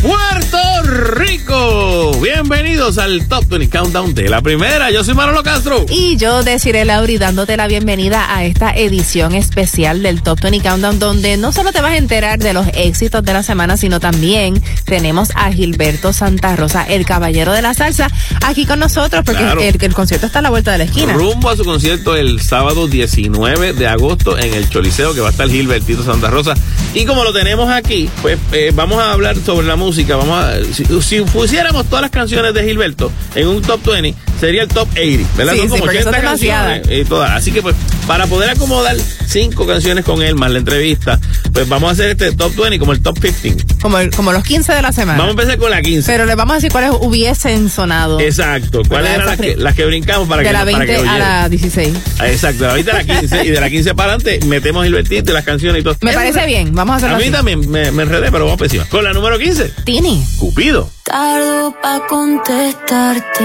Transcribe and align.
Puerto 0.00 0.58
Rico. 0.84 1.97
Bienvenidos 2.40 2.98
al 2.98 3.26
Top 3.26 3.48
20 3.48 3.68
Countdown 3.68 4.14
de 4.14 4.28
la 4.28 4.40
primera. 4.40 4.92
Yo 4.92 5.02
soy 5.02 5.14
Manolo 5.14 5.42
Castro. 5.42 5.84
Y 5.90 6.16
yo, 6.18 6.44
Desiree 6.44 6.84
Lauri, 6.84 7.18
dándote 7.18 7.56
la 7.56 7.66
bienvenida 7.66 8.32
a 8.32 8.44
esta 8.44 8.70
edición 8.70 9.34
especial 9.34 10.04
del 10.04 10.22
Top 10.22 10.40
20 10.40 10.60
Countdown, 10.60 11.00
donde 11.00 11.36
no 11.36 11.50
solo 11.50 11.72
te 11.72 11.80
vas 11.80 11.94
a 11.94 11.96
enterar 11.96 12.38
de 12.38 12.52
los 12.52 12.68
éxitos 12.74 13.24
de 13.24 13.32
la 13.32 13.42
semana, 13.42 13.76
sino 13.76 13.98
también 13.98 14.62
tenemos 14.84 15.30
a 15.34 15.50
Gilberto 15.50 16.12
Santa 16.12 16.54
Rosa, 16.54 16.84
el 16.84 17.04
caballero 17.04 17.52
de 17.52 17.60
la 17.60 17.74
salsa, 17.74 18.08
aquí 18.46 18.66
con 18.66 18.78
nosotros, 18.78 19.24
porque 19.26 19.42
Claro. 19.42 19.60
el, 19.60 19.76
el 19.82 19.94
concierto 19.94 20.26
está 20.26 20.38
a 20.38 20.42
la 20.42 20.50
vuelta 20.50 20.70
de 20.70 20.78
la 20.78 20.84
esquina. 20.84 21.14
Rumbo 21.14 21.50
a 21.50 21.56
su 21.56 21.64
concierto 21.64 22.14
el 22.14 22.40
sábado 22.40 22.86
19 22.86 23.72
de 23.72 23.88
agosto 23.88 24.38
en 24.38 24.54
el 24.54 24.70
Choliseo, 24.70 25.12
que 25.12 25.20
va 25.20 25.28
a 25.28 25.32
estar 25.32 25.48
Gilbertito 25.48 26.04
Santa 26.04 26.30
Rosa. 26.30 26.54
Y 26.94 27.04
como 27.04 27.24
lo 27.24 27.32
tenemos 27.32 27.68
aquí, 27.68 28.08
pues 28.22 28.38
eh, 28.52 28.70
vamos 28.72 29.02
a 29.02 29.10
hablar 29.12 29.36
sobre 29.44 29.66
la 29.66 29.74
música. 29.74 30.14
Vamos 30.14 30.38
a, 30.40 30.54
si, 30.72 30.84
si 31.02 31.20
pusiéramos 31.22 31.84
todas 31.86 32.02
las 32.02 32.10
canciones 32.12 32.27
de 32.28 32.62
Gilberto 32.62 33.10
en 33.34 33.48
un 33.48 33.62
top 33.62 33.86
20, 33.86 34.14
sería 34.40 34.62
el 34.62 34.68
top 34.68 34.88
80, 34.92 35.28
¿verdad? 35.36 35.52
Sí, 35.54 35.58
Son 35.60 35.66
sí, 35.68 35.72
como 35.72 35.78
son 35.86 35.88
80 35.90 36.10
demasiadas. 36.20 36.72
canciones 36.78 37.00
y 37.00 37.04
todas. 37.08 37.30
Así 37.32 37.52
que 37.52 37.62
pues, 37.62 37.74
para 38.06 38.26
poder 38.26 38.50
acomodar 38.50 38.96
cinco 39.26 39.66
canciones 39.66 40.04
con 40.04 40.22
él 40.22 40.34
más 40.34 40.50
la 40.50 40.58
entrevista, 40.58 41.18
pues 41.52 41.68
vamos 41.68 41.90
a 41.90 41.92
hacer 41.92 42.10
este 42.10 42.32
top 42.32 42.54
20 42.56 42.78
como 42.78 42.92
el 42.92 43.00
top 43.02 43.18
15. 43.20 43.56
Como, 43.82 43.98
el- 43.98 44.10
como 44.10 44.32
los 44.32 44.42
15 44.44 44.72
de 44.74 44.82
la 44.82 44.92
semana. 44.92 45.18
Vamos 45.18 45.36
a 45.36 45.40
empezar 45.40 45.58
con 45.58 45.70
la 45.70 45.82
15. 45.82 46.10
Pero 46.10 46.24
les 46.26 46.36
vamos 46.36 46.52
a 46.52 46.56
decir 46.56 46.72
cuáles 46.72 46.90
hubiesen 47.00 47.68
sonado. 47.70 48.20
Exacto. 48.20 48.82
¿Cuáles 48.88 49.10
eran 49.12 49.26
las 49.26 49.38
que, 49.38 49.56
las 49.56 49.74
que 49.74 49.84
brincamos 49.84 50.28
para 50.28 50.42
de 50.42 50.48
que 50.48 50.52
la 50.52 50.64
para 50.64 50.78
20 50.78 50.86
que 51.02 51.08
a 51.08 51.18
la 51.18 51.48
16. 51.48 51.94
Ah, 52.18 52.28
Exacto, 52.28 52.68
ahorita 52.68 52.92
la 52.92 53.04
15 53.04 53.44
y 53.44 53.50
de 53.50 53.60
la 53.60 53.68
15 53.70 53.94
para 53.94 54.14
adelante 54.14 54.46
metemos 54.46 54.84
Gilbertito 54.84 55.30
y 55.30 55.34
las 55.34 55.44
canciones 55.44 55.80
y 55.80 55.84
todo. 55.84 55.96
Me 56.00 56.10
Es 56.10 56.16
parece 56.16 56.46
bien, 56.46 56.74
vamos 56.74 56.94
a 56.94 56.96
hacerlo 56.96 57.16
A 57.16 57.18
mí 57.18 57.24
así. 57.24 57.32
también 57.32 57.70
me, 57.70 57.90
me 57.92 58.02
enredé, 58.04 58.30
pero 58.30 58.44
vamos 58.44 58.58
para 58.58 58.66
encima. 58.66 58.84
Con 58.86 59.04
la 59.04 59.12
número 59.12 59.38
15, 59.38 59.72
Tini. 59.84 60.24
Cupido. 60.38 60.90
Tardo 61.04 61.74
pa' 61.82 62.06
contestarte 62.06 63.44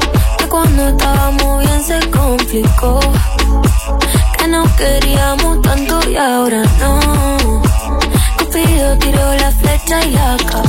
Cuando 0.81 0.97
estábamos 0.97 1.59
bien 1.59 1.83
se 1.83 2.09
complicó. 2.09 2.99
Que 4.37 4.47
nos 4.47 4.67
queríamos 4.71 5.61
tanto 5.61 6.09
y 6.09 6.15
ahora 6.15 6.63
no. 6.79 7.61
Cupido 8.39 8.97
tiró 8.97 9.33
la 9.35 9.51
flecha 9.51 10.03
y 10.05 10.15
acá. 10.15 10.63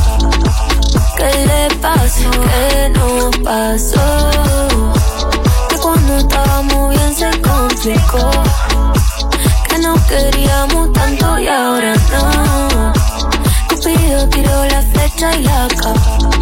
¿Qué 1.16 1.46
le 1.46 1.74
pasó? 1.76 2.30
¿Qué 2.30 2.90
nos 2.90 3.36
pasó? 3.38 4.30
Que 5.70 5.76
cuando 5.76 6.18
estábamos 6.18 6.90
bien 6.90 7.14
se 7.14 7.30
complicó. 7.40 8.30
Que 9.68 9.78
nos 9.78 10.00
queríamos 10.02 10.92
tanto 10.92 11.38
y 11.38 11.48
ahora 11.48 11.94
no. 12.12 12.92
Cupido 13.68 14.28
tiró 14.28 14.64
la 14.66 14.82
flecha 14.82 15.36
y 15.36 15.46
acá. 15.46 16.41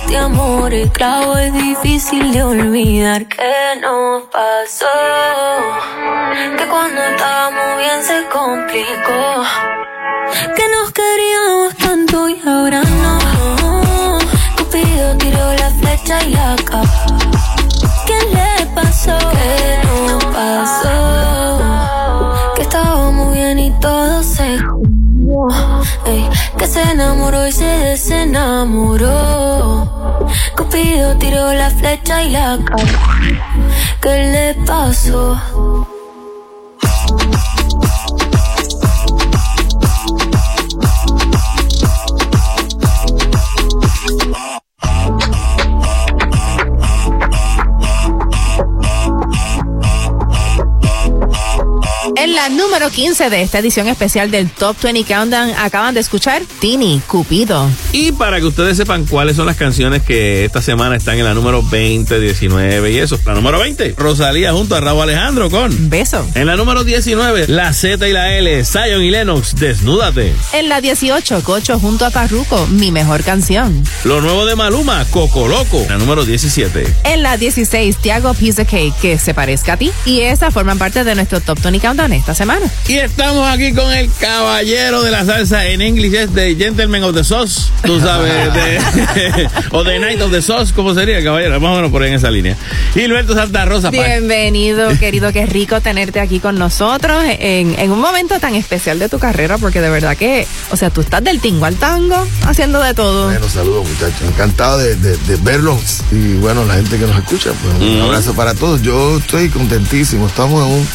este 0.00 0.16
amor 0.16 0.72
esclavo 0.72 1.36
es 1.36 1.52
difícil 1.52 2.32
de 2.32 2.42
olvidar. 2.42 3.26
¿Qué 3.26 3.76
nos 3.80 4.22
pasó? 4.24 4.86
Que 6.56 6.66
cuando 6.66 7.02
estábamos 7.02 7.78
bien 7.78 8.02
se 8.02 8.26
complicó. 8.28 9.44
Que 10.56 10.68
nos 10.68 10.92
queríamos 10.92 11.76
tanto 11.76 12.28
y 12.28 12.40
ahora 12.46 12.82
no. 12.82 13.18
Cupido 14.56 15.16
tiró 15.18 15.52
la 15.54 15.70
flecha 15.80 16.24
y 16.24 16.34
acá. 16.34 16.82
¿Qué 18.06 18.18
le 18.34 18.66
pasó? 18.74 19.18
¿Qué 19.32 19.78
nos 20.06 20.24
pasó? 20.26 20.94
Que 22.56 22.62
estábamos 22.62 23.32
bien 23.34 23.58
y 23.58 23.70
todo 23.80 24.22
se 24.22 24.58
Ey, 26.06 26.28
que 26.58 26.66
se 26.66 26.82
enamoró 26.82 27.46
y 27.46 27.52
se 28.30 28.36
desenamoró. 28.36 30.28
Cupido 30.56 31.16
tiró 31.18 31.52
la 31.52 31.70
flecha 31.70 32.22
y 32.22 32.30
la 32.30 32.58
cara. 32.64 32.98
¿Qué 34.00 34.08
le 34.08 34.54
pasó? 34.64 35.36
En 52.30 52.36
la 52.36 52.48
número 52.48 52.90
15 52.90 53.28
de 53.28 53.42
esta 53.42 53.58
edición 53.58 53.88
especial 53.88 54.30
del 54.30 54.48
Top 54.50 54.76
20 54.80 55.02
Countdown 55.02 55.50
acaban 55.58 55.94
de 55.94 56.00
escuchar 56.00 56.42
Tini, 56.60 57.02
Cupido. 57.08 57.68
Y 57.90 58.12
para 58.12 58.38
que 58.38 58.46
ustedes 58.46 58.76
sepan 58.76 59.04
cuáles 59.04 59.34
son 59.34 59.46
las 59.46 59.56
canciones 59.56 60.02
que 60.02 60.44
esta 60.44 60.62
semana 60.62 60.94
están 60.94 61.18
en 61.18 61.24
la 61.24 61.34
número 61.34 61.60
20, 61.60 62.20
19 62.20 62.92
y 62.92 62.98
eso. 62.98 63.18
La 63.26 63.34
número 63.34 63.58
20, 63.58 63.96
Rosalía 63.98 64.52
junto 64.52 64.76
a 64.76 64.80
Raúl 64.80 65.02
Alejandro 65.02 65.50
con. 65.50 65.90
Beso. 65.90 66.24
En 66.36 66.46
la 66.46 66.54
número 66.54 66.84
19, 66.84 67.48
la 67.48 67.72
Z 67.72 68.08
y 68.08 68.12
la 68.12 68.32
L, 68.36 68.64
Zion 68.64 69.02
y 69.02 69.10
Lennox, 69.10 69.56
Desnúdate. 69.56 70.32
En 70.52 70.68
la 70.68 70.80
18, 70.80 71.42
Cocho 71.42 71.80
junto 71.80 72.06
a 72.06 72.10
Parruco, 72.10 72.64
mi 72.68 72.92
mejor 72.92 73.24
canción. 73.24 73.82
Lo 74.04 74.20
nuevo 74.20 74.46
de 74.46 74.54
Maluma, 74.54 75.04
Coco 75.10 75.48
Loco. 75.48 75.84
La 75.88 75.98
número 75.98 76.24
17. 76.24 76.94
En 77.02 77.24
la 77.24 77.36
16, 77.36 77.96
Tiago 77.96 78.34
Piece 78.34 78.62
of 78.62 78.70
Cake, 78.70 78.94
que 79.02 79.18
se 79.18 79.34
parezca 79.34 79.72
a 79.72 79.76
ti. 79.78 79.90
Y 80.06 80.20
esas 80.20 80.54
forman 80.54 80.78
parte 80.78 81.02
de 81.02 81.16
nuestro 81.16 81.40
Top 81.40 81.60
20 81.60 81.80
Countdown 81.80 82.19
esta 82.20 82.34
semana. 82.34 82.66
Y 82.88 82.98
estamos 82.98 83.48
aquí 83.48 83.72
con 83.72 83.90
el 83.92 84.10
caballero 84.20 85.02
de 85.02 85.10
la 85.10 85.24
salsa 85.24 85.66
en 85.66 85.82
inglés, 85.82 86.12
es 86.14 86.34
de 86.34 86.54
Gentleman 86.56 87.02
of 87.04 87.14
the 87.14 87.24
Sauce, 87.24 87.70
tú 87.84 87.98
sabes, 88.00 88.52
de, 88.54 89.48
o 89.72 89.82
de 89.84 89.98
Night 89.98 90.20
of 90.22 90.30
the 90.30 90.42
Sauce, 90.42 90.72
¿cómo 90.74 90.94
sería, 90.94 91.22
caballero? 91.24 91.58
Más 91.60 91.72
o 91.72 91.76
menos 91.76 91.90
por 91.90 92.02
ahí 92.02 92.10
en 92.10 92.16
esa 92.16 92.30
línea. 92.30 92.56
Gilberto 92.94 93.34
Santa 93.34 93.64
Rosa, 93.64 93.90
Bienvenido, 93.90 94.88
querido, 95.00 95.32
qué 95.32 95.46
rico 95.46 95.80
tenerte 95.80 96.20
aquí 96.20 96.40
con 96.40 96.58
nosotros 96.58 97.22
en, 97.26 97.78
en 97.78 97.90
un 97.90 98.00
momento 98.00 98.38
tan 98.38 98.54
especial 98.54 98.98
de 98.98 99.08
tu 99.08 99.18
carrera, 99.18 99.58
porque 99.58 99.80
de 99.80 99.90
verdad 99.90 100.16
que, 100.16 100.46
o 100.70 100.76
sea, 100.76 100.90
tú 100.90 101.00
estás 101.00 101.24
del 101.24 101.40
tingo 101.40 101.64
al 101.64 101.76
tango, 101.76 102.26
haciendo 102.46 102.80
de 102.80 102.94
todo. 102.94 103.26
Bueno, 103.26 103.48
saludos 103.48 103.88
muchachos. 103.88 104.22
Encantado 104.28 104.78
de, 104.78 104.94
de- 104.96 105.16
de 105.16 105.36
verlos 105.36 106.00
y 106.12 106.34
bueno, 106.34 106.64
la 106.64 106.74
gente 106.74 106.98
que 106.98 107.06
nos 107.06 107.16
escucha, 107.16 107.50
pues 107.52 107.74
un 107.90 108.00
abrazo 108.02 108.34
para 108.34 108.54
todos. 108.54 108.82
Yo 108.82 109.18
estoy 109.18 109.48
contentísimo. 109.48 110.26
Estamos 110.26 110.66
en, 110.66 110.72
un, 110.72 110.88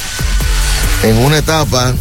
en 1.10 1.18
una 1.18 1.38
etapa 1.38 1.94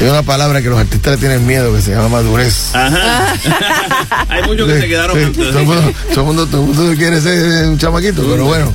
Hay 0.00 0.08
una 0.08 0.22
palabra 0.22 0.60
que 0.60 0.68
los 0.68 0.78
artistas 0.78 1.12
le 1.12 1.18
tienen 1.18 1.46
miedo 1.46 1.72
que 1.74 1.80
se 1.80 1.92
llama 1.92 2.08
madurez. 2.08 2.74
Ajá. 2.74 3.34
Hay 4.28 4.42
muchos 4.42 4.66
que 4.66 4.80
se 4.80 4.88
quedaron 4.88 5.16
Sí, 5.16 5.32
todo, 5.38 5.48
el 5.58 5.64
mundo, 5.66 5.92
todo, 6.12 6.20
el 6.20 6.26
mundo, 6.26 6.46
todo 6.46 6.60
el 6.62 6.66
mundo 6.68 6.94
quiere 6.96 7.20
ser 7.20 7.66
un 7.68 7.78
chamaquito, 7.78 8.22
pero 8.28 8.44
bueno, 8.44 8.72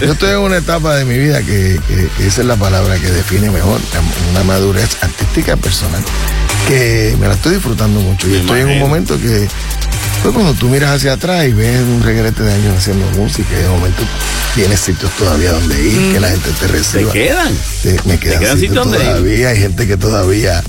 yo 0.00 0.12
estoy 0.12 0.30
en 0.30 0.38
una 0.38 0.58
etapa 0.58 0.94
de 0.94 1.04
mi 1.04 1.18
vida 1.18 1.40
que, 1.42 1.80
que- 1.88 2.08
que 2.16 2.26
esa 2.26 2.42
es 2.42 2.46
la 2.46 2.54
palabra 2.56 2.96
que 2.98 3.10
define 3.10 3.50
mejor, 3.50 3.80
una 4.30 4.44
madurez 4.44 4.96
artística 5.02 5.56
personal, 5.56 6.02
que 6.68 7.16
me 7.18 7.28
la 7.28 7.34
estoy 7.34 7.54
disfrutando 7.54 8.00
mucho. 8.00 8.28
Y 8.28 8.36
estoy 8.36 8.60
en 8.60 8.68
un 8.68 8.78
momento 8.78 9.18
que, 9.20 9.48
pues 10.22 10.34
cuando 10.34 10.54
tú 10.54 10.68
miras 10.68 10.96
hacia 10.96 11.14
atrás 11.14 11.46
y 11.46 11.52
ves 11.52 11.80
un 11.80 12.02
regrete 12.02 12.42
de 12.42 12.52
años 12.52 12.78
haciendo 12.78 13.06
música, 13.18 13.48
y 13.52 13.62
de 13.62 13.68
momento 13.68 14.02
tienes 14.54 14.80
sitios 14.80 15.10
todavía 15.16 15.52
donde 15.52 15.82
ir, 15.82 16.12
que 16.12 16.20
la 16.20 16.28
gente 16.28 16.50
te 16.58 16.66
reciba. 16.68 17.12
quedan. 17.12 17.52
Sí, 17.82 17.96
me 18.04 18.18
quedan, 18.18 18.40
quedan 18.40 18.58
sitios 18.58 18.90
todavía, 18.90 19.48
hay 19.48 19.58
gente 19.58 19.86
que 19.86 19.96
todavía, 19.96 20.62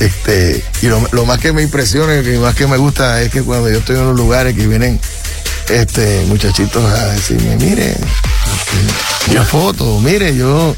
este, 0.00 0.64
y 0.82 0.86
lo, 0.86 1.06
lo 1.12 1.24
más 1.24 1.38
que 1.38 1.52
me 1.52 1.62
impresiona 1.62 2.16
y 2.16 2.22
lo 2.22 2.40
más 2.40 2.54
que 2.54 2.66
me 2.66 2.76
gusta 2.76 3.22
es 3.22 3.30
que 3.30 3.42
cuando 3.42 3.68
yo 3.70 3.78
estoy 3.78 3.96
en 3.96 4.06
los 4.06 4.16
lugares 4.16 4.54
que 4.54 4.66
vienen, 4.66 5.00
este, 5.70 6.24
muchachitos 6.26 6.84
a 6.84 7.06
decirme, 7.12 7.56
mire, 7.56 7.90
este, 7.92 9.30
una 9.30 9.44
foto, 9.44 10.00
mire, 10.00 10.34
yo, 10.34 10.74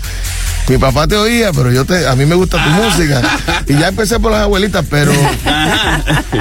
mi 0.69 0.79
papá 0.79 1.07
te 1.07 1.17
oía, 1.17 1.53
pero 1.53 1.71
yo 1.73 1.85
te, 1.85 2.07
a 2.07 2.15
mí 2.17 2.25
me 2.27 2.35
gusta 2.35 2.63
tu 2.63 2.71
música, 2.71 3.21
y 3.67 3.75
ya 3.79 3.89
empecé 3.89 4.19
por 4.21 4.33
las 4.33 4.43
abuelitas, 4.43 4.85
pero, 4.89 5.13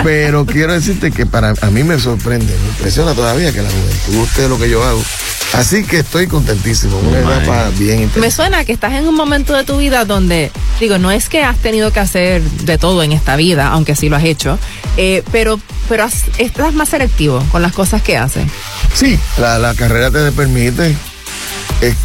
pero 0.04 0.46
quiero 0.46 0.74
decirte 0.74 1.12
que 1.12 1.26
para, 1.26 1.54
a 1.62 1.70
mí 1.72 1.84
me 1.84 2.00
sorprende, 2.00 2.54
me 2.62 2.68
impresiona 2.70 3.14
todavía 3.14 3.52
que 3.52 3.62
la 3.62 3.70
juventud 3.70 4.20
guste 4.20 4.48
lo 4.48 4.58
que 4.60 4.70
yo 4.70 4.84
hago. 4.84 5.02
Así 5.54 5.84
que 5.84 6.00
estoy 6.00 6.28
contentísimo, 6.28 6.98
una 7.00 7.18
Oh, 7.18 7.32
etapa 7.34 7.70
bien 7.78 7.96
interesante. 8.04 8.20
Me 8.22 8.32
suena 8.32 8.64
que 8.64 8.72
estás 8.72 8.94
en 8.94 9.06
un 9.06 9.16
momento 9.16 9.54
de 9.54 9.66
tu 9.66 9.78
vida 9.78 10.06
donde, 10.06 10.50
digo, 10.80 10.98
no 10.98 11.12
es 11.12 11.28
que 11.28 11.44
has 11.44 11.58
tenido 11.58 11.92
que 11.92 12.00
hacer 12.00 12.42
de 12.42 12.78
todo 12.78 13.04
en 13.04 13.12
esta 13.12 13.36
vida, 13.36 13.68
aunque 13.68 13.96
sí 13.98 14.08
lo 14.08 14.16
has 14.16 14.24
hecho, 14.24 14.58
eh, 14.96 15.24
pero, 15.34 15.60
pero 15.90 16.06
has- 16.06 16.24
estás 16.38 16.74
más 16.74 16.88
selectivo 16.88 17.44
con 17.52 17.62
las 17.62 17.74
cosas 17.74 18.02
que 18.02 18.18
haces. 18.18 18.46
Sí, 18.94 19.20
la, 19.40 19.60
la 19.60 19.74
carrera 19.74 20.10
te 20.10 20.32
permite. 20.32 20.96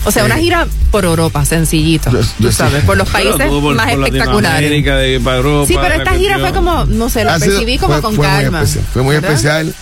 O 0.05 0.11
sea, 0.11 0.23
este, 0.23 0.33
una 0.33 0.37
gira 0.41 0.67
por 0.91 1.05
Europa, 1.05 1.45
sencillito, 1.45 2.11
Yo- 2.11 2.21
tú 2.21 2.27
yo 2.41 2.51
sí. 2.51 2.57
sabes, 2.57 2.85
por 2.85 2.97
los 2.97 3.09
países 3.11 3.47
por- 3.49 3.75
más 3.75 3.91
por 3.95 4.05
espectaculares. 4.05 4.71
Latinoamérica, 4.71 4.97
de, 4.97 5.21
para 5.21 5.37
Europa, 5.39 5.67
Sí, 5.69 5.77
pero 5.81 5.95
esta 5.95 6.13
gira 6.15 6.39
fue 6.39 6.53
como, 6.53 6.85
no 6.87 7.09
sé, 7.09 7.25
lo 7.25 7.31
ha 7.33 7.39
sido- 7.39 7.51
percibí 7.53 7.79
como 7.79 7.93
fue- 7.95 8.03
con 8.03 8.15
fue 8.17 8.27
muy 8.29 8.37
calma. 8.43 8.63
especial, 8.63 8.85
fue 8.93 9.03
muy 9.03 9.15
¿verdad? 9.17 9.31
especial 9.33 9.75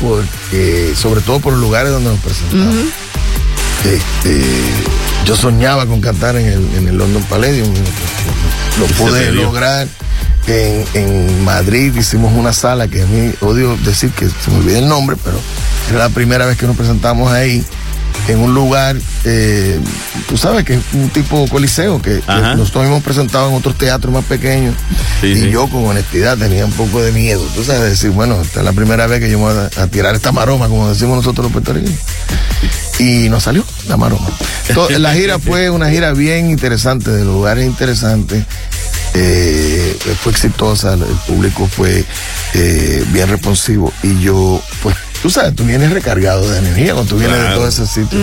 porque, 0.00 0.94
sobre 0.96 1.20
todo 1.20 1.40
por 1.40 1.52
los 1.52 1.62
lugares 1.62 1.92
donde 1.92 2.10
nos 2.10 2.18
presentamos. 2.20 2.74
Este, 3.84 4.42
yo 5.24 5.36
soñaba 5.36 5.86
con 5.86 6.00
cantar 6.00 6.36
en 6.36 6.46
el, 6.46 6.74
en 6.76 6.88
el 6.88 6.96
London 6.96 7.22
Palladium. 7.24 7.68
Lo 8.78 8.86
pude 8.86 9.32
lograr. 9.32 9.88
En, 10.48 10.84
en 10.94 11.44
Madrid 11.44 11.94
hicimos 11.94 12.32
una 12.34 12.52
sala 12.52 12.88
que 12.88 13.02
a 13.02 13.06
mí 13.06 13.32
odio 13.42 13.76
decir 13.84 14.10
que 14.10 14.26
se 14.28 14.50
me 14.50 14.56
olvida 14.58 14.78
el 14.80 14.88
nombre, 14.88 15.16
pero 15.22 15.38
era 15.90 16.00
la 16.00 16.08
primera 16.08 16.46
vez 16.46 16.58
que 16.58 16.66
nos 16.66 16.76
presentamos 16.76 17.30
ahí 17.30 17.64
en 18.28 18.38
un 18.38 18.54
lugar, 18.54 18.96
eh, 19.24 19.78
tú 20.28 20.36
sabes 20.36 20.64
que 20.64 20.74
es 20.74 20.80
un 20.92 21.08
tipo 21.10 21.46
coliseo 21.48 22.00
que, 22.00 22.20
que 22.20 22.32
nosotros 22.56 22.86
hemos 22.86 23.02
presentado 23.02 23.48
en 23.50 23.54
otros 23.56 23.76
teatros 23.76 24.12
más 24.14 24.24
pequeños 24.24 24.74
Sí, 25.20 25.28
y 25.28 25.36
sí. 25.36 25.50
yo 25.50 25.68
con 25.68 25.84
honestidad 25.86 26.36
tenía 26.38 26.64
un 26.66 26.72
poco 26.72 27.00
de 27.02 27.12
miedo, 27.12 27.42
tú 27.54 27.62
sabes, 27.64 27.90
decir, 27.90 28.10
bueno, 28.10 28.40
esta 28.40 28.60
es 28.60 28.64
la 28.64 28.72
primera 28.72 29.06
vez 29.06 29.20
que 29.20 29.30
yo 29.30 29.38
me 29.38 29.44
voy 29.52 29.54
a, 29.76 29.82
a 29.82 29.86
tirar 29.88 30.14
esta 30.14 30.32
maroma, 30.32 30.68
como 30.68 30.88
decimos 30.88 31.16
nosotros 31.16 31.44
los 31.44 31.52
puertorriqueños. 31.52 31.98
Y 32.98 33.28
nos 33.28 33.42
salió 33.44 33.64
la 33.88 33.96
maroma. 33.96 34.28
To- 34.74 34.88
la 34.90 35.14
gira 35.14 35.38
fue 35.38 35.70
una 35.70 35.90
gira 35.90 36.12
bien 36.12 36.50
interesante, 36.50 37.10
de 37.10 37.24
lugares 37.24 37.66
interesantes. 37.66 38.44
eh, 39.14 39.96
fue 40.22 40.32
exitosa, 40.32 40.94
el 40.94 41.00
público 41.26 41.66
fue 41.68 42.04
eh, 42.54 43.04
bien 43.12 43.28
responsivo 43.28 43.92
y 44.02 44.20
yo, 44.20 44.60
pues, 44.82 44.96
tú 45.22 45.30
sabes, 45.30 45.54
tú 45.54 45.64
vienes 45.64 45.90
recargado 45.92 46.50
de 46.50 46.58
energía 46.58 46.94
cuando 46.94 47.10
tú 47.14 47.18
vienes 47.18 47.36
de 47.38 47.42
Claro. 47.44 47.58
todo 47.58 47.68
ese 47.68 47.86
sitio. 47.86 48.18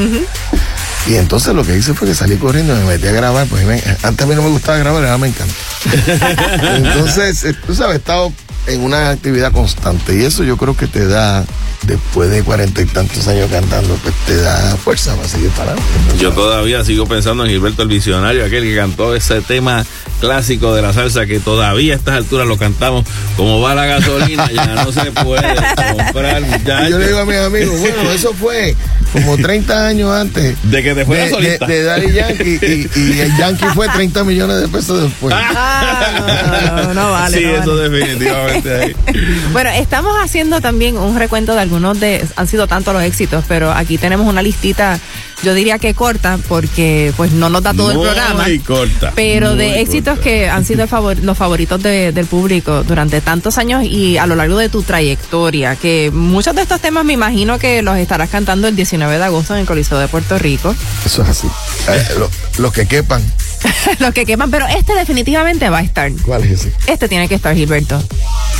Y 1.07 1.15
entonces 1.15 1.53
lo 1.55 1.63
que 1.63 1.75
hice 1.77 1.93
fue 1.93 2.07
que 2.07 2.13
salí 2.13 2.35
corriendo 2.35 2.75
y 2.75 2.79
me 2.79 2.85
metí 2.85 3.07
a 3.07 3.11
grabar, 3.11 3.47
pues 3.47 3.65
me- 3.65 3.81
antes 4.03 4.25
a 4.25 4.29
mí 4.29 4.35
no 4.35 4.41
me 4.43 4.49
gustaba 4.49 4.77
grabar, 4.77 5.03
ahora 5.05 5.17
me 5.17 5.29
encanta. 5.29 5.53
entonces, 6.75 7.43
eh, 7.45 7.55
tú 7.65 7.73
sabes, 7.73 7.95
he 7.95 7.97
estado 7.97 8.33
en 8.69 8.81
una 8.81 9.09
actividad 9.09 9.51
constante 9.51 10.15
y 10.15 10.23
eso 10.23 10.43
yo 10.43 10.57
creo 10.57 10.75
que 10.75 10.87
te 10.87 11.07
da, 11.07 11.43
después 11.83 12.29
de 12.29 12.43
cuarenta 12.43 12.81
y 12.81 12.85
tantos 12.85 13.27
años 13.27 13.49
cantando, 13.51 13.95
pues 14.03 14.13
te 14.25 14.37
da 14.37 14.75
fuerza 14.77 15.15
para 15.15 15.27
seguir 15.27 15.49
para 15.51 15.71
adelante. 15.71 16.17
Yo 16.19 16.31
todavía 16.31 16.83
sigo 16.85 17.05
pensando 17.07 17.43
en 17.45 17.51
Gilberto 17.51 17.81
el 17.81 17.87
Visionario, 17.87 18.45
aquel 18.45 18.63
que 18.63 18.75
cantó 18.75 19.15
ese 19.15 19.41
tema 19.41 19.85
clásico 20.19 20.75
de 20.75 20.81
la 20.81 20.93
salsa 20.93 21.25
que 21.25 21.39
todavía 21.39 21.93
a 21.93 21.97
estas 21.97 22.15
alturas 22.15 22.45
lo 22.47 22.57
cantamos. 22.57 23.05
Como 23.35 23.61
va 23.61 23.73
la 23.73 23.85
gasolina, 23.85 24.51
ya 24.51 24.65
no 24.67 24.91
se 24.91 25.11
puede 25.11 25.55
comprar, 25.95 26.43
yo 26.89 26.97
le 26.99 27.07
digo 27.07 27.19
a 27.19 27.25
mis 27.25 27.37
amigos, 27.37 27.79
bueno, 27.79 28.11
eso 28.13 28.33
fue 28.33 28.75
como 29.13 29.37
30 29.37 29.87
años 29.87 30.11
antes 30.11 30.55
De 30.63 30.83
que 30.83 30.93
te 30.93 31.05
fuera 31.05 31.23
de, 31.23 31.29
de, 31.29 31.35
solista. 31.35 31.65
de 31.65 31.83
Daddy 31.83 32.11
Yankee 32.11 32.59
y, 32.95 32.99
y 32.99 33.19
el 33.21 33.37
Yankee 33.37 33.65
fue 33.73 33.87
30 33.87 34.23
millones 34.23 34.61
de 34.61 34.67
pesos 34.67 35.01
después. 35.03 35.33
Ah, 35.35 36.75
no, 36.75 36.83
no, 36.83 36.93
no 36.93 37.11
vale. 37.11 37.37
sí, 37.37 37.43
no 37.45 37.55
eso 37.55 37.75
vale. 37.75 37.89
definitivamente 37.89 38.58
ahí. 38.65 38.95
Bueno, 39.51 39.69
estamos 39.71 40.15
haciendo 40.23 40.61
también 40.61 40.95
un 40.97 41.17
recuento 41.17 41.53
de 41.55 41.61
algunos 41.61 41.99
de, 41.99 42.25
han 42.35 42.47
sido 42.47 42.67
tantos 42.67 42.93
los 42.93 43.03
éxitos, 43.03 43.43
pero 43.47 43.71
aquí 43.71 43.97
tenemos 43.97 44.27
una 44.27 44.41
listita, 44.43 44.99
yo 45.43 45.53
diría 45.53 45.79
que 45.79 45.93
corta, 45.95 46.37
porque 46.47 47.11
pues 47.17 47.31
no 47.31 47.49
nos 47.49 47.63
da 47.63 47.73
todo 47.73 47.91
el 47.91 47.97
Muy 47.97 48.05
programa. 48.05 48.45
corta. 48.65 49.11
Pero 49.15 49.55
de 49.55 49.81
éxitos 49.81 50.15
corta. 50.15 50.23
que 50.23 50.49
han 50.49 50.65
sido 50.65 50.87
favor- 50.87 51.17
los 51.23 51.37
favoritos 51.37 51.81
de- 51.81 52.11
del 52.11 52.25
público 52.27 52.83
durante 52.83 53.21
tantos 53.21 53.57
años 53.57 53.83
y 53.83 54.17
a 54.17 54.27
lo 54.27 54.35
largo 54.35 54.57
de 54.57 54.69
tu 54.69 54.83
trayectoria, 54.83 55.75
que 55.75 56.11
muchos 56.13 56.55
de 56.55 56.61
estos 56.61 56.79
temas 56.79 57.03
me 57.05 57.13
imagino 57.13 57.57
que 57.57 57.81
los 57.81 57.97
estarás 57.97 58.29
cantando 58.29 58.67
el 58.67 58.75
19 58.75 59.17
de 59.17 59.23
agosto 59.23 59.55
en 59.55 59.61
el 59.61 59.65
Coliseo 59.65 59.97
de 59.97 60.07
Puerto 60.07 60.37
Rico. 60.37 60.75
Eso 61.05 61.23
es 61.23 61.29
así. 61.29 61.47
Eh, 61.89 62.05
lo- 62.19 62.29
los 62.59 62.71
que 62.71 62.85
quepan, 62.85 63.23
los 63.99 64.13
que 64.13 64.25
queman, 64.25 64.49
pero 64.51 64.67
este 64.67 64.93
definitivamente 64.95 65.69
va 65.69 65.79
a 65.79 65.81
estar. 65.81 66.11
¿cuál 66.25 66.43
es 66.43 66.51
ese? 66.51 66.73
Este 66.87 67.07
tiene 67.09 67.27
que 67.27 67.35
estar, 67.35 67.55
Gilberto. 67.55 68.01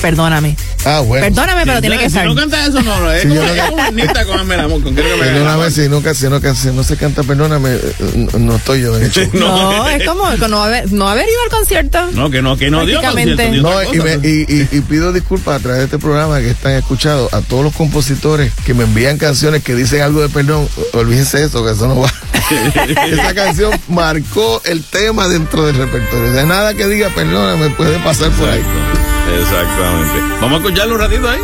Perdóname. 0.01 0.55
Ah, 0.85 1.01
bueno. 1.01 1.25
Perdóname, 1.25 1.65
pero 1.65 1.81
tiene 1.81 1.95
que 1.97 2.03
si 2.03 2.07
estar. 2.07 2.25
no 2.25 2.33
canta 2.35 2.65
eso, 2.65 2.81
no, 2.81 2.99
no. 3.01 3.11
Es 3.11 3.23
Sí, 3.23 3.27
como 3.29 3.41
yo 3.41 3.55
no- 3.71 4.25
con 4.29 4.39
Amel 4.39 4.59
Amor, 4.61 4.81
con 4.83 4.93
quiero 4.93 5.09
que 5.09 5.15
me 5.17 5.25
Perdóname 5.25 5.71
si 5.71 5.89
no, 5.89 6.01
si 6.13 6.29
no, 6.29 6.55
si 6.55 6.67
no 6.69 6.83
se 6.83 6.95
canta, 6.97 7.23
perdóname, 7.23 7.69
eh, 7.75 7.93
no, 8.15 8.39
no 8.39 8.55
estoy 8.55 8.81
yo 8.81 8.95
en 8.97 9.03
el 9.03 9.11
show. 9.11 9.29
No, 9.33 9.87
es 9.89 10.07
como 10.07 10.29
no 10.47 10.63
haber, 10.63 10.91
no 10.93 11.07
haber 11.09 11.25
ido 11.27 11.41
al 11.45 11.49
concierto. 11.49 12.11
No, 12.13 12.29
que 12.29 12.41
no, 12.41 12.55
que 12.57 12.69
no 12.71 12.85
dio 12.85 13.01
Prácticamente. 13.01 13.43
concierto, 13.43 13.69
dio 13.69 13.83
No, 13.83 13.93
y, 13.93 14.17
me- 14.17 14.27
y- 14.27 14.45
y- 14.47 14.77
y 14.77 14.81
pido 14.81 15.11
disculpas 15.11 15.59
a 15.59 15.63
través 15.63 15.79
de 15.79 15.85
este 15.85 15.99
programa 15.99 16.39
que 16.39 16.49
están 16.49 16.73
escuchados 16.73 17.33
a 17.33 17.41
todos 17.41 17.63
los 17.63 17.75
compositores 17.75 18.53
que 18.65 18.73
me 18.73 18.85
envían 18.85 19.17
canciones 19.17 19.63
que 19.63 19.75
dicen 19.75 20.01
algo 20.01 20.21
de 20.21 20.29
perdón. 20.29 20.67
Olvídense 20.93 21.43
eso, 21.43 21.63
que 21.65 21.71
eso 21.71 21.87
no 21.87 21.99
va. 22.01 22.13
Esa 23.11 23.33
canción 23.35 23.71
marcó 23.89 24.61
el 24.65 24.83
tema 24.91 25.27
dentro 25.27 25.65
del 25.65 25.75
repertorio. 25.75 26.31
De 26.31 26.45
nada 26.45 26.73
que 26.73 26.87
diga 26.87 27.09
perdón, 27.09 27.59
me 27.59 27.69
puede 27.71 27.99
pasar 27.99 28.31
por 28.31 28.49
ahí. 28.49 28.59
Exacto, 28.59 29.41
exactamente. 29.41 30.35
Vamos 30.41 30.53
a 30.53 30.63
escucharlo 30.63 30.95
un 30.95 31.01
ratito 31.01 31.29
ahí. 31.29 31.39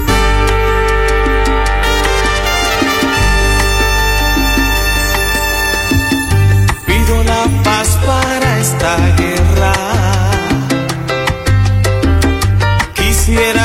Pido 6.85 7.23
la 7.23 7.63
paz 7.63 7.99
para 8.05 8.59
esta 8.59 8.97
guerra. 9.17 9.73
Quisiera 12.93 13.64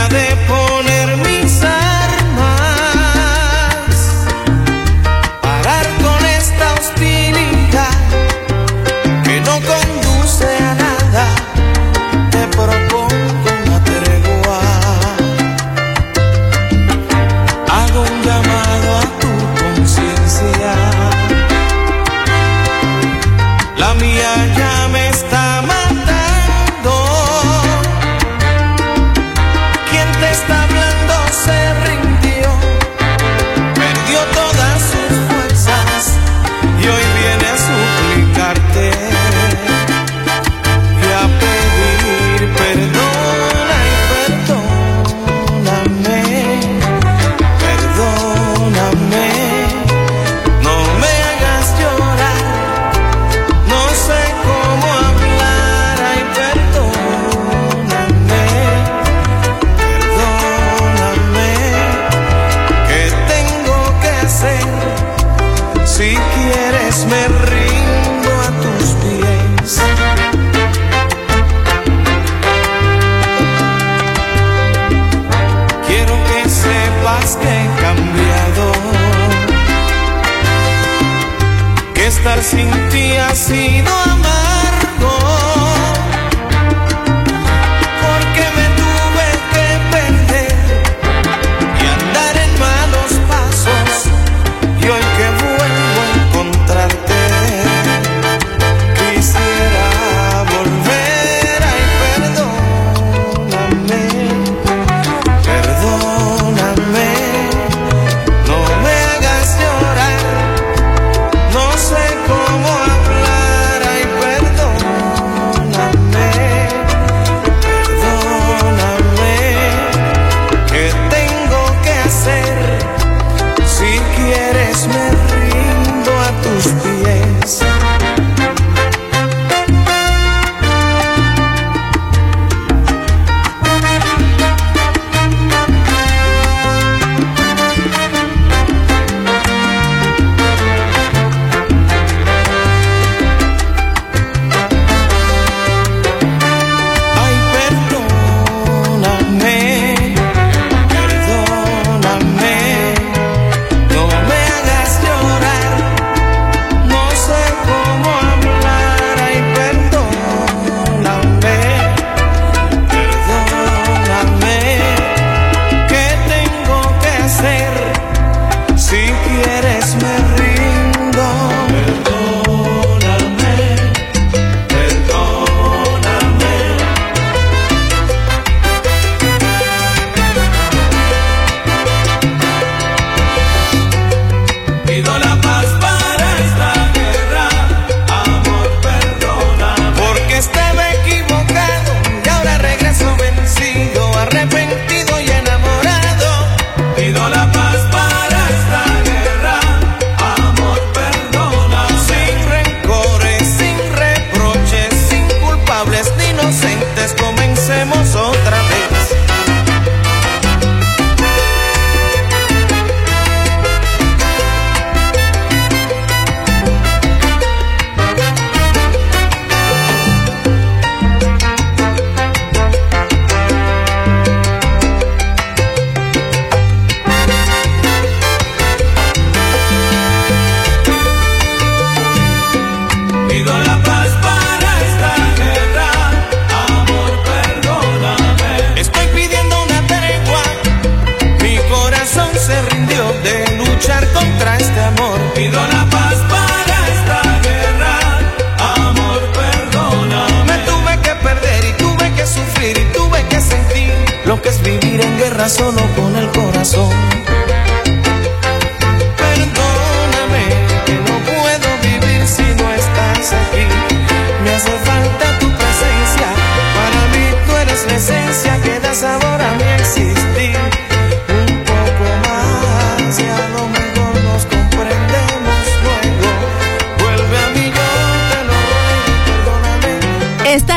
sing 82.51 82.90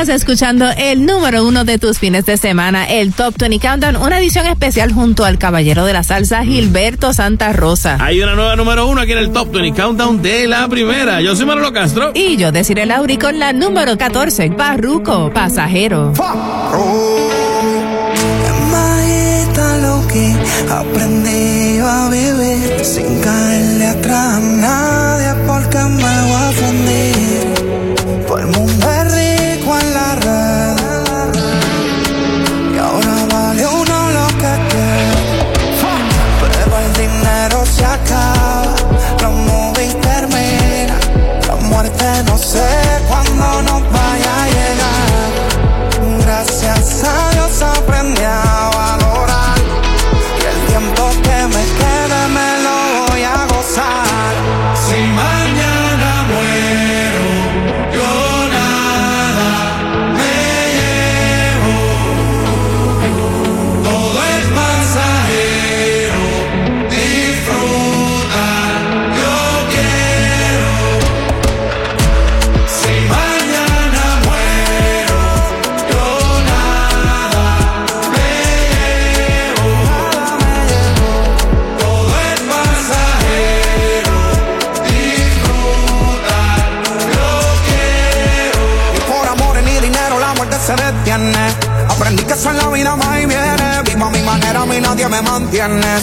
Estás 0.03 0.17
escuchando 0.17 0.65
el 0.75 1.05
número 1.05 1.47
uno 1.47 1.63
de 1.63 1.79
tus 1.79 1.97
fines 1.97 2.25
de 2.25 2.35
semana, 2.35 2.83
el 2.89 3.13
Top 3.13 3.35
20 3.39 3.65
Countdown, 3.65 3.95
una 3.95 4.19
edición 4.19 4.45
especial 4.47 4.91
junto 4.91 5.23
al 5.23 5.37
caballero 5.37 5.85
de 5.85 5.93
la 5.93 6.03
salsa, 6.03 6.43
Gilberto 6.43 7.13
Santa 7.13 7.53
Rosa. 7.53 7.97
Hay 8.01 8.21
una 8.21 8.35
nueva 8.35 8.57
número 8.57 8.85
uno 8.85 8.99
aquí 8.99 9.13
en 9.13 9.19
el 9.19 9.31
Top 9.31 9.49
20 9.53 9.81
Countdown 9.81 10.21
de 10.21 10.45
la 10.49 10.67
primera. 10.67 11.21
Yo 11.21 11.37
soy 11.37 11.45
Manolo 11.45 11.71
Castro. 11.71 12.11
Y 12.13 12.35
yo, 12.35 12.51
Desiree 12.51 12.85
Lauri, 12.85 13.17
con 13.17 13.39
la 13.39 13.53
número 13.53 13.97
14, 13.97 14.49
Barruco, 14.49 15.31
pasajero. 15.33 16.11
aprendí 20.69 21.79
a 21.79 22.09
vivir 22.09 22.83
sin 22.83 23.21
caerle 23.21 23.87
atrás 23.87 24.35
a 24.35 24.39
nadie 24.39 25.33
porque 25.47 25.77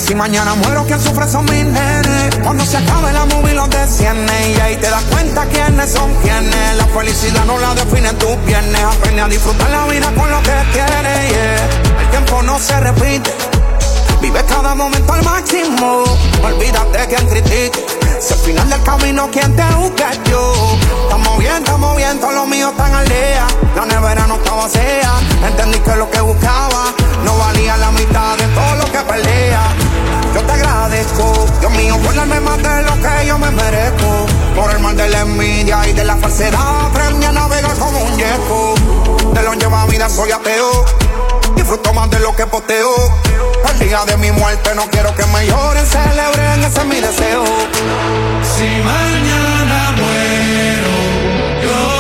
Si 0.01 0.15
mañana 0.15 0.55
muero, 0.55 0.87
quien 0.87 0.99
sufre 0.99 1.29
son 1.29 1.45
mis 1.45 1.67
nenes. 1.67 2.35
Cuando 2.43 2.65
se 2.65 2.79
acabe 2.79 3.13
la 3.13 3.27
movie 3.27 3.53
los 3.53 3.69
desciende. 3.69 4.33
Y 4.57 4.59
ahí 4.59 4.77
te 4.77 4.89
das 4.89 5.03
cuenta 5.05 5.45
quiénes 5.45 5.93
son 5.93 6.15
quienes. 6.23 6.77
La 6.79 6.87
felicidad 6.87 7.45
no 7.45 7.59
la 7.59 7.75
define 7.75 8.11
tus 8.15 8.37
piernas. 8.47 8.97
Aprende 8.97 9.21
a 9.21 9.29
disfrutar 9.29 9.69
la 9.69 9.85
vida 9.85 10.11
con 10.17 10.31
lo 10.31 10.43
que 10.43 10.55
tienes. 10.73 11.31
Yeah. 11.31 12.01
El 12.01 12.11
tiempo 12.11 12.43
no 12.43 12.59
se 12.59 12.81
repite. 12.81 13.31
Vive 14.23 14.43
cada 14.47 14.75
momento 14.75 15.13
al 15.13 15.23
máximo. 15.25 16.05
Olvídate 16.43 17.15
quien 17.15 17.29
critique. 17.29 18.00
Si 18.21 18.35
al 18.35 18.39
final 18.41 18.69
del 18.69 18.83
camino 18.83 19.31
quien 19.31 19.57
te 19.57 19.65
busca 19.77 20.13
yo. 20.31 20.53
Estamos 21.05 21.39
bien, 21.39 21.57
estamos 21.57 21.97
bien, 21.97 22.21
todos 22.21 22.35
los 22.35 22.47
míos 22.49 22.71
están 22.73 22.95
al 22.95 23.09
día. 23.09 23.47
La 23.75 23.87
nevera 23.87 24.27
no 24.27 24.35
estaba 24.35 24.65
vacía. 24.65 25.13
Entendí 25.47 25.79
que 25.79 25.97
lo 25.97 26.11
que 26.11 26.21
buscaba 26.21 26.93
no 27.25 27.39
valía 27.39 27.79
la 27.79 27.91
mitad 27.93 28.37
de 28.37 28.47
todo 28.49 28.75
lo 28.77 28.85
que 28.85 28.99
perdía. 28.99 29.63
Yo 30.35 30.43
te 30.43 30.53
agradezco, 30.53 31.47
Dios 31.61 31.73
mío, 31.73 31.97
por 32.05 32.15
darme 32.15 32.41
más 32.41 32.59
de 32.59 32.83
lo 32.83 32.95
que 33.01 33.27
yo 33.27 33.39
me 33.39 33.51
merezco. 33.53 34.27
Por 34.55 34.71
el 34.71 34.81
mal 34.81 34.95
de 34.97 35.09
la 35.09 35.21
envidia 35.21 35.89
y 35.89 35.95
de 35.95 36.05
la 36.05 36.17
falsedad, 36.17 36.87
aprendí 36.89 37.25
a 37.25 37.33
navegar 37.33 37.75
como 37.79 38.01
un 38.01 38.19
yeco. 38.19 38.75
De 39.33 39.43
lo 39.43 39.55
lleva 39.55 39.87
vida 39.87 40.11
soy 40.11 40.31
ateo. 40.31 40.85
Disfruto 41.71 41.95
más 41.95 42.11
de 42.11 42.19
lo 42.19 42.35
que 42.35 42.45
posteo. 42.49 42.91
El 43.71 43.79
día 43.79 44.05
de 44.05 44.17
mi 44.17 44.33
muerte 44.33 44.75
no 44.75 44.91
quiero 44.91 45.15
que 45.15 45.25
me 45.27 45.47
lloren, 45.47 45.87
celebren, 45.87 46.65
ese 46.65 46.81
es 46.81 46.85
mi 46.85 46.97
deseo. 46.97 47.45
Si 48.43 48.67
mañana 48.83 49.95
muero, 49.97 50.91
yo 51.63 52.00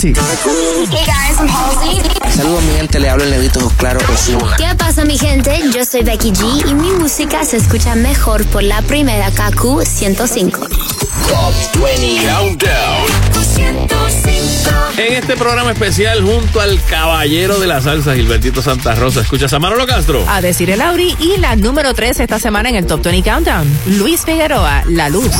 Dice 0.00 0.20
así. 0.20 0.48
Hey 0.92 1.04
guys, 1.06 1.38
I'm 1.40 1.48
Halsey. 1.48 2.00
Saludos 2.30 2.62
mi 2.62 2.74
gente, 2.74 3.00
le 3.00 3.10
hablo 3.10 3.24
el 3.24 3.30
negrito 3.30 3.68
Claro 3.78 3.98
Osuna. 4.14 4.54
¿Qué 4.56 4.72
pasa 4.76 5.04
mi 5.04 5.18
gente? 5.18 5.60
Yo 5.74 5.84
soy 5.84 6.04
Becky 6.04 6.30
G 6.30 6.70
y 6.70 6.74
mi 6.74 6.92
música 6.92 7.42
se 7.44 7.56
escucha 7.56 7.96
mejor 7.96 8.46
por 8.46 8.62
la 8.62 8.80
primera 8.82 9.28
KQ 9.32 9.82
105. 9.84 10.60
Top 10.60 11.82
20 11.82 12.28
Countdown. 12.28 13.06
105. 13.42 14.70
En 14.98 15.14
este 15.14 15.36
programa 15.36 15.72
especial 15.72 16.22
junto 16.22 16.60
al 16.60 16.80
caballero 16.84 17.58
de 17.58 17.66
la 17.66 17.80
salsa, 17.80 18.14
Gilbertito 18.14 18.62
Santa 18.62 18.94
Rosa. 18.94 19.22
¿Escuchas 19.22 19.52
a 19.52 19.58
Manolo 19.58 19.84
Castro? 19.84 20.24
A 20.28 20.40
decir 20.40 20.70
el 20.70 20.80
Auri 20.80 21.16
y 21.18 21.38
la 21.38 21.56
número 21.56 21.92
3 21.92 22.20
esta 22.20 22.38
semana 22.38 22.68
en 22.68 22.76
el 22.76 22.86
Top 22.86 23.02
20 23.02 23.28
Countdown. 23.28 23.78
Luis 23.98 24.24
Figueroa, 24.24 24.84
La 24.86 25.08
Luz. 25.08 25.32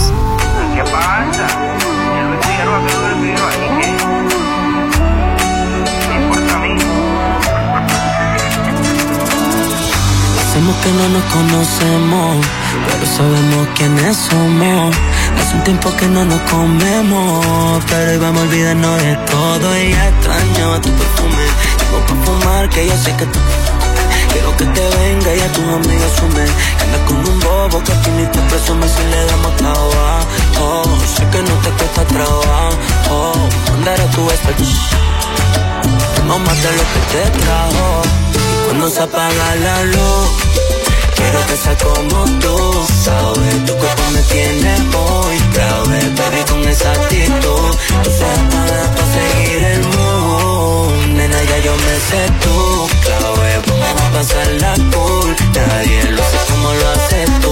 ¿Qué 0.74 0.82
pasa? 0.82 1.67
Que 10.82 10.90
no 10.92 11.08
nos 11.08 11.24
conocemos, 11.24 12.46
pero 12.86 13.06
sabemos 13.16 13.68
quiénes 13.76 14.16
somos. 14.16 14.96
Hace 15.38 15.56
un 15.56 15.64
tiempo 15.64 15.90
que 15.96 16.06
no 16.06 16.24
nos 16.24 16.40
comemos, 16.42 17.84
pero 17.88 18.10
hoy 18.12 18.18
vamos 18.18 18.42
a 18.42 18.46
de 18.46 19.16
todo. 19.26 19.78
Y 19.78 19.92
ya 19.92 20.08
extrañaba 20.08 20.80
tu 20.80 20.90
perfume. 20.90 21.44
Tengo 21.78 21.98
pa' 22.06 22.24
fumar, 22.24 22.68
que 22.68 22.86
yo 22.86 22.96
sé 22.96 23.12
que 23.16 23.26
tú. 23.26 23.38
Quiero 24.32 24.56
que 24.56 24.64
te 24.66 24.88
venga 24.98 25.34
y 25.34 25.40
a 25.40 25.52
tus 25.52 25.64
amigos 25.64 26.12
sume. 26.18 26.44
Que 26.76 26.84
andas 26.84 27.00
con 27.06 27.16
un 27.16 27.40
bobo 27.40 27.82
que 27.82 27.92
tú 27.92 28.10
ni 28.16 28.26
te 28.26 28.40
presume 28.50 28.86
si 28.88 29.02
le 29.10 29.24
damos 29.26 29.56
trabajo. 29.56 30.84
Sé 31.16 31.24
que 31.32 31.42
no 31.42 31.54
te 31.64 31.70
cuesta 31.70 32.04
trabajo. 32.04 33.32
Mandar 33.70 34.00
a 34.00 34.06
tu 34.10 34.30
espejo. 34.30 34.64
Tengo 36.16 36.38
más 36.38 36.62
de 36.62 36.70
lo 36.78 36.84
que 36.92 37.00
te 37.12 37.38
trajo. 37.40 38.02
Y 38.34 38.64
cuando 38.66 38.88
se 38.90 39.02
apaga 39.02 39.54
la 39.56 39.84
luz, 39.84 40.57
quiero 41.18 41.40
que 41.46 41.56
sea 41.56 41.76
como 41.76 42.18
tú. 42.42 42.56
Sabes, 43.04 43.56
tu 43.66 43.74
cuerpo 43.76 44.02
me 44.14 44.22
tiene 44.34 44.72
muy 44.94 45.36
grave, 45.54 45.98
baby, 46.18 46.40
con 46.48 46.60
esa 46.68 46.92
actitud. 46.92 47.70
Tú 48.04 48.10
seas 48.18 48.40
para 48.52 48.80
pa' 48.96 49.06
seguir 49.16 49.62
el 49.74 49.82
mood. 49.96 50.92
Nena, 51.16 51.40
ya 51.50 51.58
yo 51.66 51.74
me 51.86 51.94
sé 52.08 52.22
tú, 52.44 52.56
clave. 53.04 53.50
Vamos 53.66 54.02
a 54.02 54.10
pasarla 54.16 54.74
cool. 54.92 55.36
Nadie 55.54 56.02
lo 56.12 56.22
hace 56.22 56.38
como 56.50 56.68
lo 56.72 56.88
haces. 56.90 57.47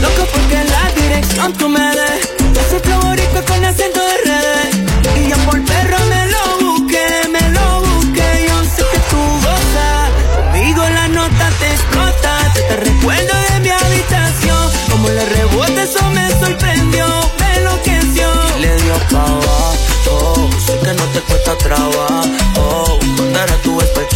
Loco 0.00 0.26
porque 0.32 0.64
la 0.64 0.90
dirección 1.00 1.52
tú 1.54 1.68
me 1.68 1.80
des. 1.80 2.28
Ese 2.60 2.80
flow 2.80 3.00
boricua 3.02 3.42
con 3.42 3.64
acento 3.64 4.00
de 4.00 4.16
redes. 4.24 4.76
Y 5.16 5.28
yo 5.28 5.36
por 5.46 5.62
perro 5.64 5.98
me 6.06 6.26
lo 6.28 6.42
busqué, 6.66 7.28
me 7.30 7.50
lo 7.50 7.80
busqué. 7.80 8.46
Yo 8.48 8.64
sé 8.64 8.82
que 8.92 8.98
tú 9.10 9.20
gozas, 9.44 10.08
conmigo 10.36 10.82
la 10.88 11.08
nota 11.08 11.50
te 11.58 11.66
explota. 11.70 12.52
Te, 12.54 12.60
te 12.62 12.76
recuerdo 12.76 13.34
de 13.50 13.60
mi 13.60 13.70
habitación, 13.70 14.70
como 14.90 15.08
le 15.08 15.24
rebota 15.24 15.82
eso 15.82 16.02
me 16.10 16.30
sorprendió, 16.30 17.06
me 17.40 17.56
enloqueció. 17.58 18.28
Y 18.56 18.60
le 18.60 18.76
dio 18.82 18.94
pa' 19.10 19.26
abajo, 19.26 20.50
sé 20.64 20.78
que 20.84 20.92
no 20.94 21.04
te 21.14 21.20
cuesta 21.20 21.56
trabajo. 21.58 22.98
Mandar 23.16 23.50
a 23.50 23.56
tu 23.62 23.80
espejo. 23.80 24.08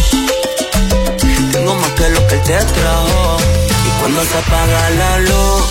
Tengo 1.51 1.75
más 1.75 1.91
que 1.91 2.09
lo 2.09 2.27
que 2.27 2.35
él 2.35 2.41
te 2.43 2.57
trajo. 2.57 3.52
Cuando 4.03 4.21
se 4.21 4.37
apaga 4.37 4.89
la 4.89 5.19
luz, 5.19 5.63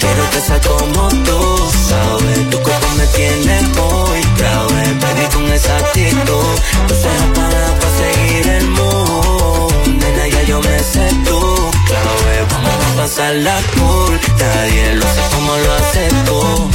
quiero 0.00 0.30
que 0.30 0.40
sea 0.40 0.58
como 0.62 1.08
tú, 1.08 1.70
sabes. 1.86 2.48
Tu 2.48 2.58
cuerpo 2.62 2.86
me 2.96 3.06
tiene 3.08 3.60
muy 3.60 4.20
clave, 4.38 4.82
baby, 5.02 5.26
con 5.34 5.52
esa 5.52 5.76
actitud. 5.76 6.54
Tú 6.88 6.94
se 6.94 7.08
apaga 7.10 7.78
para 7.78 7.92
seguir 8.00 8.48
el 8.48 8.68
mood. 8.68 9.72
Nena, 9.86 10.28
ya 10.28 10.42
yo 10.44 10.62
me 10.62 10.78
sé 10.78 11.06
tú, 11.26 11.70
clave. 11.88 12.46
Vamos 12.52 12.86
a 12.86 12.96
pasar 12.96 13.34
la 13.34 13.60
cool, 13.76 14.18
nadie 14.38 14.94
lo 14.94 15.06
hace 15.06 15.20
como 15.34 15.54
lo 15.54 15.72
haces 15.74 16.24
tú. 16.24 16.70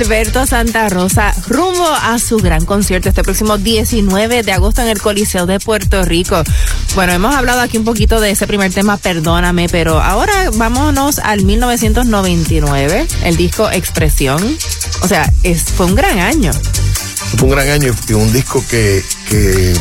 Gilberto 0.00 0.46
Santa 0.46 0.88
Rosa 0.88 1.34
rumbo 1.46 1.86
a 1.86 2.18
su 2.18 2.38
gran 2.38 2.64
concierto 2.64 3.10
este 3.10 3.22
próximo 3.22 3.58
19 3.58 4.42
de 4.42 4.50
agosto 4.50 4.80
en 4.80 4.88
el 4.88 4.98
Coliseo 4.98 5.44
de 5.44 5.60
Puerto 5.60 6.02
Rico. 6.06 6.42
Bueno, 6.94 7.12
hemos 7.12 7.34
hablado 7.34 7.60
aquí 7.60 7.76
un 7.76 7.84
poquito 7.84 8.18
de 8.18 8.30
ese 8.30 8.46
primer 8.46 8.72
tema, 8.72 8.96
perdóname, 8.96 9.68
pero 9.68 10.00
ahora 10.00 10.32
vámonos 10.54 11.18
al 11.18 11.44
1999, 11.44 13.06
el 13.24 13.36
disco 13.36 13.70
Expresión. 13.70 14.42
O 15.02 15.06
sea, 15.06 15.30
fue 15.76 15.84
un 15.84 15.94
gran 15.94 16.18
año. 16.18 16.50
Fue 17.36 17.48
un 17.48 17.50
gran 17.50 17.68
año 17.68 17.94
y 18.08 18.12
un 18.14 18.32
disco 18.32 18.64
que, 18.70 19.04
que 19.28 19.72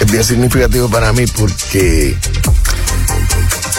es 0.00 0.10
bien 0.10 0.24
significativo 0.24 0.90
para 0.90 1.12
mí 1.12 1.26
porque 1.28 2.18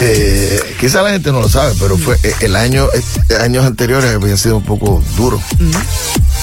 eh, 0.02 0.60
quizá 0.80 1.02
la 1.04 1.12
gente 1.12 1.32
no 1.32 1.42
lo 1.42 1.50
sabe, 1.50 1.74
pero 1.80 1.98
fue 1.98 2.18
eh, 2.24 2.34
el 2.42 2.56
año, 2.56 2.88
eh, 2.94 3.36
años 3.42 3.66
anteriores 3.66 4.14
habían 4.14 4.38
sido 4.38 4.58
un 4.58 4.66
poco 4.66 5.04
duros. 5.16 5.42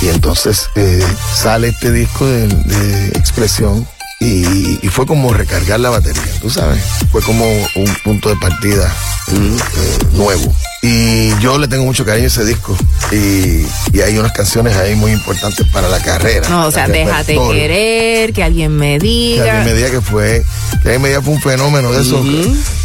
Y 0.00 0.08
entonces 0.08 0.68
eh, 0.76 1.04
sale 1.34 1.68
este 1.68 1.90
disco 1.90 2.24
de, 2.26 2.46
de 2.46 3.08
expresión 3.08 3.86
y, 4.20 4.78
y 4.84 4.88
fue 4.88 5.06
como 5.06 5.32
recargar 5.32 5.80
la 5.80 5.90
batería, 5.90 6.22
tú 6.40 6.50
sabes. 6.50 6.82
Fue 7.10 7.20
como 7.22 7.44
un 7.46 7.96
punto 8.04 8.28
de 8.28 8.36
partida 8.36 8.92
eh, 9.32 9.98
nuevo. 10.12 10.54
Y 10.80 11.36
yo 11.40 11.58
le 11.58 11.66
tengo 11.66 11.84
mucho 11.84 12.04
cariño 12.04 12.26
a 12.26 12.28
ese 12.28 12.44
disco. 12.44 12.76
Y, 13.10 13.66
y 13.96 14.00
hay 14.00 14.16
unas 14.16 14.32
canciones 14.32 14.76
ahí 14.76 14.94
muy 14.94 15.10
importantes 15.12 15.66
para 15.72 15.88
la 15.88 15.98
carrera. 16.00 16.48
No, 16.48 16.66
o 16.66 16.70
sea, 16.70 16.86
déjate 16.86 17.32
repertorio. 17.32 17.52
querer, 17.52 18.32
que 18.32 18.44
alguien 18.44 18.76
me 18.76 18.98
Que 18.98 19.06
diga. 19.06 19.58
alguien 19.58 19.64
me 19.64 19.74
diga 19.74 19.90
que 19.90 20.00
fue, 20.00 20.44
que 20.82 20.88
alguien 20.88 21.02
me 21.02 21.08
diga 21.08 21.20
fue 21.22 21.34
un 21.34 21.42
fenómeno 21.42 21.90
de 21.92 22.02
eso, 22.02 22.22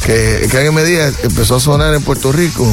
que, 0.06 0.48
que 0.50 0.58
alguien 0.58 0.74
me 0.74 0.84
diga 0.84 1.12
empezó 1.24 1.58
a 1.58 1.60
sonar 1.60 1.94
en 1.94 2.02
Puerto 2.02 2.32
Rico 2.32 2.66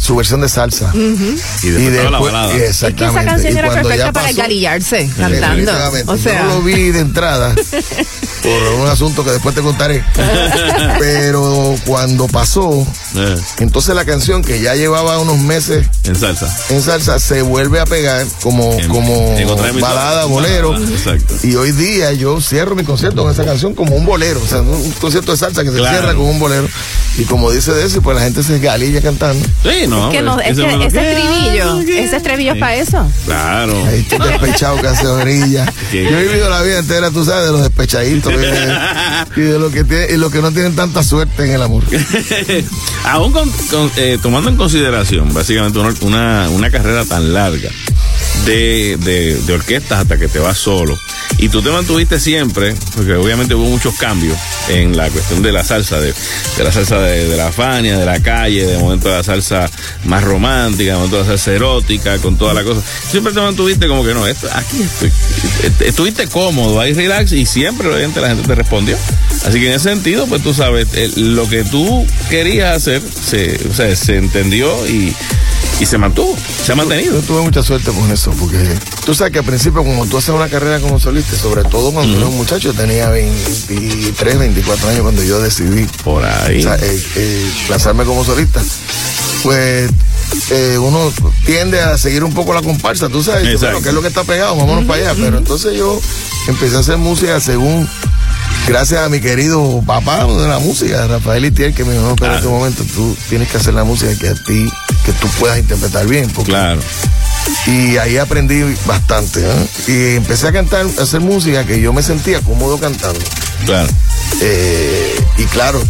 su 0.00 0.14
versión 0.14 0.42
de 0.42 0.48
salsa. 0.48 0.92
Y 0.94 1.68
después 1.70 1.96
toda 1.96 2.10
la 2.10 2.20
balada. 2.20 2.52
Es 2.52 2.58
que 2.60 2.66
exactamente. 2.68 3.18
esa 3.20 3.24
canción 3.24 3.54
Y 3.54 3.58
era 3.58 3.68
perfecta 3.72 4.12
para 4.12 4.26
pasó, 4.26 4.28
engalillarse 4.30 5.10
cantando. 5.16 5.72
O 6.06 6.16
sea, 6.16 6.42
Yo 6.42 6.44
no 6.48 6.54
lo 6.56 6.62
vi 6.62 6.90
de 6.92 7.00
entrada 7.00 7.52
por 8.42 8.62
un 8.80 8.86
asunto 8.86 9.24
que 9.24 9.32
después 9.32 9.54
te 9.56 9.60
contaré. 9.60 10.04
Pero 11.00 11.74
cuando 11.84 12.28
pasó, 12.28 12.86
Eh, 13.16 13.36
entonces 13.58 13.94
la 13.94 14.04
canción 14.04 14.42
que 14.42 14.60
ya 14.60 14.67
llevaba 14.74 15.18
unos 15.18 15.38
meses 15.38 15.86
en 16.04 16.16
salsa. 16.16 16.54
en 16.70 16.82
salsa 16.82 17.18
se 17.18 17.42
vuelve 17.42 17.80
a 17.80 17.84
pegar 17.86 18.26
como, 18.42 18.72
En- 18.72 18.88
como 18.88 19.34
en 19.38 19.80
balada, 19.80 20.24
bolero. 20.26 20.70
Balada, 20.72 20.90
exacto. 20.92 21.34
Y 21.42 21.54
hoy 21.56 21.72
día 21.72 22.12
yo 22.12 22.40
cierro 22.40 22.74
mi 22.74 22.84
concierto 22.84 23.22
con 23.22 23.32
esa 23.32 23.44
canción 23.44 23.74
como 23.74 23.94
un 23.96 24.04
bolero. 24.06 24.40
O 24.42 24.46
sea, 24.46 24.60
un 24.62 24.92
concierto 25.00 25.32
de 25.32 25.38
salsa 25.38 25.62
que 25.64 25.70
se 25.70 25.76
Claro. 25.78 25.96
cierra 25.98 26.14
con 26.14 26.26
un 26.26 26.38
bolero. 26.38 26.68
Y 27.16 27.24
como 27.24 27.50
dice 27.50 27.72
Desi, 27.72 28.00
pues 28.00 28.16
la 28.16 28.22
gente 28.22 28.42
se 28.42 28.58
galilla 28.60 29.00
cantando. 29.02 29.44
Sí, 29.62 29.86
no. 29.88 30.08
que 30.10 30.22
no, 30.22 30.38
es 30.40 30.52
ese 30.52 30.62
que 30.66 30.76
lo 30.76 30.84
estribillo, 30.84 31.64
lo 31.74 31.80
ese 31.80 32.16
estribillo 32.16 32.52
es 32.52 32.58
para 32.60 32.74
eso. 32.76 33.10
Claro. 33.24 33.74
Ahí 33.86 34.00
estoy 34.08 34.28
despechado 34.28 34.80
que 34.80 34.86
hace 34.88 35.06
orilla. 35.06 35.66
Qué 35.90 36.04
Yo 36.04 36.16
he 36.18 36.22
vivido 36.24 36.48
la 36.48 36.62
vida 36.62 36.78
entera, 36.78 37.10
tú 37.10 37.24
sabes, 37.24 37.46
de 37.46 37.52
los 37.52 37.62
despechaditos 37.62 38.32
y 39.36 39.40
de 39.40 39.58
los 39.58 39.72
que 39.72 39.82
tienen, 39.84 40.14
y 40.14 40.16
los 40.16 40.30
que 40.32 40.40
no 40.40 40.52
tienen 40.52 40.76
tanta 40.76 41.02
suerte 41.02 41.44
en 41.44 41.50
el 41.52 41.62
amor. 41.62 41.82
Aún 43.04 43.32
con- 43.32 43.50
con, 43.70 43.90
eh, 43.96 44.18
tomando 44.22 44.50
en 44.50 44.56
consideración, 44.58 45.32
básicamente, 45.32 45.78
una, 46.02 46.50
una, 46.50 46.70
carrera 46.70 47.04
tan 47.04 47.32
larga 47.32 47.70
de, 48.52 49.38
de, 49.44 49.52
orquestas 49.52 50.00
hasta 50.00 50.18
que 50.18 50.28
te 50.28 50.38
vas 50.38 50.56
solo. 50.56 50.98
Y 51.38 51.48
tú 51.50 51.62
te 51.62 51.70
mantuviste 51.70 52.18
siempre, 52.18 52.74
porque 52.96 53.14
obviamente 53.14 53.54
hubo 53.54 53.68
muchos 53.68 53.94
cambios 53.96 54.36
en 54.68 54.96
la 54.96 55.08
cuestión 55.10 55.42
de 55.42 55.52
la 55.52 55.62
salsa, 55.62 56.00
de, 56.00 56.14
la 56.58 56.72
salsa 56.72 56.98
de, 57.00 57.36
la 57.36 57.52
Fania, 57.52 57.98
de 57.98 58.06
la 58.06 58.20
calle, 58.20 58.66
de 58.66 58.78
momento 58.78 59.10
la 59.10 59.22
salsa 59.22 59.70
más 60.04 60.24
romántica, 60.24 60.92
de 60.92 60.96
momento 60.96 61.18
la 61.18 61.26
salsa 61.26 61.52
erótica, 61.52 62.18
con 62.18 62.36
toda 62.36 62.54
la 62.54 62.64
cosa. 62.64 62.82
Siempre 63.10 63.32
te 63.32 63.40
mantuviste 63.40 63.86
como 63.86 64.04
que 64.04 64.14
no, 64.14 64.26
esto, 64.26 64.48
aquí 64.52 64.82
estoy. 64.82 65.12
Estuviste 65.86 66.26
cómodo, 66.26 66.80
ahí 66.80 66.94
relax, 66.94 67.32
y 67.32 67.46
siempre 67.46 67.88
obviamente 67.88 68.20
la 68.20 68.28
gente 68.28 68.46
te 68.46 68.54
respondió. 68.54 68.96
Así 69.44 69.60
que 69.60 69.68
en 69.68 69.74
ese 69.74 69.90
sentido, 69.90 70.26
pues 70.26 70.42
tú 70.42 70.54
sabes, 70.54 70.88
eh, 70.94 71.10
lo 71.16 71.48
que 71.48 71.64
tú 71.64 72.06
querías 72.30 72.76
hacer, 72.76 73.02
se, 73.02 73.94
se 73.94 74.16
entendió 74.16 74.86
y, 74.88 75.14
y 75.80 75.86
se 75.86 75.96
mantuvo, 75.98 76.36
se 76.64 76.72
ha 76.72 76.74
mantenido. 76.74 77.14
Yo 77.14 77.22
tuve 77.22 77.42
mucha 77.42 77.62
suerte 77.62 77.92
con 77.92 78.10
eso, 78.10 78.32
porque 78.32 78.58
tú 79.04 79.14
sabes 79.14 79.32
que 79.32 79.38
al 79.38 79.44
principio, 79.44 79.84
como 79.84 80.06
tú 80.06 80.18
haces 80.18 80.30
una 80.30 80.48
carrera 80.48 80.80
como 80.80 80.98
solista, 80.98 81.36
sobre 81.36 81.62
todo 81.64 81.92
cuando 81.92 82.12
tú 82.12 82.18
eres 82.18 82.28
un 82.30 82.36
muchacho, 82.36 82.72
tenía 82.74 83.08
23, 83.10 84.38
24 84.38 84.88
años 84.88 85.02
cuando 85.02 85.22
yo 85.22 85.40
decidí 85.40 85.86
Por 86.02 86.24
ahí. 86.24 86.58
o 86.58 86.62
sea, 86.62 86.76
eh, 86.76 87.02
eh, 87.16 87.52
lanzarme 87.68 88.04
como 88.04 88.24
solista, 88.24 88.60
pues 89.42 89.90
eh, 90.50 90.78
uno 90.78 91.12
tiende 91.46 91.80
a 91.80 91.96
seguir 91.96 92.24
un 92.24 92.34
poco 92.34 92.52
la 92.52 92.62
comparsa, 92.62 93.08
tú 93.08 93.22
sabes, 93.22 93.60
bueno, 93.60 93.80
¿qué 93.80 93.90
es 93.90 93.94
lo 93.94 94.02
que 94.02 94.08
está 94.08 94.24
pegado? 94.24 94.56
Vámonos 94.56 94.84
para 94.84 95.10
allá. 95.10 95.14
Pero 95.20 95.38
entonces 95.38 95.76
yo 95.76 96.00
empecé 96.48 96.76
a 96.76 96.80
hacer 96.80 96.98
música 96.98 97.38
según, 97.40 97.88
gracias 98.66 99.00
a 99.00 99.08
mi 99.08 99.20
querido 99.20 99.82
papá 99.86 100.26
de 100.26 100.48
la 100.48 100.58
música, 100.58 101.06
Rafael 101.06 101.44
Itier, 101.44 101.72
que 101.72 101.84
me 101.84 101.92
dijo, 101.92 102.04
no, 102.04 102.16
pero 102.16 102.32
en 102.32 102.38
este 102.38 102.48
momento 102.48 102.84
tú 102.94 103.16
tienes 103.28 103.48
que 103.48 103.58
hacer 103.58 103.74
la 103.74 103.84
música 103.84 104.14
que 104.18 104.28
a 104.28 104.34
ti, 104.34 104.68
que 105.08 105.12
tú 105.20 105.26
puedas 105.40 105.58
interpretar 105.58 106.06
bien. 106.06 106.28
porque- 106.30 106.50
Claro. 106.50 106.80
y 107.66 107.96
ahí 107.96 108.18
aprendí 108.18 108.62
bastante. 108.84 109.40
¿eh? 109.40 109.66
Y 109.86 110.16
empecé 110.16 110.48
a 110.48 110.52
cantar, 110.52 110.86
a 110.98 111.02
hacer 111.02 111.20
música 111.20 111.64
que 111.64 111.80
yo 111.80 111.92
me 111.94 112.02
sentía 112.02 112.40
cómodo 112.42 112.78
cantando. 112.78 113.18
Claro. 113.64 113.88
Eh, 114.42 115.16
y 115.38 115.44
claro, 115.44 115.82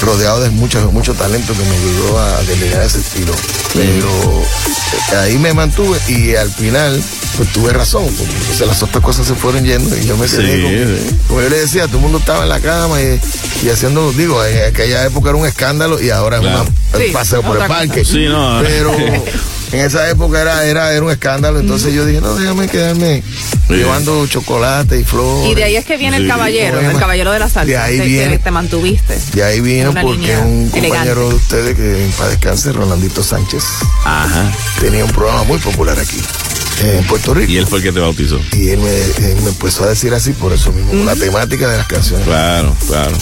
rodeado 0.00 0.40
de 0.40 0.48
mucho, 0.50 0.90
mucho 0.92 1.12
talento 1.14 1.52
que 1.52 1.62
me 1.64 1.76
ayudó 1.76 2.18
a 2.18 2.42
delinear 2.44 2.82
ese 2.82 2.98
estilo. 3.00 3.34
Pero 3.74 4.42
eh, 5.12 5.16
ahí 5.16 5.38
me 5.38 5.52
mantuve 5.52 5.98
y 6.08 6.34
al 6.34 6.50
final, 6.50 7.02
pues 7.36 7.52
tuve 7.52 7.72
razón. 7.72 8.04
porque 8.16 8.66
las 8.66 8.82
otras 8.82 9.02
cosas 9.02 9.26
se 9.26 9.34
fueron 9.34 9.64
yendo 9.64 9.96
y 9.96 10.04
yo 10.06 10.16
me 10.16 10.26
quedé 10.26 10.56
Sí, 10.56 10.62
con- 10.62 10.70
sí. 11.10 11.16
como 11.28 11.42
yo 11.42 11.48
le 11.48 11.58
decía, 11.58 11.86
todo 11.86 11.96
el 11.96 12.02
mundo 12.02 12.18
estaba 12.18 12.42
en 12.44 12.48
la 12.48 12.60
cama 12.60 13.00
y, 13.00 13.20
y 13.64 13.68
haciendo, 13.68 14.12
digo, 14.12 14.44
en 14.44 14.64
aquella 14.72 15.04
época 15.06 15.30
era 15.30 15.38
un 15.38 15.46
escándalo 15.46 16.00
y 16.00 16.10
ahora 16.10 16.38
Claro. 16.40 16.62
es 16.62 16.68
una- 16.68 16.76
Sí, 16.98 17.06
un 17.08 17.12
paseo 17.12 17.42
por 17.42 17.60
el 17.60 17.66
parque. 17.68 18.04
Sí, 18.04 18.26
no. 18.28 18.60
Pero 18.62 18.94
en 19.72 19.80
esa 19.80 20.08
época 20.08 20.40
era, 20.40 20.64
era, 20.64 20.92
era 20.92 21.02
un 21.04 21.10
escándalo, 21.10 21.58
entonces 21.60 21.92
yo 21.92 22.06
dije, 22.06 22.20
no, 22.20 22.34
déjame 22.36 22.68
quedarme 22.68 23.22
Sí. 23.68 23.74
llevando 23.74 24.24
chocolate 24.28 25.00
y 25.00 25.04
flores. 25.04 25.50
Y 25.50 25.54
de 25.56 25.64
ahí 25.64 25.76
es 25.76 25.84
que 25.84 25.96
viene 25.96 26.16
el 26.18 26.28
caballero, 26.28 26.78
el 26.80 26.96
caballero 26.98 27.32
de 27.32 27.40
la 27.40 27.48
salsa. 27.48 27.64
de 27.66 27.76
ahí 27.76 27.98
que- 27.98 28.04
viene. 28.04 28.30
que 28.32 28.38
te 28.44 28.50
mantuviste. 28.52 29.18
De 29.34 29.42
ahí 29.42 29.60
vino 29.60 29.92
porque 30.00 30.36
un 30.38 30.70
elegante. 30.72 30.80
compañero 30.88 31.28
de 31.30 31.34
ustedes 31.34 31.76
que 31.76 32.04
en 32.04 32.12
paz 32.12 32.30
descanse, 32.30 32.72
Rolandito 32.72 33.22
Sánchez, 33.24 33.64
Ajá. 34.04 34.52
tenía 34.80 35.04
un 35.04 35.10
programa 35.10 35.42
muy 35.44 35.58
popular 35.58 35.98
aquí. 35.98 36.20
En 36.82 37.04
Puerto 37.04 37.34
Rico. 37.34 37.50
Y 37.50 37.56
él 37.58 37.66
fue 37.66 37.78
el 37.78 37.84
que 37.84 37.92
te 37.92 38.00
bautizó. 38.00 38.40
Y 38.52 38.70
él 38.70 38.78
me, 38.80 38.90
él 39.28 39.36
me 39.42 39.48
empezó 39.50 39.84
a 39.84 39.88
decir 39.88 40.12
así 40.14 40.32
por 40.32 40.52
eso 40.52 40.72
mismo, 40.72 40.92
la 41.04 41.14
temática 41.16 41.68
de 41.68 41.78
las 41.78 41.86
canciones. 41.86 42.26
Claro, 42.26 42.74
claro. 42.86 43.16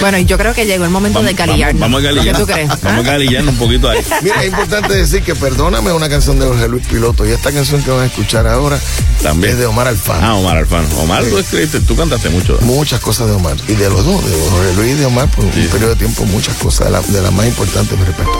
Bueno, 0.00 0.18
y 0.18 0.26
yo 0.26 0.36
creo 0.36 0.52
que 0.52 0.66
llegó 0.66 0.84
el 0.84 0.90
momento 0.90 1.22
de 1.22 1.34
calillarnos. 1.34 1.80
Vamos, 1.80 2.02
vamos 2.02 2.10
a 2.10 2.22
¿Qué 2.22 2.30
calillar. 2.30 2.36
tú 2.40 2.46
crees? 2.46 2.82
Vamos 2.82 3.04
a 3.06 3.08
calillarnos 3.10 3.54
un 3.54 3.58
poquito 3.58 3.88
ahí. 3.88 3.98
Mira, 4.22 4.40
es 4.42 4.46
importante 4.48 4.94
decir 4.94 5.22
que 5.22 5.34
Perdóname 5.34 5.90
es 5.90 5.96
una 5.96 6.08
canción 6.08 6.38
de 6.38 6.46
Jorge 6.46 6.68
Luis 6.68 6.86
Piloto 6.86 7.26
y 7.26 7.30
esta 7.30 7.50
canción 7.52 7.82
que 7.82 7.90
van 7.90 8.00
a 8.02 8.06
escuchar 8.06 8.46
ahora 8.46 8.78
También. 9.22 9.54
es 9.54 9.58
de 9.58 9.66
Omar 9.66 9.88
Alfano. 9.88 10.26
Ah, 10.26 10.34
Omar 10.34 10.58
Alfano. 10.58 10.86
Omar, 10.98 11.24
tú 11.24 11.38
escribiste, 11.38 11.80
tú 11.80 11.96
cantaste 11.96 12.28
mucho. 12.28 12.58
Muchas 12.62 13.00
cosas 13.00 13.28
de 13.28 13.32
Omar. 13.34 13.56
Y 13.68 13.72
de 13.74 13.88
los 13.88 14.04
dos, 14.04 14.24
de 14.28 14.36
Jorge 14.50 14.74
Luis 14.74 14.92
y 14.92 14.94
de 14.96 15.06
Omar, 15.06 15.30
por 15.30 15.44
un 15.44 15.50
periodo 15.50 15.90
de 15.90 15.96
tiempo, 15.96 16.24
muchas 16.26 16.54
cosas. 16.56 16.86
De, 16.86 16.92
la- 16.92 17.00
de 17.00 17.22
las 17.22 17.32
más 17.32 17.46
importantes, 17.46 17.98
mi 17.98 18.04
respeto. 18.04 18.30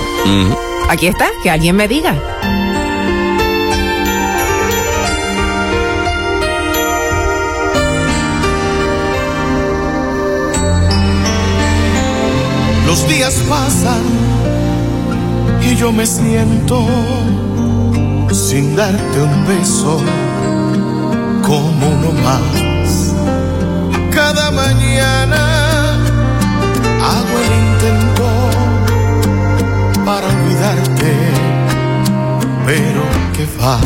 Aquí 0.88 1.06
está, 1.06 1.28
que 1.42 1.50
alguien 1.50 1.74
me 1.76 1.88
diga. 1.88 2.20
Los 12.96 13.08
días 13.08 13.34
pasan 13.46 14.00
y 15.60 15.76
yo 15.76 15.92
me 15.92 16.06
siento 16.06 16.82
sin 18.32 18.74
darte 18.74 19.20
un 19.20 19.46
beso 19.46 20.00
como 21.42 21.88
uno 21.88 22.12
más. 22.24 23.12
Cada 24.10 24.50
mañana 24.50 25.98
hago 27.04 27.34
el 27.44 27.52
intento 27.68 28.28
para 30.06 30.28
olvidarte, 30.28 31.12
pero 32.64 33.02
que 33.34 33.46
va. 33.62 33.78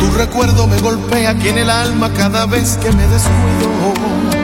Tu 0.00 0.16
recuerdo 0.16 0.66
me 0.66 0.80
golpea 0.80 1.32
aquí 1.32 1.50
en 1.50 1.58
el 1.58 1.68
alma 1.68 2.10
cada 2.14 2.46
vez 2.46 2.78
que 2.78 2.90
me 2.90 3.06
descuido. 3.06 4.43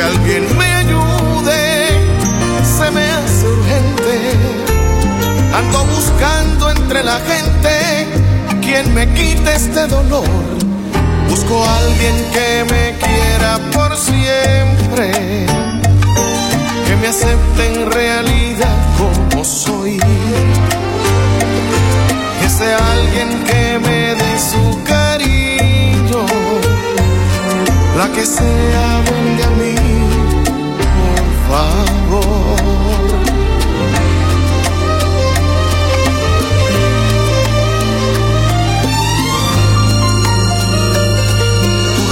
Que 0.00 0.06
alguien 0.06 0.56
me 0.56 0.64
ayude, 0.64 1.88
se 2.64 2.90
me 2.90 3.04
hace 3.10 3.46
urgente. 3.46 4.32
Ando 5.54 5.84
buscando 5.94 6.70
entre 6.70 7.04
la 7.04 7.18
gente 7.20 8.06
quien 8.62 8.94
me 8.94 9.12
quite 9.12 9.54
este 9.54 9.86
dolor. 9.88 10.24
Busco 11.28 11.62
a 11.62 11.76
alguien 11.76 12.14
que 12.32 12.64
me 12.72 12.96
quiera 12.96 13.58
por 13.74 13.94
siempre, 13.94 15.12
que 16.86 16.96
me 16.96 17.08
acepte 17.08 17.66
en 17.66 17.90
realidad 17.90 18.76
como 18.96 19.44
soy. 19.44 19.98
Que 22.40 22.48
sea 22.48 22.78
alguien 22.92 23.44
que 23.44 23.78
me 23.86 24.14
dé 24.14 24.38
su 24.50 24.82
cariño, 24.84 26.24
la 27.98 28.08
que 28.14 28.24
sea 28.24 29.02
venga 29.10 29.46
a 29.46 29.50
mí, 29.50 29.89
Tu 31.50 31.56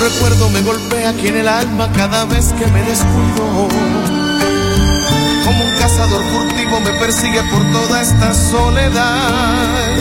recuerdo 0.01 0.51
me 0.51 0.63
golpea 0.63 1.11
aquí 1.11 1.29
en 1.29 1.37
el 1.37 1.47
alma 1.47 1.89
cada 1.93 2.25
vez 2.25 2.53
que 2.59 2.67
me 2.67 2.83
descuido. 2.83 3.69
Como 5.45 5.65
un 5.65 5.71
cazador 5.79 6.25
furtivo 6.33 6.81
me 6.81 6.91
persigue 6.99 7.41
por 7.45 7.63
toda 7.71 8.03
esta 8.03 8.35
soledad. 8.35 9.97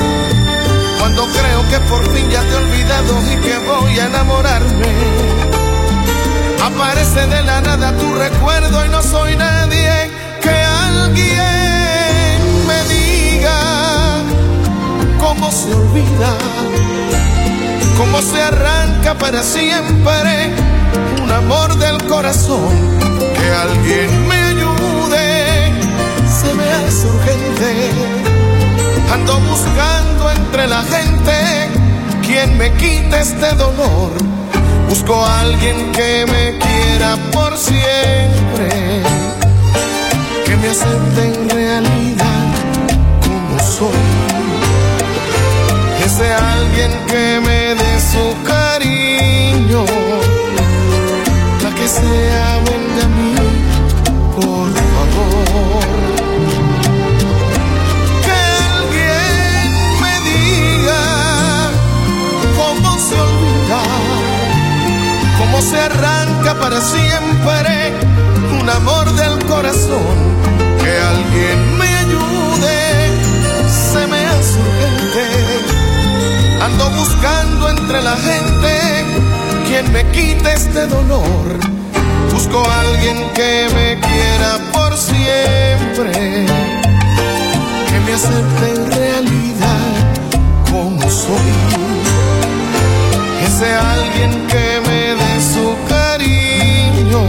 Cuando 1.00 1.28
creo 1.28 1.70
que 1.70 1.80
por 1.88 2.04
fin 2.12 2.28
ya 2.32 2.42
te 2.42 2.54
he 2.54 2.56
olvidado 2.56 3.22
y 3.32 3.36
que 3.38 3.58
voy 3.60 4.00
a 4.00 4.06
enamorarme. 4.08 5.47
Aparece 6.68 7.28
de 7.28 7.44
la 7.44 7.62
nada 7.62 7.92
tu 7.98 8.14
recuerdo 8.16 8.86
y 8.86 8.90
no 8.90 9.02
soy 9.02 9.36
nadie. 9.36 10.12
Que 10.42 10.56
alguien 10.86 12.40
me 12.68 12.80
diga 12.94 13.60
cómo 15.20 15.52
se 15.52 15.74
olvida 15.74 16.38
cómo 17.98 18.22
se 18.22 18.42
arranca 18.42 19.16
para 19.16 19.42
siempre 19.42 20.54
un 21.24 21.32
amor 21.32 21.76
del 21.78 21.98
corazón. 22.08 22.70
Que 23.36 23.50
alguien 23.50 24.28
me 24.28 24.36
ayude, 24.36 25.74
se 26.40 26.54
me 26.54 26.64
hace 26.64 27.08
urgente. 27.08 27.90
Ando 29.12 29.40
buscando 29.42 30.32
entre 30.32 30.68
la 30.68 30.84
gente 30.84 31.34
quien 32.26 32.58
me 32.58 32.72
quite 32.74 33.20
este 33.20 33.52
dolor. 33.56 34.12
Busco 34.90 35.16
a 35.16 35.42
alguien 35.42 35.92
que 35.92 36.26
me 36.26 36.58
quiera 36.58 37.18
por 37.32 37.58
siempre, 37.58 39.04
que 40.46 40.56
me 40.56 40.70
acepte 40.70 41.22
en 41.24 41.50
realidad 41.50 42.44
como 43.22 43.60
soy 43.60 44.38
que 46.08 46.10
sea 46.10 46.54
alguien 46.54 46.92
que 47.08 47.40
me 47.46 47.76
dé 47.76 48.00
su 48.00 48.26
cariño, 48.44 49.84
la 51.64 51.70
que 51.76 51.88
sea 51.88 52.60
venga 52.66 53.04
a 53.04 53.10
mí, 53.18 53.36
por 54.36 54.72
favor. 54.74 56.07
Cómo 65.58 65.70
se 65.70 65.80
arranca 65.80 66.54
para 66.60 66.80
siempre 66.82 67.94
un 68.62 68.70
amor 68.70 69.12
del 69.14 69.44
corazón. 69.46 70.18
Que 70.80 71.00
alguien 71.00 71.78
me 71.78 71.86
ayude, 71.86 73.10
se 73.92 74.08
me 74.08 74.26
hace 74.26 74.60
urgente. 74.60 75.26
Ando 76.62 76.90
buscando 76.92 77.70
entre 77.70 78.02
la 78.04 78.16
gente 78.18 79.06
quien 79.68 79.92
me 79.92 80.04
quite 80.12 80.54
este 80.54 80.86
dolor. 80.88 81.60
Busco 82.32 82.64
a 82.70 82.82
alguien 82.82 83.18
que 83.34 83.68
me 83.74 84.00
quiera 84.00 84.60
por 84.72 84.96
siempre, 84.96 86.46
que 87.90 88.00
me 88.06 88.14
acepte 88.14 88.70
en 88.76 88.92
realidad 88.92 89.96
como 90.72 91.02
soy. 91.10 91.97
Sea 93.58 93.92
alguien 93.92 94.46
que 94.46 94.82
me 94.88 95.16
dé 95.16 95.42
su 95.42 95.76
cariño, 95.90 97.24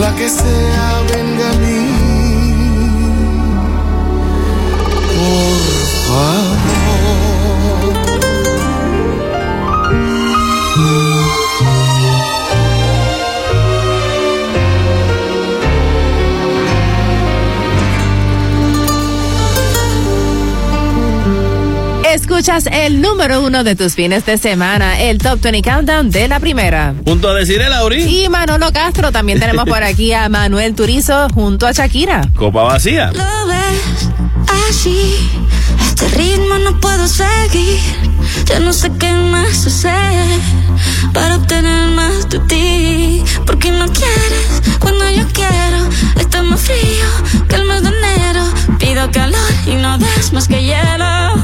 la 0.00 0.14
que 0.14 0.28
sea 0.28 1.02
venga 1.12 1.50
a 1.50 1.54
mí. 1.54 1.80
Por 5.10 5.58
favor. 6.06 7.33
Escuchas 22.44 22.68
el 22.70 23.00
número 23.00 23.40
uno 23.40 23.64
de 23.64 23.74
tus 23.74 23.94
fines 23.94 24.26
de 24.26 24.36
semana, 24.36 25.00
el 25.00 25.16
Top 25.16 25.40
20 25.40 25.62
Countdown 25.62 26.10
de 26.10 26.28
la 26.28 26.40
primera. 26.40 26.94
Junto 27.06 27.30
a 27.30 27.34
decir 27.34 27.62
el 27.62 27.70
Lauri, 27.70 28.02
Y 28.02 28.28
Manolo 28.28 28.70
Castro, 28.70 29.10
también 29.12 29.40
tenemos 29.40 29.64
por 29.64 29.82
aquí 29.82 30.12
a 30.12 30.28
Manuel 30.28 30.74
Turizo 30.74 31.30
junto 31.30 31.66
a 31.66 31.72
Shakira. 31.72 32.20
copa 32.36 32.64
vacía. 32.64 33.10
Lo 33.12 33.46
ves 33.46 34.10
así, 34.68 35.14
este 35.86 36.06
ritmo 36.08 36.58
no 36.58 36.78
puedo 36.80 37.08
seguir. 37.08 37.80
Ya 38.44 38.60
no 38.60 38.74
sé 38.74 38.92
qué 38.98 39.10
más 39.10 39.66
hacer 39.66 40.38
para 41.14 41.36
obtener 41.36 41.92
más 41.92 42.28
de 42.28 42.40
ti. 42.40 43.24
Porque 43.46 43.70
no 43.70 43.86
quieres 43.86 44.62
cuando 44.80 45.10
yo 45.10 45.26
quiero. 45.32 45.88
Está 46.20 46.42
más 46.42 46.60
frío 46.60 47.46
que 47.48 47.56
el 47.56 47.64
mes 47.64 47.82
de 47.82 47.88
enero. 47.88 48.44
Pido 48.78 49.10
calor 49.12 49.50
y 49.66 49.76
no 49.76 49.96
das 49.96 50.30
más 50.34 50.46
que 50.46 50.62
hielo. 50.62 51.43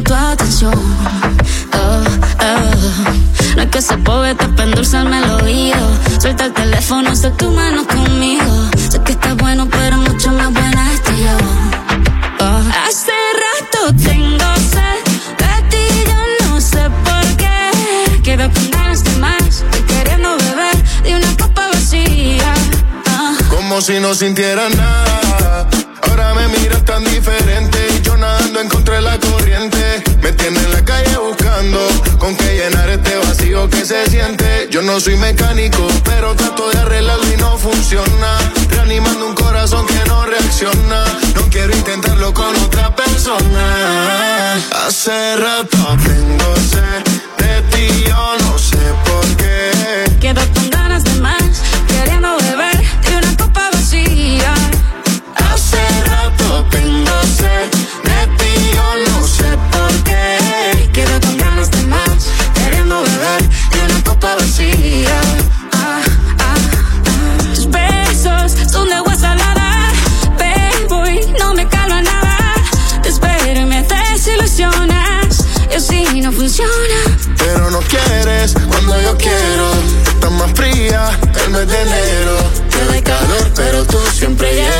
tiempo, 3.87 4.19
vete 4.19 4.47
para 4.49 4.63
endulzarme 4.63 5.19
el 5.19 5.29
oído. 5.43 5.77
Suelta 6.19 6.45
el 6.45 6.53
teléfono, 6.53 7.15
sé 7.15 7.31
tu 7.31 7.51
mano 7.51 7.85
conmigo. 7.87 8.69
Sé 8.89 9.01
que 9.03 9.13
estás 9.13 9.35
bueno, 9.37 9.67
pero 9.69 9.97
mucho 9.97 10.31
más 10.31 10.53
buena 10.53 10.93
estoy 10.93 11.19
yo. 11.19 11.37
Oh. 12.39 12.61
Hace 12.87 13.11
rato 13.43 13.95
tengo 14.03 14.55
sed 14.71 15.01
de 15.41 15.69
ti, 15.69 16.03
yo 16.05 16.47
no 16.47 16.61
sé 16.61 16.89
por 17.05 17.37
qué. 17.37 18.21
Quedo 18.23 18.51
con 18.51 18.71
ganas 18.71 19.03
de 19.03 19.15
más, 19.17 19.63
y 19.77 19.81
queriendo 19.83 20.37
beber 20.37 20.83
de 21.03 21.15
una 21.15 21.37
copa 21.37 21.67
vacía. 21.67 22.53
Ah. 23.07 23.33
Como 23.49 23.81
si 23.81 23.99
no 23.99 24.13
sintiera 24.13 24.69
nada. 24.69 25.67
Ahora 26.07 26.33
me 26.35 26.47
miras 26.59 26.83
tan 26.85 27.03
diferente 27.05 27.77
y 27.95 28.01
yo 28.01 28.17
nadando 28.17 28.59
encontré 28.59 29.01
la 29.01 29.17
corriente. 29.19 30.10
Me 30.21 30.31
tiene 30.33 30.59
en 30.59 30.71
la 30.71 30.83
calle 30.85 31.17
buscando 31.17 31.79
con 32.19 32.35
qué 32.35 32.57
llenar 32.57 32.89
este 32.89 33.15
vacío 33.17 33.69
que 33.69 33.85
se 33.85 34.05
siente. 34.09 34.67
Yo 34.69 34.81
no 34.81 34.99
soy 34.99 35.17
mecánico, 35.17 35.87
pero 36.03 36.35
trato 36.35 36.69
de 36.69 36.77
arreglarlo 36.77 37.33
y 37.33 37.37
no 37.37 37.57
funciona. 37.57 38.37
Reanimando 38.69 39.27
un 39.27 39.35
corazón 39.35 39.85
que 39.87 40.03
no 40.07 40.25
reacciona. 40.25 41.03
No 41.35 41.41
quiero 41.49 41.75
intentarlo 41.75 42.33
con 42.33 42.55
otra 42.57 42.95
persona. 42.95 44.55
Hace 44.85 45.37
rato 45.37 45.97
tengo 46.03 46.55
sed 46.69 47.03
de 47.37 47.61
ti, 47.71 48.03
yo 48.07 48.37
no 48.39 48.59
sé 48.59 48.77
por 49.05 49.37
qué. 49.37 50.05
Quedo 50.19 50.41
mes 81.65 81.71
de 81.71 81.81
enero. 81.81 82.37
Te 82.69 82.85
doy 82.85 83.01
calor, 83.01 83.51
pero 83.55 83.85
tú 83.85 83.97
siempre 84.13 84.53
hielo. 84.53 84.70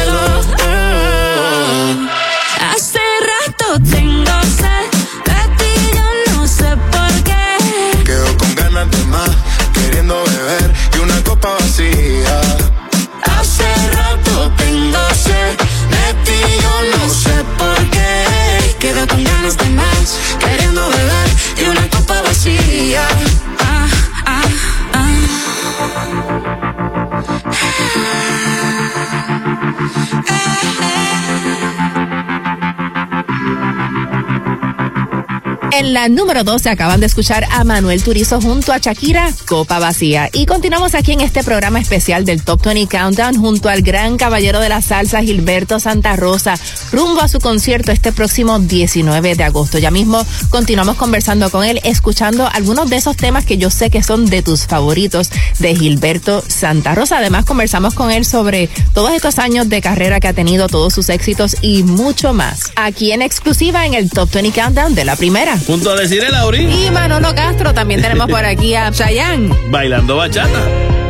En 35.81 35.93
la 35.93 36.09
número 36.09 36.43
12 36.43 36.69
acaban 36.69 36.99
de 36.99 37.07
escuchar 37.07 37.47
a 37.49 37.63
Manuel 37.63 38.03
Turizo 38.03 38.39
junto 38.39 38.71
a 38.71 38.77
Shakira, 38.77 39.33
Copa 39.47 39.79
Vacía. 39.79 40.29
Y 40.31 40.45
continuamos 40.45 40.93
aquí 40.93 41.13
en 41.13 41.21
este 41.21 41.43
programa 41.43 41.79
especial 41.79 42.23
del 42.23 42.43
Top 42.43 42.63
20 42.63 42.85
Countdown 42.85 43.35
junto 43.35 43.67
al 43.67 43.81
gran 43.81 44.15
caballero 44.15 44.59
de 44.59 44.69
la 44.69 44.83
salsa 44.83 45.23
Gilberto 45.23 45.79
Santa 45.79 46.15
Rosa, 46.15 46.53
rumbo 46.91 47.21
a 47.21 47.27
su 47.27 47.39
concierto 47.39 47.91
este 47.91 48.11
próximo 48.11 48.59
19 48.59 49.35
de 49.35 49.43
agosto. 49.43 49.77
Ya 49.77 49.91
mismo 49.91 50.25
continuamos 50.49 50.95
conversando 50.97 51.49
con 51.49 51.63
él, 51.63 51.79
escuchando 51.83 52.47
algunos 52.51 52.89
de 52.89 52.97
esos 52.97 53.17
temas 53.17 53.45
que 53.45 53.57
yo 53.57 53.69
sé 53.69 53.89
que 53.89 54.03
son 54.03 54.25
de 54.25 54.41
tus 54.41 54.67
favoritos 54.67 55.29
de 55.59 55.75
Gilberto 55.75 56.43
Santa 56.47 56.95
Rosa. 56.95 57.17
Además, 57.17 57.45
conversamos 57.45 57.93
con 57.93 58.11
él 58.11 58.25
sobre 58.25 58.69
todos 58.93 59.11
estos 59.13 59.39
años 59.39 59.69
de 59.69 59.81
carrera 59.81 60.19
que 60.19 60.27
ha 60.27 60.33
tenido, 60.33 60.67
todos 60.67 60.93
sus 60.93 61.09
éxitos 61.09 61.57
y 61.61 61.83
mucho 61.83 62.33
más. 62.33 62.71
Aquí 62.75 63.11
en 63.11 63.21
exclusiva 63.21 63.85
en 63.85 63.93
el 63.93 64.09
Top 64.09 64.31
20 64.31 64.51
Countdown 64.51 64.95
de 64.95 65.05
la 65.05 65.15
primera. 65.15 65.57
Junto 65.65 65.91
a 65.91 65.95
decir 65.95 66.23
el 66.23 66.31
Laurín. 66.31 66.69
Y 66.71 66.91
Manolo 66.91 67.33
Castro, 67.35 67.73
también 67.73 68.01
tenemos 68.01 68.27
por 68.27 68.45
aquí 68.45 68.75
a 68.75 68.91
Chayanne. 68.91 69.55
Bailando 69.69 70.17
bachata. 70.17 71.00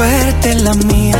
Suerte 0.00 0.54
la 0.54 0.72
mía, 0.72 1.18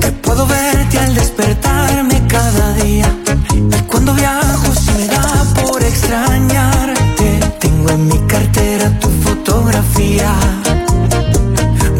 que 0.00 0.12
puedo 0.24 0.46
verte 0.46 1.00
al 1.00 1.14
despertarme 1.16 2.16
cada 2.28 2.74
día. 2.74 3.08
Y 3.52 3.82
cuando 3.90 4.14
viajo 4.14 4.72
se 4.72 4.92
me 4.92 5.06
da 5.08 5.44
por 5.60 5.82
extrañarte. 5.82 7.40
Tengo 7.58 7.90
en 7.90 8.06
mi 8.06 8.18
cartera 8.34 8.86
tu 9.00 9.08
fotografía. 9.24 10.32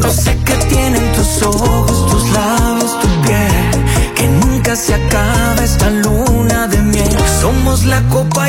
No 0.00 0.08
sé 0.12 0.38
qué 0.46 0.54
tienen 0.72 1.04
tus 1.16 1.42
ojos, 1.42 1.96
tus 2.10 2.30
labios, 2.30 3.00
tu 3.00 3.08
piel. 3.22 4.14
Que 4.14 4.28
nunca 4.28 4.76
se 4.76 4.94
acaba 4.94 5.60
esta 5.64 5.90
luna 5.90 6.68
de 6.68 6.78
miel. 6.78 7.16
Somos 7.40 7.84
la 7.86 8.00
copa 8.08 8.47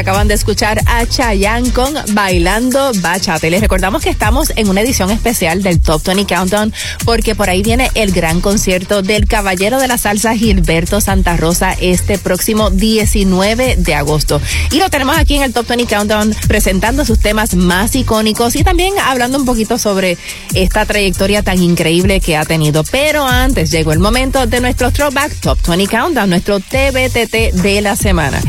acaban 0.00 0.28
de 0.28 0.34
escuchar 0.34 0.80
a 0.86 1.04
Chayanne 1.04 1.72
con 1.72 1.94
Bailando 2.12 2.90
Bachata. 2.96 3.46
Y 3.46 3.50
les 3.50 3.60
recordamos 3.60 4.02
que 4.02 4.08
estamos 4.08 4.50
en 4.56 4.68
una 4.68 4.80
edición 4.80 5.10
especial 5.10 5.62
del 5.62 5.78
Top 5.80 6.02
20 6.04 6.24
Countdown 6.26 6.72
porque 7.04 7.34
por 7.34 7.50
ahí 7.50 7.62
viene 7.62 7.90
el 7.94 8.12
gran 8.12 8.40
concierto 8.40 9.02
del 9.02 9.26
Caballero 9.26 9.78
de 9.78 9.88
la 9.88 9.98
Salsa 9.98 10.34
Gilberto 10.34 11.02
Santa 11.02 11.36
Rosa 11.36 11.76
este 11.80 12.18
próximo 12.18 12.70
19 12.70 13.76
de 13.76 13.94
agosto. 13.94 14.40
Y 14.70 14.78
lo 14.78 14.88
tenemos 14.88 15.18
aquí 15.18 15.36
en 15.36 15.42
el 15.42 15.52
Top 15.52 15.66
20 15.66 15.94
Countdown 15.94 16.34
presentando 16.48 17.04
sus 17.04 17.18
temas 17.18 17.54
más 17.54 17.94
icónicos 17.94 18.56
y 18.56 18.64
también 18.64 18.94
hablando 18.98 19.38
un 19.38 19.44
poquito 19.44 19.78
sobre 19.78 20.16
esta 20.54 20.86
trayectoria 20.86 21.42
tan 21.42 21.62
increíble 21.62 22.20
que 22.20 22.38
ha 22.38 22.46
tenido. 22.46 22.84
Pero 22.84 23.26
antes 23.26 23.70
llegó 23.70 23.92
el 23.92 23.98
momento 23.98 24.46
de 24.46 24.60
nuestro 24.60 24.90
Throwback 24.90 25.40
Top 25.40 25.58
20 25.66 25.86
Countdown, 25.88 26.30
nuestro 26.30 26.58
TBTT 26.58 27.60
de 27.62 27.80
la 27.82 27.96
semana. 27.96 28.40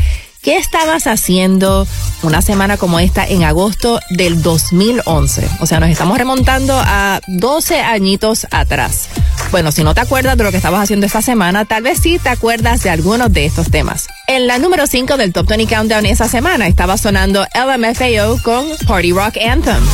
¿Qué 0.42 0.56
estabas 0.56 1.06
haciendo 1.06 1.86
una 2.24 2.42
semana 2.42 2.76
como 2.76 2.98
esta 2.98 3.24
en 3.24 3.44
agosto 3.44 4.00
del 4.10 4.42
2011? 4.42 5.48
O 5.60 5.66
sea, 5.66 5.78
nos 5.78 5.88
estamos 5.88 6.18
remontando 6.18 6.74
a 6.76 7.20
12 7.28 7.80
añitos 7.80 8.48
atrás. 8.50 9.08
Bueno, 9.52 9.70
si 9.70 9.84
no 9.84 9.94
te 9.94 10.00
acuerdas 10.00 10.36
de 10.36 10.42
lo 10.42 10.50
que 10.50 10.56
estabas 10.56 10.82
haciendo 10.82 11.06
esta 11.06 11.22
semana, 11.22 11.64
tal 11.64 11.84
vez 11.84 12.00
sí 12.00 12.18
te 12.18 12.28
acuerdas 12.28 12.82
de 12.82 12.90
algunos 12.90 13.32
de 13.32 13.46
estos 13.46 13.70
temas. 13.70 14.08
En 14.26 14.48
la 14.48 14.58
número 14.58 14.88
5 14.88 15.16
del 15.16 15.32
Top 15.32 15.46
20 15.46 15.72
Countdown 15.72 16.06
esa 16.06 16.26
semana 16.26 16.66
estaba 16.66 16.98
sonando 16.98 17.46
LMFAO 17.54 18.42
con 18.42 18.66
Party 18.88 19.12
Rock 19.12 19.36
Anthem. 19.48 19.84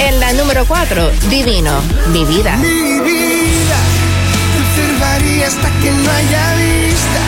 En 0.00 0.20
la 0.20 0.32
número 0.32 0.64
4, 0.66 1.10
Divino, 1.28 1.80
Mi 2.12 2.24
Vida. 2.24 2.56
Mi 2.56 3.00
vida, 3.00 3.27
hasta 5.42 5.70
que 5.80 5.90
no 5.90 6.10
haya 6.10 6.54
vista. 6.54 7.20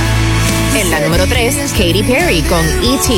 En 0.76 0.90
la 0.90 1.00
número 1.00 1.26
3, 1.26 1.72
Katy 1.72 2.02
Perry 2.02 2.42
con 2.42 2.64
E.T. 2.66 3.12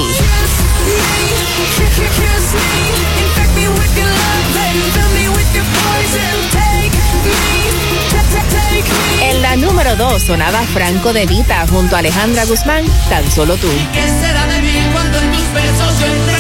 En 9.23 9.43
la 9.43 9.57
número 9.57 9.97
2 9.97 10.23
sonaba 10.23 10.63
Franco 10.63 11.13
de 11.13 11.27
Vita 11.27 11.67
junto 11.69 11.97
a 11.97 12.01
Alejandra 12.01 12.45
Guzmán, 12.45 12.85
Tan 13.09 13.31
Solo 13.31 13.57
Tú. 13.57 13.69
¿Qué 13.93 14.09
será 14.21 14.47
de 14.47 14.63
mí 14.63 14.73
cuando 14.93 15.19
en 15.19 15.33
tus 15.33 15.53
besos 15.53 16.01
yo 16.01 16.32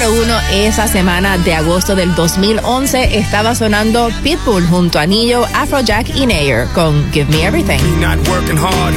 número 0.00 0.22
1 0.22 0.40
esa 0.52 0.88
semana 0.88 1.36
de 1.36 1.54
agosto 1.54 1.94
del 1.94 2.14
2011 2.14 3.18
estaba 3.18 3.54
sonando 3.54 4.08
Pitbull 4.22 4.66
junto 4.66 4.98
a 4.98 5.04
Nillo, 5.06 5.44
Afrojack 5.54 6.08
y 6.16 6.26
Nayer 6.26 6.66
con 6.74 7.10
Give 7.12 7.30
Me 7.30 7.44
Everything. 7.44 7.78
Not 8.00 8.16
working 8.28 8.56
hard. 8.56 8.94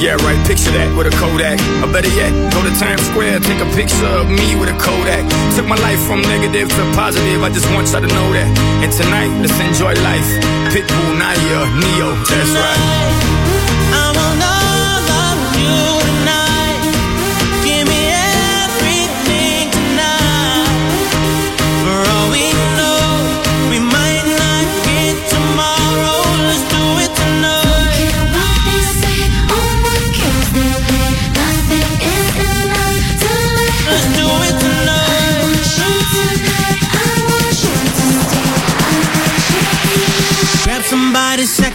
Yeah, 0.00 0.14
right. 0.22 0.38
Picture 0.46 0.70
that 0.72 0.94
with 0.96 1.06
a 1.06 1.16
Kodak. 1.18 1.58
Or 1.82 1.90
better 1.90 2.10
yet, 2.14 2.30
go 2.52 2.62
to 2.62 2.70
Times 2.78 3.02
Square, 3.02 3.40
take 3.40 3.60
a 3.60 3.66
picture 3.74 4.06
of 4.06 4.28
me 4.28 4.54
with 4.54 4.70
a 4.70 4.78
Kodak. 4.78 5.26
Took 5.56 5.66
my 5.66 5.76
life 5.76 6.00
from 6.06 6.22
negative 6.22 6.68
to 6.68 6.82
positive. 6.94 7.42
I 7.42 7.50
just 7.50 7.66
want 7.74 7.90
y'all 7.90 8.02
to 8.02 8.08
know 8.08 8.32
that. 8.32 8.46
And 8.82 8.92
tonight, 8.92 9.34
let's 9.40 9.58
enjoy 9.58 9.94
life. 10.02 10.28
Pitbull, 10.70 11.18
Naya, 11.18 11.66
Neo. 11.82 12.14
That's 12.30 12.54
right. 12.54 13.73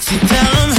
Tell 0.09 0.17
them 0.25 0.78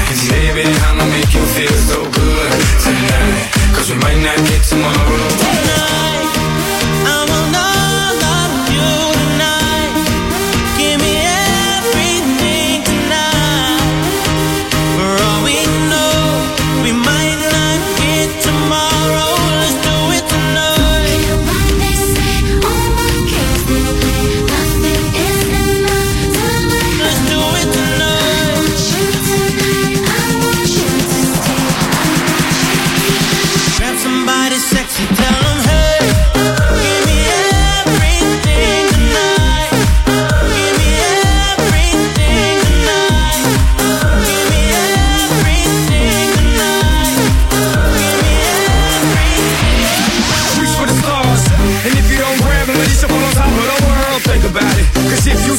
And 0.11 0.19
baby, 0.29 0.67
I'ma 0.67 1.05
make 1.05 1.33
you 1.33 1.39
feel 1.55 1.71
so 1.87 2.03
good 2.03 2.51
tonight. 2.83 3.47
Cause 3.73 3.91
we 3.91 3.95
might 3.95 4.19
not 4.19 4.35
get 4.49 4.61
tomorrow. 4.61 4.91
Give 5.39 6.30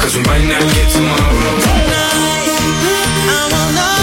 Cause 0.00 0.16
we 0.16 0.22
might 0.22 0.44
not 0.46 0.62
get 0.74 0.90
tomorrow. 0.90 1.98
Give 2.44 3.97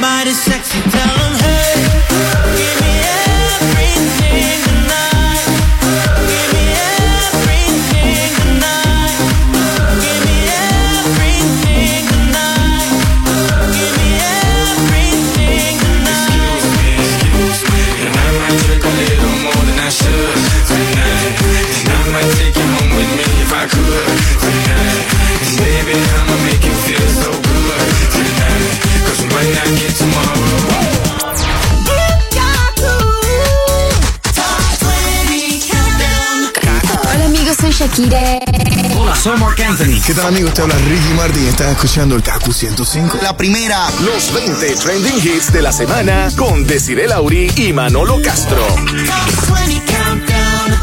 somebody 0.00 0.30
say 0.32 0.59
soy 39.20 39.38
Mark 39.38 39.60
Anthony. 39.62 40.00
¿Qué 40.06 40.14
tal 40.14 40.28
amigos? 40.28 40.54
Te 40.54 40.62
habla 40.62 40.74
Ricky 40.76 41.12
Martin 41.14 41.44
y 41.44 41.48
estás 41.48 41.72
escuchando 41.72 42.16
el 42.16 42.22
KQ 42.22 42.52
105. 42.52 43.18
La 43.22 43.36
primera. 43.36 43.86
Los 44.02 44.32
20 44.32 44.76
trending 44.76 45.18
hits 45.18 45.52
de 45.52 45.60
la 45.60 45.72
semana 45.72 46.28
con 46.36 46.66
Desiree 46.66 47.06
Lauri 47.06 47.52
y 47.56 47.72
Manolo 47.74 48.22
Castro. 48.22 48.64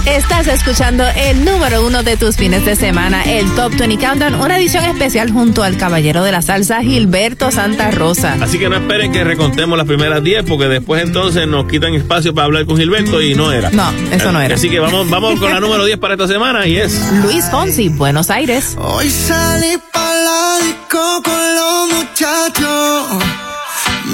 Estás 0.08 0.48
escuchando 0.48 1.04
el 1.18 1.44
número 1.44 1.86
uno 1.86 2.02
de 2.02 2.16
tus 2.16 2.38
fines 2.38 2.66
de 2.66 2.78
semana, 2.78 3.24
el 3.24 3.54
Top 3.56 3.74
20 3.76 3.98
Countdown, 3.98 4.36
una 4.36 4.58
edición 4.58 4.86
especial 4.86 5.32
junto 5.32 5.64
al 5.64 5.76
caballero 5.76 6.24
de 6.24 6.32
la 6.32 6.42
salsa, 6.42 6.82
Gilberto 6.82 7.52
Santa 7.52 7.92
Rosa. 7.92 8.38
Así 8.40 8.58
que 8.58 8.70
no 8.70 8.78
esperen 8.78 9.12
que 9.12 9.26
recontemos 9.26 9.78
las 9.78 9.86
primeras 9.86 10.24
10 10.24 10.46
porque 10.46 10.70
después 10.70 11.04
entonces 11.04 11.46
nos 11.46 11.66
quitan 11.66 11.94
espacio 11.94 12.34
para 12.34 12.46
hablar 12.46 12.66
con 12.66 12.78
Gilberto 12.78 13.22
y 13.22 13.36
no 13.36 13.52
era. 13.52 13.70
No, 13.70 13.92
eso 14.10 14.32
no 14.32 14.40
era. 14.40 14.56
Así 14.56 14.70
que 14.70 14.80
vamos, 14.80 15.10
vamos 15.10 15.38
con 15.42 15.52
la 15.52 15.60
número 15.60 15.84
10 15.84 15.98
para 16.00 16.14
esta 16.14 16.28
semana 16.28 16.66
y 16.68 16.78
es 16.78 17.12
Luis 17.24 17.44
Fonsi, 17.52 17.90
Buenos 17.90 18.30
Aires. 18.30 18.78
Hoy 18.80 19.10
salí 19.10 19.78
para 19.92 20.16
la 20.16 20.58
disco 20.64 21.22
con 21.22 21.56
los 21.56 21.92
muchachos. 21.92 23.27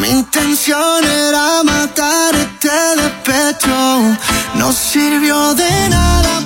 Mi 0.03 0.09
intención 0.09 1.05
era 1.05 1.63
matar 1.63 2.35
este 2.35 2.69
despecho. 2.97 4.17
No 4.55 4.73
sirvió 4.73 5.53
de 5.53 5.89
nada 5.89 6.41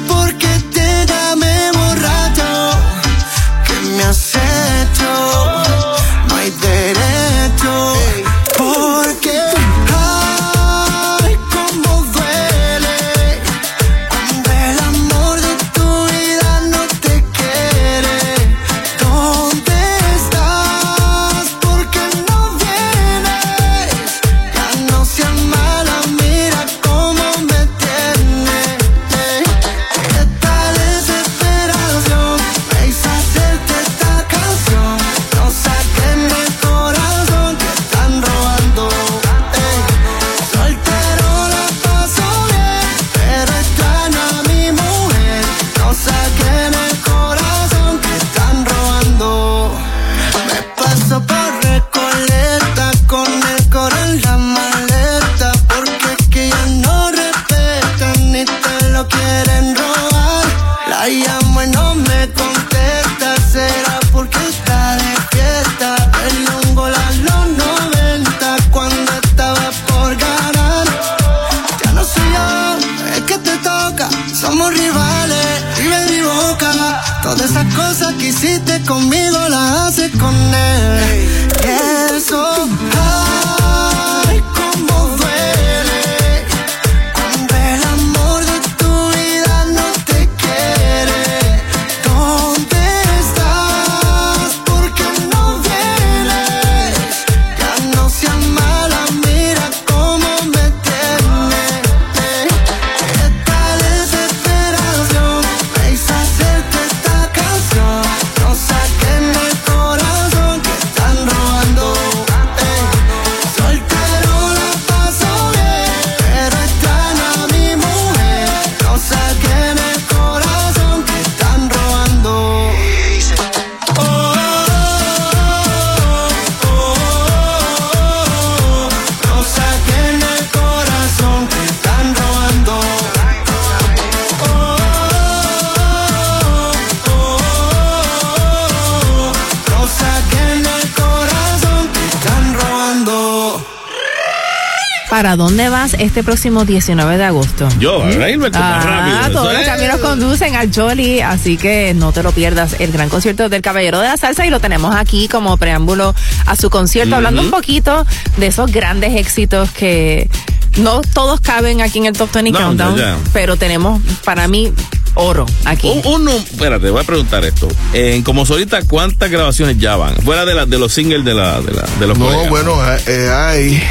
¿Para 145.17 145.35
dónde 145.35 145.67
vas 145.69 145.95
este 145.97 146.21
próximo 146.23 146.63
19 146.63 147.17
de 147.17 147.23
agosto? 147.23 147.67
yo, 147.79 148.03
¿verdad, 148.03 148.27
Gilberto? 148.27 148.59
Más 148.59 148.85
rápido. 148.85 149.17
Ah, 149.19 149.29
todos 149.33 149.51
Eso 149.51 149.57
los 149.61 149.67
caminos 149.67 149.97
conducen 149.97 150.55
al 150.55 150.71
Jolly, 150.71 151.21
así 151.21 151.57
que 151.57 151.95
no 151.95 152.11
te 152.11 152.21
lo 152.21 152.31
pierdas. 152.33 152.75
El 152.77 152.91
gran 152.91 153.09
concierto 153.09 153.49
del 153.49 153.63
Caballero 153.63 153.99
de 153.99 154.09
la 154.09 154.17
Salsa 154.17 154.45
y 154.45 154.51
lo 154.51 154.59
tenemos 154.59 154.95
aquí 154.95 155.27
como 155.27 155.57
preámbulo 155.57 156.13
a 156.45 156.55
su 156.55 156.69
concierto, 156.69 157.15
hablando 157.15 157.41
un 157.41 157.49
poquito 157.49 158.05
de 158.37 158.45
esos 158.45 158.71
grandes 158.71 159.15
éxitos 159.15 159.71
que 159.71 160.29
no 160.77 161.01
todos 161.01 161.39
caben 161.41 161.81
aquí 161.81 161.97
en 161.97 162.05
el 162.05 162.13
Top 162.13 162.31
20 162.31 162.51
No, 162.51 162.59
Countdown, 162.59 163.01
pero 163.33 163.55
tenemos 163.57 163.99
para 164.23 164.47
mí 164.47 164.71
oro 165.15 165.47
aquí. 165.65 165.89
Un, 166.05 166.13
un 166.13 166.25
num- 166.25 166.35
espérate, 166.43 166.91
voy 166.91 167.01
a 167.01 167.03
preguntar 167.03 167.43
esto. 167.43 167.67
En 167.91 168.21
como 168.21 168.45
solita, 168.45 168.83
¿cuántas 168.83 169.31
grabaciones 169.31 169.79
ya 169.79 169.95
van? 169.95 170.15
Fuera 170.17 170.45
de, 170.45 170.53
la, 170.53 170.67
de 170.67 170.77
los 170.77 170.93
singles 170.93 171.25
de, 171.25 171.33
la, 171.33 171.59
de, 171.59 171.73
la, 171.73 171.85
de 171.99 172.05
los 172.05 172.19
No, 172.19 172.25
colegas. 172.25 172.49
bueno, 172.51 172.73
eh, 173.07 173.31
hay. 173.35 173.83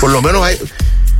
Por 0.00 0.10
lo 0.10 0.22
menos 0.22 0.42
hay. 0.42 0.58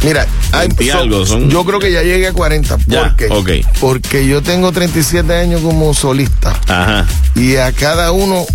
Mira, 0.03 0.27
hay. 0.53 0.69
20 0.69 0.85
y 0.85 0.89
son- 0.89 0.99
algo, 0.99 1.27
son- 1.27 1.51
yo 1.51 1.65
creo 1.65 1.81
que 1.81 1.91
ya 1.93 2.03
llegué 2.03 2.29
a 2.29 2.33
40. 2.33 2.79
Ya, 2.87 3.17
¿Por 3.29 3.45
qué? 3.45 3.65
Porque 3.81 4.27
yo 4.27 4.43
tengo 4.43 4.71
37 4.73 5.35
años 5.35 5.61
como 5.61 5.93
solista. 5.95 6.59
Ajá. 6.69 7.07
Y 7.35 7.57
a 7.57 7.73
cada 7.73 8.13
uno. 8.13 8.47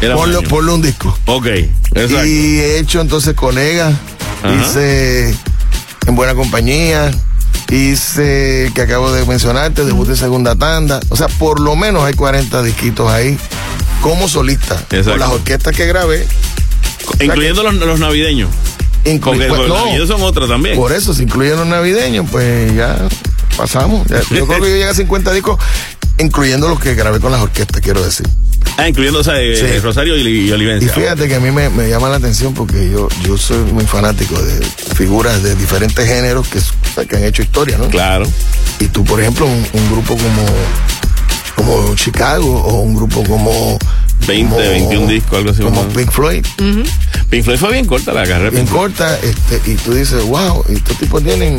Era 0.00 0.16
un 0.16 0.22
Ponle, 0.22 0.42
ponle 0.42 0.72
un 0.72 0.82
disco. 0.82 1.16
Ok, 1.26 1.46
exacto. 1.46 2.26
Y 2.26 2.58
he 2.58 2.78
hecho 2.78 3.00
entonces 3.00 3.34
colegas. 3.34 3.94
Hice 4.60 5.34
En 6.06 6.14
Buena 6.16 6.34
Compañía. 6.34 7.10
Hice 7.70 8.70
que 8.74 8.82
acabo 8.82 9.10
de 9.12 9.24
mencionarte, 9.24 9.84
debut 9.84 10.06
de 10.06 10.16
segunda 10.16 10.54
tanda. 10.54 11.00
O 11.08 11.16
sea, 11.16 11.28
por 11.28 11.60
lo 11.60 11.76
menos 11.76 12.04
hay 12.04 12.12
40 12.14 12.62
disquitos 12.62 13.10
ahí 13.10 13.38
como 14.02 14.28
solista. 14.28 14.74
Exacto. 14.90 15.10
Con 15.12 15.20
las 15.20 15.30
orquestas 15.30 15.74
que 15.74 15.86
grabé. 15.86 16.26
Incluyendo 17.20 17.62
los, 17.62 17.74
los 17.74 17.98
navideños. 18.00 18.50
Porque 19.20 19.46
pues, 19.46 19.68
los 19.68 19.68
navideños 19.78 20.08
son 20.08 20.22
otros 20.22 20.48
también. 20.48 20.76
Por 20.76 20.92
eso, 20.92 21.12
si 21.14 21.24
incluyen 21.24 21.56
los 21.56 21.66
navideños, 21.66 22.26
pues 22.30 22.74
ya 22.74 22.96
pasamos. 23.56 24.06
Ya- 24.08 24.20
yo 24.34 24.46
creo 24.46 24.60
que 24.60 24.68
yo 24.70 24.76
llegué 24.76 24.84
a 24.88 24.94
50 24.94 25.32
discos, 25.32 25.58
incluyendo 26.18 26.68
los 26.68 26.80
que 26.80 26.94
grabé 26.94 27.20
con 27.20 27.30
las 27.32 27.40
orquestas, 27.42 27.80
quiero 27.80 28.02
decir. 28.02 28.26
Ah, 28.76 28.88
incluyendo 28.88 29.20
o 29.20 29.24
sea, 29.24 29.34
Sí. 29.36 29.78
Rosario 29.78 30.16
y, 30.16 30.22
y 30.26 30.48
Y 30.48 30.52
Olivencia. 30.52 30.92
fíjate 30.92 31.28
que 31.28 31.36
a 31.36 31.40
mí 31.40 31.50
me, 31.52 31.68
me 31.68 31.88
llama 31.88 32.08
la 32.08 32.16
atención 32.16 32.54
porque 32.54 32.90
yo, 32.90 33.08
yo 33.22 33.36
soy 33.38 33.58
muy 33.72 33.84
fanático 33.84 34.40
de 34.40 34.64
figuras 34.96 35.42
de 35.44 35.54
diferentes 35.54 36.04
géneros 36.08 36.48
que, 36.48 37.06
que 37.06 37.16
han 37.16 37.24
hecho 37.24 37.42
historia, 37.42 37.78
¿no? 37.78 37.88
Claro. 37.88 38.26
Y 38.80 38.86
tú, 38.86 39.04
por 39.04 39.20
ejemplo, 39.20 39.46
un, 39.46 39.64
un 39.74 39.90
grupo 39.92 40.16
como, 40.16 40.44
como 41.54 41.94
Chicago 41.94 42.50
o 42.62 42.80
un 42.80 42.94
grupo 42.96 43.22
como... 43.24 43.78
20, 44.26 44.54
como- 44.54 44.68
21 44.70 45.06
discos, 45.06 45.38
algo 45.38 45.50
así. 45.50 45.62
Como 45.62 45.82
como- 45.82 45.92
Pink 45.92 46.10
Floyd, 46.10 46.44
Pink 47.30 47.44
Floyd 47.44 47.58
fue 47.58 47.72
bien 47.72 47.84
corta 47.86 48.12
la 48.12 48.24
carrera. 48.26 48.50
bien 48.50 48.66
corta, 48.66 49.18
este, 49.22 49.70
y 49.70 49.74
tú 49.76 49.92
dices, 49.94 50.22
wow, 50.24 50.64
y 50.68 50.74
estos 50.74 50.96
tipos 50.98 51.22
tienen 51.22 51.56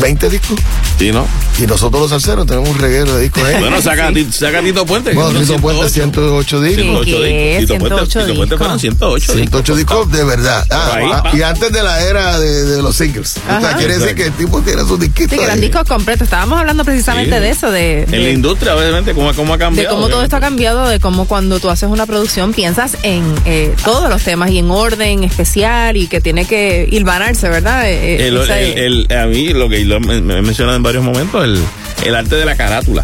20 0.00 0.28
discos. 0.30 0.58
Sí, 0.98 1.12
¿no? 1.12 1.26
Y 1.58 1.66
nosotros 1.66 2.00
los 2.02 2.10
salseros 2.10 2.46
tenemos 2.46 2.68
un 2.68 2.78
reguero 2.78 3.14
de 3.16 3.22
discos. 3.24 3.48
¿eh? 3.48 3.56
Bueno, 3.58 3.80
saca, 3.80 4.10
saca 4.30 4.60
Tito 4.62 4.84
Puente. 4.86 5.12
Bueno, 5.12 5.38
Tito 5.40 5.56
Puente 5.58 5.88
108. 5.88 6.60
108 6.60 6.60
discos. 6.60 6.84
108 6.84 7.04
¿Qué? 7.04 7.58
discos. 7.58 7.60
Tito 7.60 7.78
Puente, 7.78 7.88
108 7.88 8.20
Tito 8.20 8.26
Puente 8.26 8.42
discos. 8.44 8.58
fueron 8.58 8.78
108 8.80 9.16
discos. 9.18 9.36
108 9.36 9.76
discos 9.76 10.12
de 10.12 10.24
verdad. 10.24 10.66
Ah, 10.70 10.92
Ahí, 10.94 11.06
ah, 11.12 11.30
y 11.36 11.42
antes 11.42 11.72
de 11.72 11.82
la 11.82 12.02
era 12.02 12.38
de, 12.38 12.64
de 12.64 12.82
los 12.82 12.96
singles. 12.96 13.36
o 13.36 13.40
sea, 13.46 13.56
Ajá. 13.58 13.76
quiere 13.76 13.98
decir 13.98 14.14
que 14.14 14.24
el 14.26 14.32
tipo 14.32 14.60
tiene 14.62 14.82
sus 14.82 14.98
disquitos. 15.00 15.30
Sí, 15.32 15.38
que 15.38 15.44
eran 15.44 15.56
ahí. 15.58 15.60
discos 15.68 15.84
completos. 15.84 16.22
Estábamos 16.26 16.58
hablando 16.58 16.84
precisamente 16.84 17.36
Sí. 17.36 17.40
de 17.42 17.50
eso, 17.50 17.70
de, 17.70 18.02
En 18.04 18.10
la 18.10 18.16
de, 18.18 18.32
industria, 18.32 18.76
obviamente, 18.76 19.14
cómo, 19.14 19.32
cómo 19.34 19.54
ha 19.54 19.56
de 19.56 19.64
cambiado. 19.64 19.94
cómo 19.96 20.08
todo 20.08 20.22
esto 20.22 20.36
ha 20.36 20.40
cambiado, 20.40 20.88
de 20.88 21.00
cómo 21.00 21.26
cuando 21.26 21.58
tú 21.60 21.70
haces 21.70 21.88
una 21.88 22.06
producción 22.06 22.52
piensas 22.52 22.96
en 23.02 23.22
eh, 23.46 23.74
todos 23.84 24.08
los 24.10 24.22
temas 24.22 24.50
y 24.50 24.58
en 24.58 24.70
orden 24.70 25.24
especial 25.24 25.96
y 25.96 26.06
que 26.06 26.20
tiene 26.20 26.44
que 26.46 26.86
hilvanarse, 26.90 27.48
¿verdad? 27.48 27.88
Eh, 27.88 28.16
eh, 28.24 28.28
El, 28.28 28.36
ese- 28.38 28.86
el- 28.86 29.06
el- 29.10 29.16
a 29.18 29.26
mí, 29.26 29.48
lo 29.52 29.68
que 29.68 29.80
lo 29.86 29.96
he 29.96 30.20
mencionado 30.42 30.76
en 30.76 30.82
varios 30.82 31.04
momentos, 31.04 31.44
el, 31.44 31.58
el 32.04 32.14
arte 32.14 32.36
de 32.36 32.44
la 32.44 32.56
carátula. 32.56 33.02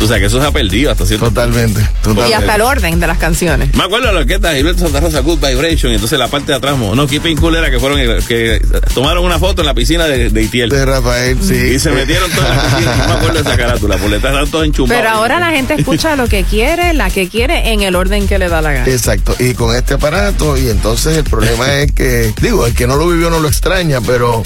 O 0.00 0.06
sea, 0.06 0.18
que 0.18 0.26
eso 0.26 0.40
se 0.40 0.46
ha 0.46 0.52
perdido 0.52 0.90
hasta 0.90 1.04
cierto 1.06 1.26
Totalmente. 1.26 1.80
y 1.80 2.02
totalmente. 2.02 2.34
hasta 2.34 2.54
el 2.54 2.60
orden 2.62 3.00
de 3.00 3.06
las 3.06 3.18
canciones. 3.18 3.74
Me 3.74 3.84
acuerdo 3.84 4.06
de 4.06 4.12
la 4.12 4.20
orquesta 4.20 4.50
de 4.50 4.58
Gilberto 4.58 4.84
Santa 4.84 5.00
Rosa, 5.00 5.20
Good 5.20 5.38
Vibration, 5.44 5.92
y 5.92 5.96
entonces 5.96 6.18
la 6.18 6.28
parte 6.28 6.52
de 6.52 6.58
atrás, 6.58 6.76
no, 6.78 7.06
Keeping 7.06 7.36
Cool 7.36 7.56
era 7.56 7.70
que 7.70 7.80
fueron, 7.80 7.98
que 8.26 8.60
tomaron 8.94 9.24
una 9.24 9.38
foto 9.38 9.62
en 9.62 9.66
la 9.66 9.74
piscina 9.74 10.06
de, 10.06 10.30
de 10.30 10.42
Itiel. 10.42 10.70
De 10.70 10.84
Rafael, 10.84 11.38
sí. 11.42 11.54
Y 11.54 11.78
se 11.78 11.90
metieron 11.90 12.30
todos 12.30 12.48
en 12.48 12.56
la 12.56 12.62
piscina. 12.62 12.96
No 12.96 13.06
me 13.06 13.12
acuerdo 13.12 13.34
de 13.34 13.40
esa 13.40 13.56
carátula, 13.56 13.96
por 13.96 14.10
detrás 14.10 14.32
estaban 14.32 14.50
todos 14.50 14.64
enchumbados. 14.66 15.02
Pero 15.02 15.14
ahora 15.14 15.40
la 15.40 15.50
gente 15.50 15.74
escucha 15.74 16.16
lo 16.16 16.28
que 16.28 16.44
quiere, 16.44 16.94
la 16.94 17.10
que 17.10 17.28
quiere, 17.28 17.72
en 17.72 17.82
el 17.82 17.94
orden 17.96 18.26
que 18.28 18.38
le 18.38 18.48
da 18.48 18.62
la 18.62 18.72
gana. 18.72 18.86
Exacto, 18.90 19.34
y 19.38 19.54
con 19.54 19.74
este 19.74 19.94
aparato, 19.94 20.56
y 20.56 20.68
entonces 20.68 21.16
el 21.16 21.24
problema 21.24 21.72
es 21.80 21.92
que, 21.92 22.32
digo, 22.40 22.66
el 22.66 22.74
que 22.74 22.86
no 22.86 22.96
lo 22.96 23.08
vivió 23.08 23.30
no 23.30 23.40
lo 23.40 23.48
extraña, 23.48 24.00
pero 24.00 24.42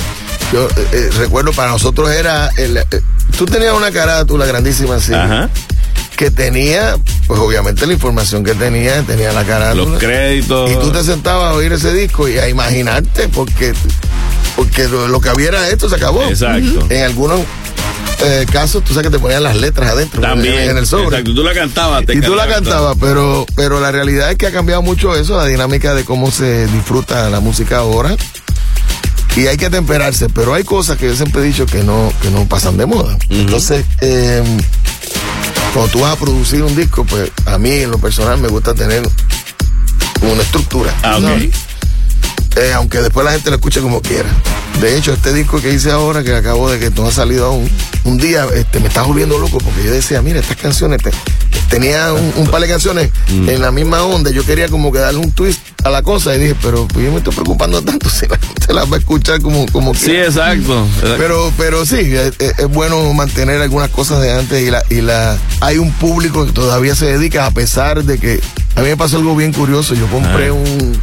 yo 0.52 0.68
eh, 0.68 0.86
eh, 0.92 1.10
recuerdo 1.18 1.52
para 1.52 1.70
nosotros 1.70 2.10
era, 2.10 2.50
el, 2.56 2.76
eh, 2.76 2.84
tú 3.36 3.46
tenías 3.46 3.72
una 3.74 3.90
carátula 3.90 4.46
grandísima 4.46 4.96
así, 4.96 5.12
Ajá. 5.14 5.48
que 6.16 6.30
tenía, 6.30 6.96
pues 7.26 7.40
obviamente 7.40 7.86
la 7.86 7.92
información 7.94 8.44
que 8.44 8.54
tenía, 8.54 9.02
tenía 9.02 9.32
la 9.32 9.44
carátula. 9.44 9.84
Los 9.90 9.98
créditos. 9.98 10.70
Y 10.70 10.74
tú 10.76 10.90
te 10.90 11.02
sentabas 11.04 11.52
a 11.52 11.54
oír 11.56 11.72
ese 11.72 11.92
disco 11.92 12.28
y 12.28 12.38
a 12.38 12.48
imaginarte, 12.48 13.28
porque, 13.28 13.72
porque 14.56 14.88
lo, 14.88 15.08
lo 15.08 15.20
que 15.20 15.28
había 15.30 15.48
era 15.48 15.68
esto, 15.68 15.88
se 15.88 15.96
acabó. 15.96 16.22
Exacto. 16.24 16.86
En 16.90 17.04
algunos 17.04 17.40
eh, 18.24 18.46
casos, 18.52 18.84
tú 18.84 18.94
sabes 18.94 19.08
que 19.08 19.16
te 19.16 19.18
ponían 19.20 19.42
las 19.42 19.56
letras 19.56 19.90
adentro, 19.90 20.20
También. 20.20 20.54
en, 20.58 20.70
en 20.70 20.78
el 20.78 20.86
sobre. 20.86 21.06
Exacto, 21.06 21.34
tú 21.34 21.42
la 21.42 21.54
cantabas. 21.54 22.06
te 22.06 22.14
Y 22.14 22.20
tú 22.20 22.34
la 22.36 22.46
cantabas, 22.46 22.96
pero, 23.00 23.44
pero 23.56 23.80
la 23.80 23.90
realidad 23.90 24.30
es 24.30 24.36
que 24.36 24.46
ha 24.46 24.52
cambiado 24.52 24.80
mucho 24.82 25.16
eso, 25.16 25.36
la 25.36 25.46
dinámica 25.46 25.92
de 25.94 26.04
cómo 26.04 26.30
se 26.30 26.66
disfruta 26.68 27.28
la 27.30 27.40
música 27.40 27.78
ahora. 27.78 28.14
Y 29.36 29.46
hay 29.46 29.56
que 29.56 29.70
temperarse, 29.70 30.28
pero 30.28 30.52
hay 30.54 30.62
cosas 30.64 30.98
que 30.98 31.06
yo 31.06 31.16
siempre 31.16 31.40
he 31.42 31.44
dicho 31.46 31.64
que 31.66 31.82
no, 31.82 32.12
que 32.20 32.30
no 32.30 32.46
pasan 32.46 32.76
de 32.76 32.84
moda. 32.86 33.16
Entonces, 33.30 33.84
eh, 34.02 34.42
cuando 35.72 35.90
tú 35.90 36.00
vas 36.00 36.12
a 36.12 36.16
producir 36.16 36.62
un 36.62 36.76
disco, 36.76 37.04
pues 37.04 37.30
a 37.46 37.56
mí 37.58 37.70
en 37.70 37.90
lo 37.90 37.98
personal 37.98 38.38
me 38.38 38.48
gusta 38.48 38.74
tener 38.74 39.02
una 40.22 40.42
estructura. 40.42 40.94
Ah, 41.02 41.16
ok. 41.16 41.22
¿sabes? 41.24 41.50
Eh, 42.56 42.72
aunque 42.74 42.98
después 43.00 43.24
la 43.24 43.32
gente 43.32 43.48
lo 43.48 43.56
escuche 43.56 43.80
como 43.80 44.02
quiera. 44.02 44.28
De 44.82 44.98
hecho, 44.98 45.14
este 45.14 45.32
disco 45.32 45.60
que 45.62 45.72
hice 45.72 45.90
ahora, 45.90 46.22
que 46.22 46.34
acabo 46.34 46.70
de 46.70 46.78
que 46.78 46.90
no 46.90 47.06
ha 47.06 47.12
salido 47.12 47.46
aún, 47.46 47.70
un 48.04 48.18
día 48.18 48.46
este, 48.54 48.80
me 48.80 48.88
estaba 48.88 49.06
volviendo 49.06 49.38
loco 49.38 49.56
porque 49.58 49.82
yo 49.84 49.90
decía, 49.92 50.20
mira, 50.20 50.40
estas 50.40 50.58
canciones, 50.58 51.02
te- 51.02 51.10
tenía 51.70 52.12
un, 52.12 52.32
un 52.36 52.46
par 52.48 52.60
de 52.60 52.68
canciones 52.68 53.10
Mm. 53.30 53.48
en 53.48 53.60
la 53.62 53.70
misma 53.70 54.02
onda, 54.02 54.30
yo 54.30 54.44
quería 54.44 54.68
como 54.68 54.92
que 54.92 54.98
darle 54.98 55.20
un 55.20 55.32
twist 55.32 55.60
a 55.84 55.90
la 55.90 56.02
cosa 56.02 56.34
y 56.34 56.38
dije, 56.38 56.56
pero 56.62 56.86
pues, 56.88 57.04
yo 57.04 57.10
me 57.12 57.18
estoy 57.18 57.32
preocupando 57.34 57.82
tanto 57.82 58.08
si 58.08 58.26
la 58.26 58.38
gente 58.38 58.72
la 58.72 58.84
va 58.84 58.96
a 58.96 58.98
escuchar 59.00 59.40
como, 59.42 59.66
como 59.72 59.94
Sí, 59.94 60.12
exacto. 60.12 60.86
exacto. 60.96 61.14
Pero, 61.18 61.52
pero 61.56 61.84
sí, 61.86 61.96
es, 62.14 62.68
bueno 62.70 63.12
mantener 63.14 63.60
algunas 63.60 63.90
cosas 63.90 64.20
de 64.22 64.32
antes 64.32 64.62
y 64.66 64.70
la, 64.70 64.82
y 64.90 65.00
la 65.00 65.36
hay 65.60 65.78
un 65.78 65.90
público 65.92 66.46
que 66.46 66.52
todavía 66.52 66.94
se 66.94 67.06
dedica 67.06 67.46
a 67.46 67.50
pesar 67.50 68.04
de 68.04 68.18
que 68.18 68.40
a 68.76 68.80
mí 68.80 68.88
me 68.88 68.96
pasó 68.96 69.16
algo 69.18 69.34
bien 69.36 69.52
curioso. 69.52 69.94
Yo 69.94 70.06
compré 70.06 70.48
Ah. 70.48 70.52
un, 70.52 71.00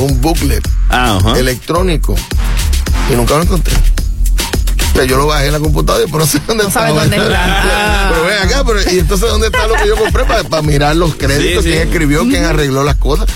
un 0.00 0.20
booklet 0.20 0.66
Ah, 0.88 1.18
electrónico 1.36 2.14
y 3.12 3.14
nunca 3.16 3.36
lo 3.36 3.42
encontré. 3.42 3.74
Yo 5.06 5.16
lo 5.16 5.26
bajé 5.26 5.46
en 5.46 5.52
la 5.52 5.60
computadora, 5.60 6.04
pero 6.06 6.18
no 6.18 6.26
sé 6.26 6.40
dónde 6.46 6.64
No 6.64 6.68
está. 6.68 6.80
sabes 6.80 6.94
dónde 6.94 7.16
está. 7.16 7.38
Ah. 7.38 8.10
Pero 8.12 8.24
ven 8.24 8.38
acá, 8.42 8.64
pero 8.66 8.80
y 8.92 8.98
entonces 8.98 9.30
dónde 9.30 9.46
está 9.46 9.66
lo 9.66 9.74
que 9.74 9.86
yo 9.86 9.96
compré 9.96 10.24
para 10.24 10.62
mirar 10.62 10.94
los 10.96 11.14
créditos, 11.14 11.62
Sí, 11.64 11.70
sí. 11.70 11.76
quién 11.76 11.88
escribió, 11.88 12.20
quién 12.28 12.44
arregló 12.44 12.82
las 12.84 12.96
cosas. 12.96 13.26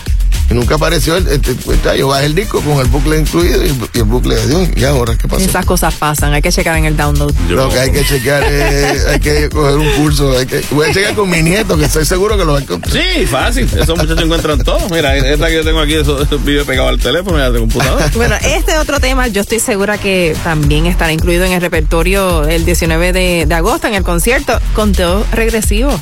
Y 0.50 0.54
nunca 0.54 0.74
apareció 0.74 1.16
el, 1.16 1.26
este, 1.26 1.54
pues, 1.54 1.82
ya, 1.82 1.94
yo 1.96 2.08
bajé 2.08 2.26
el 2.26 2.34
disco 2.34 2.60
con 2.60 2.78
el 2.78 2.86
bucle 2.88 3.18
incluido 3.18 3.64
y, 3.64 3.68
y 3.94 3.98
el 3.98 4.04
bucle 4.04 4.34
de 4.36 4.46
Dios. 4.46 4.68
¿Y 4.76 4.84
ahora 4.84 5.16
qué 5.16 5.26
pasó? 5.26 5.42
Esas 5.42 5.64
cosas 5.64 5.94
pasan, 5.94 6.34
hay 6.34 6.42
que 6.42 6.52
checar 6.52 6.76
en 6.76 6.84
el 6.84 6.96
download. 6.96 7.32
Yo- 7.48 7.56
Lo 7.56 7.68
que 7.70 7.78
hay 7.78 7.90
que 7.90 8.04
chequear 8.04 8.44
es, 8.44 9.06
hay 9.06 9.20
que 9.20 9.48
coger 9.48 9.76
un 9.78 9.88
curso, 9.92 10.36
hay 10.36 10.44
que, 10.46 10.62
voy 10.72 10.90
a 10.90 10.92
checar 10.92 11.14
con 11.14 11.30
mi 11.30 11.42
nieto, 11.42 11.78
que 11.78 11.86
estoy 11.86 12.04
seguro 12.04 12.36
que 12.36 12.44
lo 12.44 12.52
va 12.52 12.58
a 12.58 12.62
encontrar. 12.62 12.92
Sí, 12.92 13.24
fácil. 13.26 13.64
Esos 13.64 13.88
muchachos 13.96 14.20
encuentran 14.22 14.58
todo. 14.62 14.86
Mira, 14.90 15.16
esta 15.16 15.48
que 15.48 15.54
yo 15.54 15.64
tengo 15.64 15.80
aquí, 15.80 15.94
eso, 15.94 16.20
eso 16.22 16.38
vive 16.44 16.64
pegado 16.66 16.88
al 16.88 16.98
teléfono 16.98 17.38
y 17.38 17.42
al 17.42 17.56
computador. 17.58 18.02
Bueno, 18.14 18.36
este 18.44 18.76
otro 18.78 19.00
tema 19.00 19.26
yo 19.28 19.40
estoy 19.40 19.60
segura 19.60 19.96
que 19.98 20.36
también 20.44 20.86
estará 20.86 21.12
incluido 21.12 21.44
en 21.44 21.52
el 21.52 21.60
repertorio 21.60 22.44
el 22.44 22.64
19 22.64 23.12
de, 23.12 23.44
de 23.46 23.54
agosto 23.54 23.86
en 23.86 23.94
el 23.94 24.02
concierto 24.02 24.58
Conteo 24.74 25.24
Regresivo. 25.32 25.98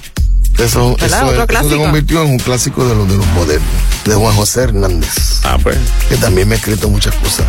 Eso, 0.59 0.97
eso- 1.01 1.27
Otro 1.27 1.59
eso 1.61 1.69
se 1.69 1.77
convirtió 1.77 2.23
en 2.23 2.31
un 2.31 2.39
clásico 2.39 2.85
de 2.87 2.95
los, 2.95 3.09
de 3.09 3.17
los 3.17 3.27
modernos, 3.29 3.69
de 4.05 4.15
Juan 4.15 4.35
José 4.37 4.63
Hernández. 4.63 5.41
Ah, 5.45 5.59
pues. 5.63 5.77
que 6.09 6.17
también 6.17 6.49
me 6.49 6.55
ha 6.55 6.59
escrito 6.59 6.89
muchas 6.89 7.15
cosas 7.17 7.47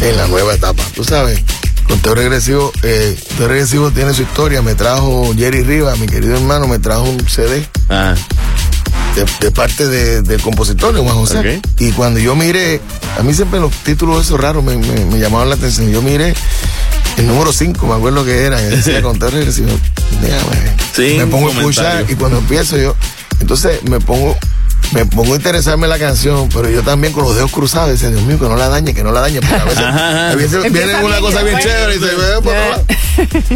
en 0.00 0.16
la 0.16 0.26
nueva 0.28 0.54
etapa. 0.54 0.82
Tú 0.94 1.04
sabes, 1.04 1.40
Conteo 1.88 2.14
Regresivo, 2.14 2.72
eh, 2.82 3.18
Conteo 3.28 3.48
Regresivo 3.48 3.90
tiene 3.90 4.14
su 4.14 4.22
historia. 4.22 4.62
Me 4.62 4.74
trajo 4.74 5.32
Jerry 5.36 5.62
Rivas, 5.62 5.98
mi 5.98 6.06
querido 6.06 6.34
hermano, 6.36 6.66
me 6.66 6.78
trajo 6.78 7.02
un 7.04 7.28
CD 7.28 7.66
Ah, 7.90 8.14
de, 9.14 9.24
de 9.40 9.50
parte 9.50 9.86
de- 9.88 10.22
del 10.22 10.40
compositor 10.42 10.94
de 10.94 11.00
Juan 11.00 11.14
José. 11.16 11.60
Y 11.78 11.92
cuando 11.92 12.18
yo 12.20 12.34
miré, 12.34 12.80
a 13.18 13.22
mí 13.22 13.32
siempre 13.34 13.60
los 13.60 13.72
títulos 13.72 14.24
esos 14.26 14.40
raros 14.40 14.62
me, 14.64 14.76
me, 14.76 15.04
me 15.06 15.18
llamaban 15.18 15.48
la 15.48 15.54
atención. 15.54 15.90
Yo 15.90 16.02
miré 16.02 16.34
el 17.16 17.26
número 17.26 17.52
5, 17.52 17.86
me 17.86 17.94
acuerdo 17.94 18.24
que 18.24 18.42
era, 18.42 18.60
y 18.60 18.66
decía 18.66 19.00
Conteo 19.02 19.30
Regresivo. 19.30 19.70
Sí, 20.94 21.16
me 21.18 21.26
pongo 21.26 21.48
a 21.48 21.52
escuchar 21.52 22.04
y 22.08 22.14
cuando 22.14 22.38
empiezo 22.38 22.76
yo, 22.76 22.94
entonces 23.40 23.82
me 23.84 23.98
pongo, 24.00 24.36
me 24.92 25.04
pongo 25.06 25.32
a 25.34 25.36
interesarme 25.36 25.84
en 25.86 25.90
la 25.90 25.98
canción, 25.98 26.48
pero 26.54 26.70
yo 26.70 26.82
también 26.82 27.12
con 27.12 27.24
los 27.24 27.34
dedos 27.34 27.50
cruzados, 27.50 27.90
decía, 27.90 28.10
Dios 28.10 28.22
mío, 28.22 28.38
que 28.38 28.46
no 28.48 28.56
la 28.56 28.68
dañe, 28.68 28.94
que 28.94 29.02
no 29.02 29.10
la 29.12 29.20
dañe, 29.20 29.40
porque 29.40 29.54
a 29.56 29.64
veces, 29.64 29.78
Ajá, 29.84 30.08
ajá. 30.10 30.30
a 30.30 30.34
veces 30.36 30.64
Empieza 30.64 30.86
viene 30.88 31.04
una 31.04 31.18
cosa 31.20 31.42
bien 31.42 31.56
después- 31.56 31.64
chévere 31.74 31.96
y 31.96 31.98
se 31.98 32.04
ve 32.06 32.22
lado. 32.22 32.84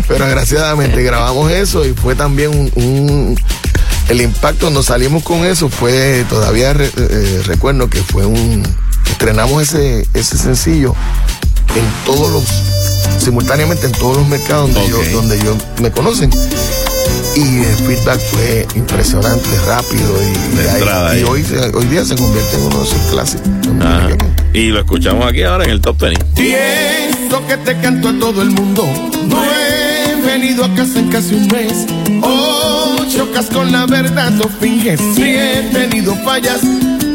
Pero 0.08 0.24
desgraciadamente 0.26 1.02
grabamos 1.02 1.50
eso 1.52 1.84
y 1.86 1.92
fue 1.94 2.14
también 2.16 2.50
un, 2.50 2.72
un- 2.74 3.38
el 4.08 4.20
impacto 4.22 4.62
cuando 4.66 4.82
salimos 4.82 5.22
con 5.22 5.44
eso 5.44 5.68
fue 5.68 6.24
todavía 6.28 6.72
re- 6.72 6.90
eh, 6.96 7.42
recuerdo 7.44 7.88
que 7.90 8.02
fue 8.02 8.24
un 8.26 8.62
estrenamos 9.10 9.62
ese 9.62 10.06
ese 10.14 10.38
sencillo 10.38 10.94
en 11.76 11.84
todos 12.06 12.30
los 12.30 12.44
simultáneamente 13.22 13.86
en 13.86 13.92
todos 13.92 14.16
los 14.18 14.28
mercados 14.28 14.72
donde 14.72 14.90
yo 14.90 14.98
donde 15.12 15.38
yo 15.40 15.56
me 15.82 15.90
conocen 15.90 16.30
y 17.36 17.58
el 17.58 17.76
feedback 17.76 18.18
fue 18.32 18.66
impresionante 18.74 19.48
rápido 19.66 20.14
y, 20.22 20.58
ahí- 20.68 20.80
hoy 21.24 21.44
hoy 21.74 21.84
día 21.86 22.04
se 22.04 22.16
convierte 22.16 22.56
en 22.56 22.62
uno 22.62 22.78
de 22.80 22.84
esos 22.84 22.98
clásicos. 23.12 23.48
Y 24.54 24.68
lo 24.68 24.80
escuchamos 24.80 25.26
aquí 25.28 25.42
ahora 25.42 25.64
en 25.64 25.70
el 25.70 25.80
Top 25.80 25.98
20. 26.00 26.42
Y 26.42 26.52
esto 26.52 27.46
que 27.46 27.56
te 27.58 27.78
canto 27.80 28.08
a 28.08 28.18
todo 28.18 28.42
el 28.42 28.50
mundo. 28.50 28.84
No 29.28 29.44
he 29.44 30.20
venido 30.26 30.64
a 30.64 30.74
casa 30.74 30.98
en 30.98 31.10
casi 31.10 31.34
un 31.34 31.46
mes. 31.48 31.86
O 32.22 32.57
chocas 33.08 33.46
con 33.46 33.72
la 33.72 33.86
verdad 33.86 34.32
o 34.40 34.48
finges. 34.48 35.00
Si 35.14 35.22
he 35.22 35.62
tenido 35.72 36.14
fallas, 36.24 36.60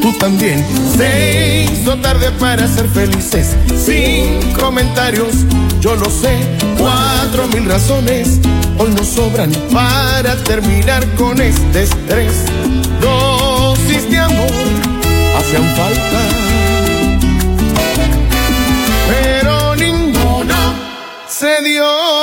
tú 0.01 0.11
también. 0.19 0.65
Se 0.97 1.65
hizo 1.71 1.95
tarde 1.97 2.31
para 2.39 2.67
ser 2.67 2.87
felices. 2.89 3.55
Sin 3.85 4.51
comentarios, 4.53 5.45
yo 5.79 5.95
lo 5.95 6.09
sé. 6.09 6.37
Cuatro 6.77 7.47
mil 7.47 7.65
razones 7.65 8.39
hoy 8.77 8.91
nos 8.91 9.07
sobran 9.07 9.51
para 9.71 10.35
terminar 10.43 11.05
con 11.15 11.39
este 11.39 11.83
estrés. 11.83 12.43
Dosis 12.99 14.09
de 14.09 14.19
amor 14.19 14.51
hacían 15.37 15.75
falta 15.75 16.43
pero 19.07 19.75
ninguna 19.75 20.73
se 21.27 21.61
dio. 21.63 22.22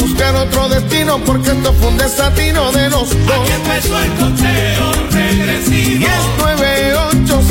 Buscar 0.00 0.34
otro 0.34 0.68
destino, 0.68 1.18
porque 1.24 1.50
esto 1.50 1.72
fue 1.74 1.88
un 1.88 1.98
desatino 1.98 2.72
de 2.72 2.90
los 2.90 3.10
dos. 3.26 3.40
Aquí 3.40 3.52
empezó 3.52 3.98
el 3.98 4.12
conteo 4.14 4.92
regresivo. 5.10 5.98
10, 5.98 6.10
9, 6.38 6.94
8, 7.24 7.42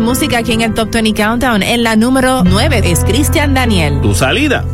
más 0.00 0.08
música 0.08 0.38
aquí 0.38 0.52
en 0.52 0.62
el 0.62 0.74
Top 0.74 0.90
20 0.90 1.14
Countdown. 1.14 1.62
En 1.62 1.82
la 1.82 1.96
número 1.96 2.42
9 2.44 2.82
es 2.84 3.04
Cristian 3.04 3.54
Daniel. 3.54 4.00
Tu 4.00 4.14
salida. 4.14 4.64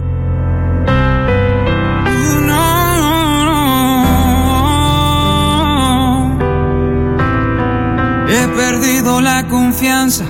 He 8.28 8.48
perdido 8.48 9.20
la 9.20 9.46
confianza, 9.48 10.24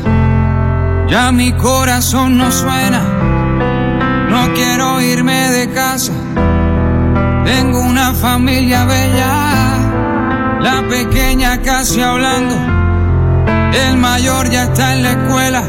ya 1.08 1.32
mi 1.32 1.52
corazón 1.52 2.36
no 2.36 2.50
suena. 2.50 3.02
No 4.28 4.52
quiero 4.54 5.00
irme 5.00 5.50
de 5.50 5.70
casa, 5.72 6.12
tengo 7.44 7.80
una 7.80 8.12
familia 8.12 8.84
bella, 8.84 10.58
la 10.60 10.86
pequeña 10.88 11.62
casi 11.62 12.00
hablando, 12.02 12.54
el 13.72 13.96
mayor 13.96 14.50
ya 14.50 14.64
está 14.64 14.94
en 14.94 15.02
la 15.02 15.10
escuela. 15.12 15.62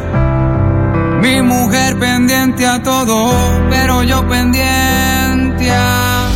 Mi 1.22 1.42
mujer 1.42 1.98
pendiente 1.98 2.66
a 2.66 2.82
todo, 2.84 3.34
pero 3.70 4.04
yo 4.04 4.28
pendiente 4.28 5.72
a 5.72 6.30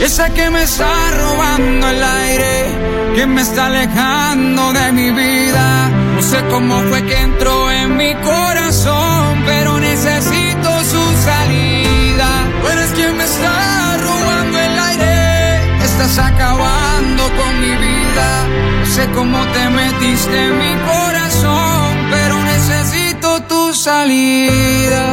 esa 0.00 0.30
que 0.30 0.50
me 0.50 0.62
está 0.62 0.92
robando 1.16 1.88
el 1.88 2.02
aire, 2.02 3.14
que 3.14 3.26
me 3.26 3.42
está 3.42 3.66
alejando 3.66 4.72
de 4.72 4.92
mi 4.92 5.10
vida. 5.12 5.88
No 6.16 6.22
sé 6.22 6.38
cómo 6.50 6.82
fue 6.88 7.04
que 7.04 7.16
entró 7.20 7.70
en 7.70 7.96
mi 7.96 8.12
corazón, 8.16 9.44
pero 9.46 9.78
necesito 9.78 10.70
su 10.92 11.04
salida. 11.24 12.28
Tú 12.60 12.68
eres 12.68 12.90
quien 12.96 13.16
me 13.16 13.24
está 13.24 13.96
robando 13.98 14.58
el 14.58 14.78
aire, 14.90 15.84
estás 15.84 16.18
acabando 16.18 17.22
con 17.38 17.60
mi 17.60 17.70
vida. 17.70 18.51
Sé 18.94 19.08
cómo 19.14 19.42
te 19.54 19.70
metiste 19.70 20.36
en 20.48 20.58
mi 20.58 20.74
corazón, 20.92 21.96
pero 22.10 22.34
necesito 22.42 23.42
tu 23.44 23.72
salida. 23.72 25.04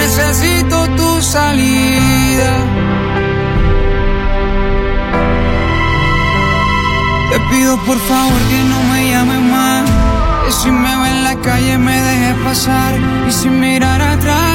Necesito 0.00 0.88
tu 0.96 1.22
salida. 1.22 2.52
Te 7.30 7.38
pido 7.50 7.76
por 7.86 7.98
favor 8.00 8.40
que 8.50 8.60
no 8.72 8.78
me 8.90 9.10
llames 9.10 9.42
más. 9.42 9.90
Que 10.44 10.52
si 10.60 10.70
me 10.72 10.92
ve 11.02 11.08
en 11.08 11.22
la 11.22 11.36
calle 11.36 11.78
me 11.78 11.96
dejes 12.08 12.36
pasar. 12.44 12.94
Y 13.28 13.32
sin 13.32 13.60
mirar 13.60 14.02
atrás, 14.02 14.49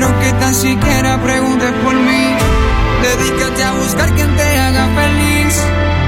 quiero 0.00 0.18
que 0.20 0.32
tan 0.32 0.54
siquiera 0.54 1.22
preguntes 1.22 1.72
por 1.84 1.94
mí. 1.94 2.34
Dedícate 3.02 3.62
a 3.64 3.72
buscar 3.72 4.08
quien 4.14 4.34
te 4.34 4.58
haga 4.58 4.88
feliz. 5.00 5.54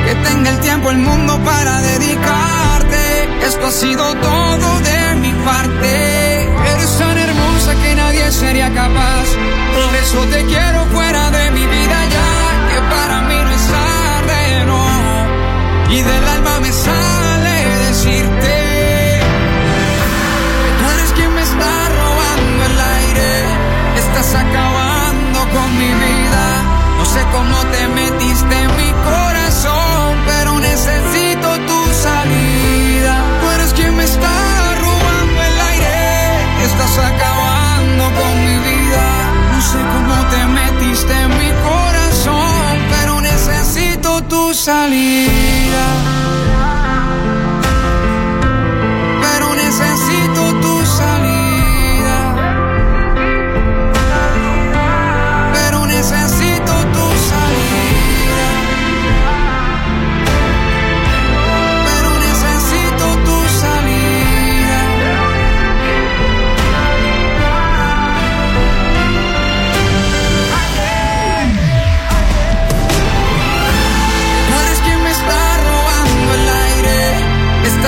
Que 0.07 0.15
tenga 0.29 0.51
el 0.51 0.61
tiempo, 0.61 0.91
el 0.91 0.99
mundo 0.99 1.39
para 1.45 1.81
dedicarte. 1.83 3.29
Esto 3.47 3.67
ha 3.67 3.71
sido 3.71 4.15
todo 4.15 4.81
de 4.81 5.17
mi 5.17 5.33
parte. 5.45 6.43
Eres 6.73 6.99
tan 6.99 7.19
hermosa 7.19 7.75
que 7.83 7.95
nadie 7.95 8.33
sería 8.33 8.73
capaz. 8.73 9.27
Por 9.77 9.95
eso 10.03 10.21
te 10.33 10.45
quiero 10.47 10.87
fuera 10.87 11.31
de 11.31 11.51
mi 11.51 11.67
vida 11.67 11.99
ya. 12.17 12.31
Que 12.71 12.79
para 12.95 13.21
mí 13.29 13.35
no 13.45 13.51
es 13.51 13.67
tarde, 13.77 14.65
no. 14.71 15.95
Y 15.95 16.01
del 16.01 16.29
alma 16.29 16.61
me 16.61 16.73
sale 16.73 17.12
Acabando 24.35 25.41
con 25.53 25.79
mi 25.79 25.93
vida. 26.05 26.45
No 26.99 27.05
sé 27.05 27.21
cómo 27.33 27.57
te 27.73 27.89
metiste 27.89 28.55
en 28.65 28.77
mi 28.77 28.93
corazón, 29.05 30.17
pero 30.27 30.59
necesito 30.59 31.49
tu 31.69 31.81
salida. 31.93 33.15
Tú 33.41 33.51
eres 33.51 33.73
quien 33.75 33.95
me 33.97 34.05
está 34.05 34.35
robando 34.81 35.43
el 35.43 35.61
aire. 35.73 36.65
Estás 36.65 36.99
acabando 36.99 38.05
con 38.21 38.45
mi 38.47 38.57
vida. 38.71 39.05
No 39.53 39.61
sé 39.61 39.79
cómo 39.93 40.15
te 40.33 40.47
metiste 40.47 41.13
en 41.13 41.31
mi 41.39 41.51
corazón, 41.69 42.79
pero 42.91 43.21
necesito 43.21 44.23
tu 44.25 44.55
salida. 44.55 46.12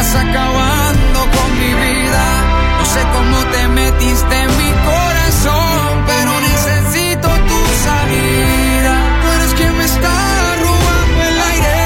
Estás 0.04 0.22
acabando 0.22 1.20
con 1.34 1.48
mi 1.58 1.72
vida. 1.86 2.24
No 2.78 2.84
sé 2.84 3.00
cómo 3.14 3.38
te 3.52 3.68
metiste 3.68 4.34
en 4.44 4.50
mi 4.60 4.70
corazón, 4.90 6.04
pero 6.06 6.30
necesito 6.50 7.28
tu 7.48 7.60
salida. 7.86 8.94
Tú 9.22 9.26
eres 9.36 9.54
quien 9.54 9.78
me 9.78 9.84
está 9.84 10.14
robando 10.62 11.20
el 11.30 11.38
aire. 11.52 11.78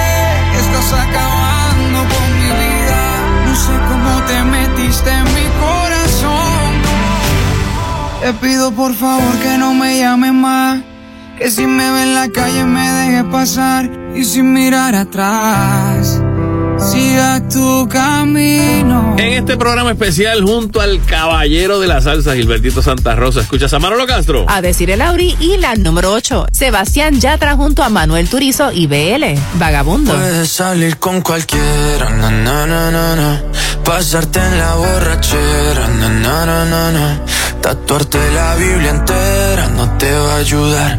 Estás 0.63 0.93
acabando 1.05 1.99
con 2.13 2.27
mi 2.41 2.51
vida. 2.65 3.03
No 3.47 3.55
sé 3.65 3.75
cómo 3.89 4.11
te 4.27 4.39
metiste 4.57 5.11
en 5.11 5.27
mi 5.37 5.47
corazón. 5.65 6.71
Te 8.21 8.33
pido 8.33 8.73
por 8.73 8.95
favor 8.95 9.35
que 9.45 9.59
no 9.59 9.75
me 9.75 9.97
llames 9.97 10.33
más. 10.33 10.81
Que 11.39 11.53
si 11.53 11.67
me 11.67 11.89
ve 11.93 12.03
en 12.03 12.15
la 12.15 12.29
calle 12.31 12.65
me 12.65 12.91
deje 12.91 13.23
pasar 13.31 13.89
y 14.17 14.25
sin 14.25 14.53
mirar 14.53 14.97
atrás. 14.97 15.88
Tu 17.51 17.89
camino. 17.89 19.17
En 19.19 19.33
este 19.33 19.57
programa 19.57 19.91
especial, 19.91 20.41
junto 20.45 20.81
al 20.81 21.05
caballero 21.05 21.81
de 21.81 21.89
la 21.89 22.01
salsa, 22.01 22.37
Gilbertito 22.37 22.81
Santa 22.81 23.17
Rosa, 23.17 23.41
escuchas 23.41 23.73
a 23.73 23.81
Manolo 23.81 24.07
Castro. 24.07 24.45
A 24.49 24.63
decir 24.63 24.89
el 24.91 25.03
Auri 25.03 25.37
y 25.41 25.57
la 25.57 25.75
número 25.75 26.13
8. 26.13 26.47
Sebastián 26.53 27.21
Yatra 27.21 27.57
junto 27.57 27.83
a 27.83 27.89
Manuel 27.89 28.29
Turizo 28.29 28.71
y 28.71 28.87
BL. 28.87 29.37
Vagabundo. 29.55 30.13
Puedes 30.13 30.49
salir 30.49 30.99
con 30.99 31.21
cualquiera, 31.21 32.09
na, 32.11 32.31
na, 32.31 32.67
na, 32.67 32.91
na, 32.93 33.17
na. 33.17 33.43
Pasarte 33.83 34.39
en 34.39 34.59
la 34.59 34.75
borrachera, 34.77 35.89
na, 35.89 36.09
na, 36.09 36.47
na, 36.47 36.65
na, 36.67 36.93
na. 36.93 37.21
Tatuarte 37.61 38.19
la 38.33 38.55
Biblia 38.55 38.91
entera 38.91 39.67
no 39.77 39.99
te 39.99 40.13
va 40.13 40.35
a 40.35 40.37
ayudar. 40.37 40.99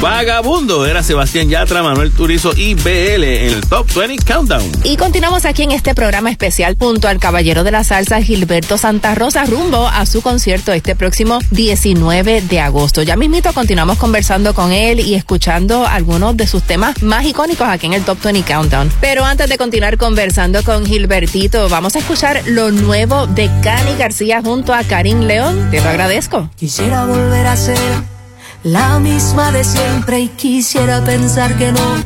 Vagabundo 0.00 0.86
era 0.86 1.02
Sebastián 1.02 1.48
Yatra, 1.48 1.82
Manuel 1.82 2.12
Turizo 2.12 2.52
y 2.56 2.74
BL 2.74 3.24
en 3.24 3.54
el 3.54 3.60
Top 3.62 3.92
20 3.92 4.24
Countdown. 4.24 4.70
Y 4.84 4.96
continuamos 4.96 5.44
aquí 5.44 5.64
en 5.64 5.72
este 5.72 5.92
programa 5.92 6.30
especial 6.30 6.76
junto 6.78 7.08
al 7.08 7.18
caballero 7.18 7.64
de 7.64 7.72
la 7.72 7.82
salsa 7.82 8.22
Gilberto 8.22 8.78
Santa 8.78 9.16
Rosa 9.16 9.44
rumbo 9.44 9.88
a 9.88 10.06
su 10.06 10.22
concierto 10.22 10.72
este 10.72 10.94
próximo 10.94 11.40
19 11.50 12.42
de 12.42 12.60
agosto. 12.60 13.02
Ya 13.02 13.16
mismito 13.16 13.52
continuamos 13.52 13.98
conversando 13.98 14.54
con 14.54 14.70
él 14.70 15.00
y 15.00 15.14
escuchando 15.14 15.84
algunos 15.84 16.36
de 16.36 16.46
sus 16.46 16.62
temas 16.62 17.02
más 17.02 17.26
icónicos 17.26 17.66
aquí 17.68 17.86
en 17.86 17.94
el 17.94 18.04
Top 18.04 18.22
20 18.22 18.44
Countdown. 18.52 18.92
Pero 19.00 19.24
antes 19.24 19.48
de 19.48 19.58
continuar 19.58 19.96
conversando 19.96 20.62
con 20.62 20.86
Gilbertito, 20.86 21.68
vamos 21.68 21.96
a 21.96 21.98
escuchar 21.98 22.42
lo 22.46 22.70
nuevo 22.70 23.26
de 23.26 23.50
Cani 23.64 23.96
García 23.98 24.42
junto 24.42 24.72
a 24.72 24.84
Karim 24.84 25.22
León. 25.22 25.72
Te 25.72 25.80
lo 25.80 25.88
agradezco. 25.88 26.48
Quisiera 26.56 27.04
volver 27.04 27.48
a 27.48 27.56
ser 27.56 28.17
la 28.62 28.98
misma 28.98 29.52
de 29.52 29.64
siempre 29.64 30.20
y 30.20 30.28
quisiera 30.28 31.04
pensar 31.04 31.56
que 31.56 31.72
no 31.72 32.04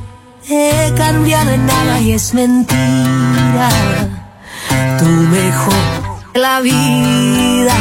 he 0.49 0.93
cambiado 0.97 1.51
en 1.51 1.67
nada 1.67 2.01
y 2.01 2.13
es 2.13 2.35
mentira. 2.35 3.71
Tú 4.99 5.07
mejor 5.07 5.75
la 6.35 6.61
vida 6.61 7.77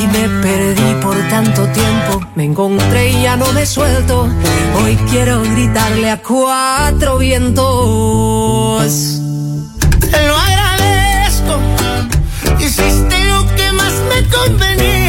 y 0.00 0.06
me 0.06 0.28
perdí 0.42 0.94
por 1.02 1.16
tanto 1.28 1.66
tiempo. 1.68 2.20
Me 2.34 2.44
encontré 2.44 3.10
y 3.10 3.22
ya 3.22 3.36
no 3.36 3.50
me 3.52 3.66
suelto. 3.66 4.28
Hoy 4.82 4.96
quiero 5.10 5.42
gritarle 5.42 6.10
a 6.10 6.22
cuatro 6.22 7.18
vientos. 7.18 8.84
Te 10.10 10.26
lo 10.26 10.36
agradezco. 10.36 11.58
Hiciste 12.58 13.24
lo 13.26 13.46
que 13.54 13.72
más 13.72 13.92
me 14.08 14.28
convenía. 14.28 14.99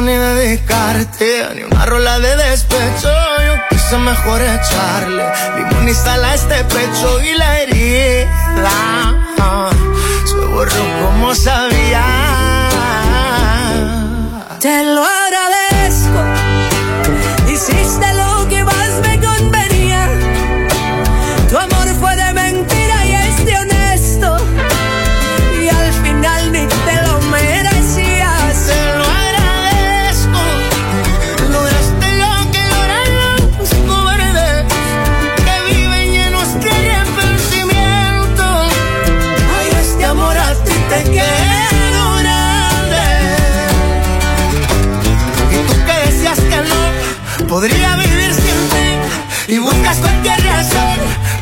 Ni 0.00 0.14
dedicarte 0.14 1.48
ni 1.54 1.64
una 1.64 1.84
rola 1.84 2.18
de 2.18 2.34
despecho. 2.34 3.10
Yo 3.44 3.52
quise 3.68 3.98
mejor 3.98 4.40
echarle 4.40 5.22
limón 5.54 5.86
y 5.86 5.92
sal 5.92 6.24
a 6.24 6.34
este 6.34 6.64
pecho 6.64 7.20
y 7.20 7.34
la 7.34 7.60
herida 7.60 8.26
se 10.24 10.36
borró 10.46 10.82
como 11.04 11.34
sabía. 11.34 12.06
Te 14.60 14.82
lo 14.82 15.04
agradezco. 15.04 15.51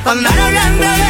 Andar 0.05 0.39
hablando 0.39 0.87
de 0.87 1.10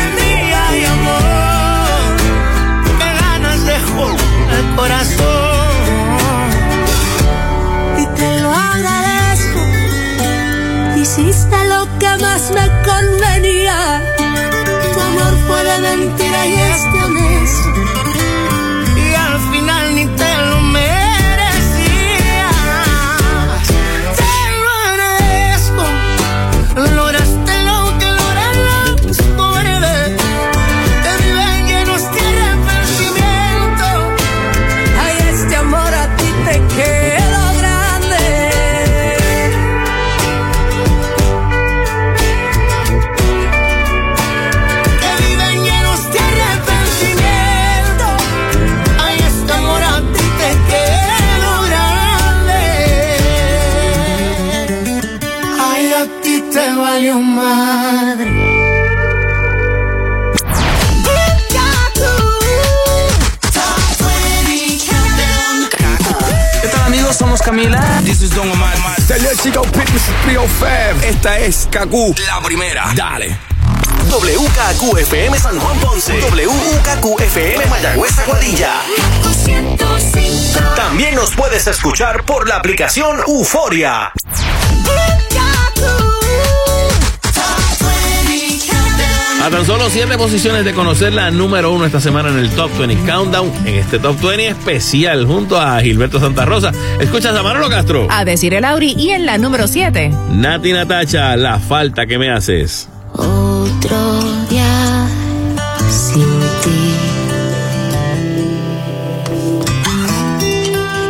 Chico 69.43 69.63
Mrs. 69.65 70.13
305. 70.25 71.07
Esta 71.07 71.39
es 71.39 71.67
Kaku. 71.71 72.15
La 72.27 72.43
primera. 72.43 72.93
Dale. 72.95 73.39
WKQFM 74.11 75.39
San 75.39 75.59
Juan 75.59 75.79
Ponce. 75.79 76.21
WKQFM 76.21 77.67
Mayagüez 77.71 78.19
Aguadilla. 78.19 78.83
También 80.77 81.15
nos 81.15 81.35
puedes 81.35 81.67
escuchar 81.67 82.25
por 82.25 82.47
la 82.47 82.57
aplicación 82.57 83.19
Euforia. 83.27 84.13
A 89.43 89.49
tan 89.49 89.65
solo 89.65 89.89
siete 89.89 90.19
posiciones 90.19 90.67
de 90.67 90.75
conocer 90.75 91.15
la 91.15 91.31
número 91.31 91.73
uno 91.73 91.87
esta 91.87 91.99
semana 91.99 92.29
en 92.29 92.39
el 92.39 92.51
Top 92.51 92.71
20 92.79 93.11
Countdown, 93.11 93.51
en 93.65 93.75
este 93.77 93.99
Top 93.99 94.21
20 94.21 94.49
especial 94.49 95.27
junto 95.27 95.59
a 95.59 95.81
Gilberto 95.81 96.21
Santa 96.21 96.45
Rosa. 96.45 96.73
Escuchas 97.01 97.35
a 97.35 97.43
Manolo 97.43 97.71
Castro. 97.71 98.07
A 98.11 98.27
decir 98.27 98.53
el 98.53 98.67
Auri 98.67 98.95
y 98.99 99.11
en 99.11 99.25
la 99.25 99.39
número 99.39 99.67
7. 99.67 100.13
Nati 100.33 100.73
Natacha, 100.75 101.35
la 101.37 101.59
falta 101.59 102.07
que 102.07 102.19
me 102.19 102.31
haces. 102.31 102.91
Otro 103.15 104.23
día 104.51 105.09
sin 105.89 106.23
ti. 106.63 106.95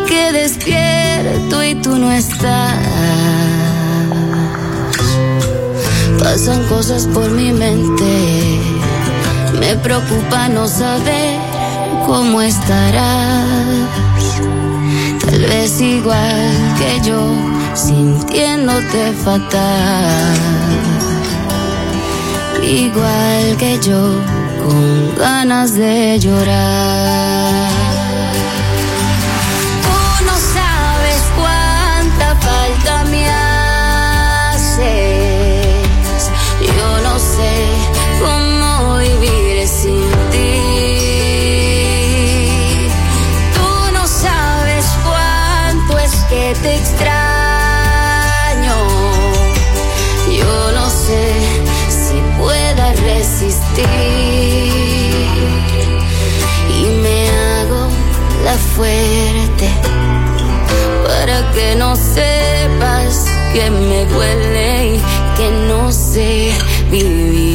Que 0.08 0.32
despierto 0.32 1.64
y 1.64 1.74
tú 1.74 1.96
no 1.96 2.12
estás. 2.12 3.59
Pasan 6.22 6.66
cosas 6.68 7.06
por 7.06 7.30
mi 7.30 7.52
mente 7.52 8.60
Me 9.58 9.74
preocupa 9.76 10.48
no 10.48 10.68
saber 10.68 11.50
cómo 12.06 12.42
estarás. 12.42 13.76
Tal 15.24 15.40
vez 15.42 15.80
igual 15.80 16.74
que 16.78 17.08
yo, 17.08 17.20
sintiéndote 17.74 19.12
fatal. 19.24 20.34
Igual 22.62 23.56
que 23.58 23.78
yo, 23.80 24.20
con 24.62 25.14
ganas 25.16 25.74
de 25.74 26.18
llorar. 26.18 27.39
Y 56.78 56.84
me 57.02 57.28
hago 57.28 57.88
la 58.44 58.56
fuerte 58.76 59.68
para 61.06 61.50
que 61.52 61.74
no 61.76 61.96
sepas 61.96 63.26
que 63.52 63.70
me 63.70 64.06
duele 64.06 64.96
y 64.96 65.00
que 65.36 65.50
no 65.68 65.90
sé 65.92 66.52
vivir 66.90 67.49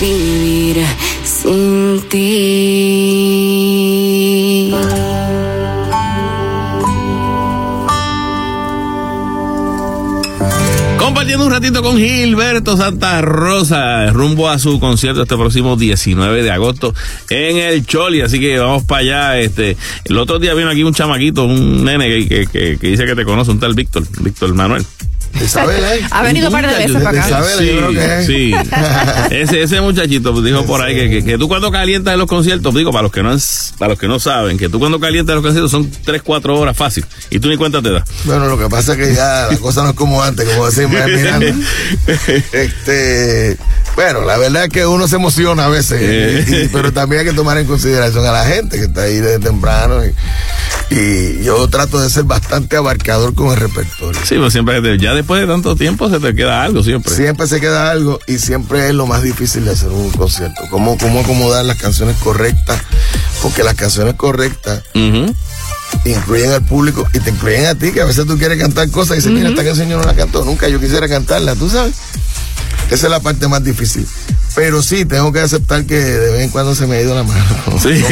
vivir 0.00 0.84
sin 1.24 2.00
ti. 2.08 2.26
Compartiendo 10.98 11.44
un 11.46 11.52
ratito 11.52 11.82
con 11.82 11.96
Gilberto 11.98 12.76
Santa 12.76 13.20
Rosa, 13.20 14.10
rumbo 14.10 14.48
a 14.48 14.58
su 14.58 14.80
concierto 14.80 15.22
este 15.22 15.36
próximo 15.36 15.76
19 15.76 16.42
de 16.42 16.50
agosto 16.50 16.94
en 17.30 17.58
el 17.58 17.86
Choli. 17.86 18.22
Así 18.22 18.40
que 18.40 18.58
vamos 18.58 18.84
para 18.84 19.00
allá. 19.02 19.38
Este, 19.38 19.76
el 20.04 20.18
otro 20.18 20.38
día 20.38 20.54
vino 20.54 20.70
aquí 20.70 20.82
un 20.82 20.94
chamaquito, 20.94 21.44
un 21.44 21.84
nene 21.84 22.26
que- 22.26 22.46
que 22.48 22.86
dice 22.88 23.04
que 23.06 23.14
te 23.14 23.24
conoce, 23.24 23.50
un 23.50 23.60
tal 23.60 23.74
Víctor, 23.74 24.04
Víctor 24.20 24.52
Manuel. 24.54 24.84
Isabela, 25.44 25.94
¿eh? 25.96 26.00
Ha 26.10 26.22
venido 26.22 26.46
un 26.48 26.52
par 26.52 26.66
de 26.68 26.74
veces 26.76 27.02
para 27.02 27.10
acá. 27.20 27.28
Isabela, 27.28 27.58
Sí, 27.58 27.66
yo 27.66 27.76
creo 27.76 27.90
que 27.92 28.20
es. 28.20 28.26
sí. 28.26 28.54
Ese, 29.30 29.62
ese 29.62 29.80
muchachito 29.80 30.32
pues, 30.32 30.44
dijo 30.44 30.64
por 30.64 30.80
ahí 30.82 30.94
que, 30.94 31.10
que- 31.10 31.24
que 31.24 31.38
tú 31.38 31.48
cuando 31.48 31.70
calientas 31.70 32.12
en 32.14 32.18
los 32.18 32.28
conciertos, 32.28 32.74
digo, 32.74 32.90
para 32.92 33.02
los 33.02 33.12
que 33.12 33.22
no 33.22 33.32
es- 33.32 33.74
para 33.78 33.90
los 33.90 33.98
que 33.98 34.08
no 34.08 34.18
saben, 34.18 34.56
que 34.58 34.68
tú 34.68 34.78
cuando 34.78 34.98
calientas 35.00 35.32
en 35.32 35.36
los 35.36 35.44
conciertos 35.44 35.70
son 35.70 35.90
3, 36.04 36.22
4 36.22 36.58
horas 36.58 36.76
fácil. 36.76 37.04
Y 37.30 37.38
tú 37.40 37.48
ni 37.48 37.56
cuenta 37.56 37.82
te 37.82 37.90
das. 37.90 38.04
Bueno, 38.24 38.46
lo 38.46 38.58
que 38.58 38.68
pasa 38.68 38.92
es 38.92 38.98
que 38.98 39.14
ya 39.14 39.48
la 39.50 39.56
cosa 39.58 39.82
no 39.82 39.90
es 39.90 39.94
como 39.96 40.22
antes, 40.22 40.48
como 40.48 40.66
decimos 40.66 40.92
Miranda. 41.06 41.46
Este, 42.52 43.56
bueno, 43.94 44.22
la 44.24 44.36
verdad 44.38 44.64
es 44.64 44.70
que 44.70 44.86
uno 44.86 45.08
se 45.08 45.16
emociona 45.16 45.64
a 45.66 45.68
veces, 45.68 46.48
y- 46.48 46.54
y- 46.54 46.68
pero 46.68 46.92
también 46.92 47.20
hay 47.20 47.26
que 47.26 47.32
tomar 47.32 47.58
en 47.58 47.66
consideración 47.66 48.24
a 48.26 48.32
la 48.32 48.44
gente 48.44 48.76
que 48.78 48.84
está 48.84 49.02
ahí 49.02 49.16
desde 49.16 49.38
temprano. 49.40 50.02
Y, 50.04 50.14
y 50.94 51.44
yo 51.44 51.66
trato 51.68 52.00
de 52.00 52.08
ser 52.10 52.24
bastante 52.24 52.76
abarcador 52.76 53.34
con 53.34 53.48
el 53.52 53.56
repertorio. 53.56 54.20
Sí, 54.24 54.36
pues 54.36 54.52
siempre, 54.52 54.80
ya 54.98 55.14
después 55.26 55.40
de 55.40 55.48
tanto 55.48 55.74
tiempo 55.74 56.08
se 56.08 56.20
te 56.20 56.36
queda 56.36 56.62
algo 56.62 56.84
siempre. 56.84 57.12
Siempre 57.12 57.48
se 57.48 57.60
queda 57.60 57.90
algo 57.90 58.20
y 58.28 58.38
siempre 58.38 58.86
es 58.86 58.94
lo 58.94 59.08
más 59.08 59.24
difícil 59.24 59.64
de 59.64 59.72
hacer 59.72 59.88
un 59.88 60.08
concierto. 60.10 60.62
Cómo, 60.70 60.96
cómo 60.98 61.18
acomodar 61.18 61.64
las 61.64 61.78
canciones 61.78 62.16
correctas, 62.18 62.80
porque 63.42 63.64
las 63.64 63.74
canciones 63.74 64.14
correctas 64.14 64.84
incluyen 66.04 66.52
al 66.52 66.64
público 66.64 67.08
y 67.12 67.18
te 67.18 67.30
incluyen 67.30 67.66
a 67.66 67.74
ti, 67.74 67.90
que 67.90 68.02
a 68.02 68.04
veces 68.04 68.24
tú 68.24 68.38
quieres 68.38 68.56
cantar 68.56 68.88
cosas 68.92 69.14
y 69.14 69.16
dices, 69.16 69.32
mira, 69.32 69.48
esta 69.48 69.64
canción 69.64 69.88
yo 69.88 69.98
no 69.98 70.04
la 70.04 70.14
canto 70.14 70.44
nunca, 70.44 70.68
yo 70.68 70.78
quisiera 70.78 71.08
cantarla, 71.08 71.56
tú 71.56 71.68
sabes. 71.68 71.96
Esa 72.90 73.06
es 73.06 73.10
la 73.10 73.20
parte 73.20 73.48
más 73.48 73.62
difícil. 73.64 74.06
Pero 74.54 74.82
sí, 74.82 75.04
tengo 75.04 75.32
que 75.32 75.40
aceptar 75.40 75.84
que 75.84 75.96
de 75.96 76.30
vez 76.32 76.42
en 76.44 76.50
cuando 76.50 76.74
se 76.74 76.86
me 76.86 76.96
ha 76.96 77.02
ido 77.02 77.14
la 77.14 77.22
mano. 77.24 77.44
Sí. 77.82 78.02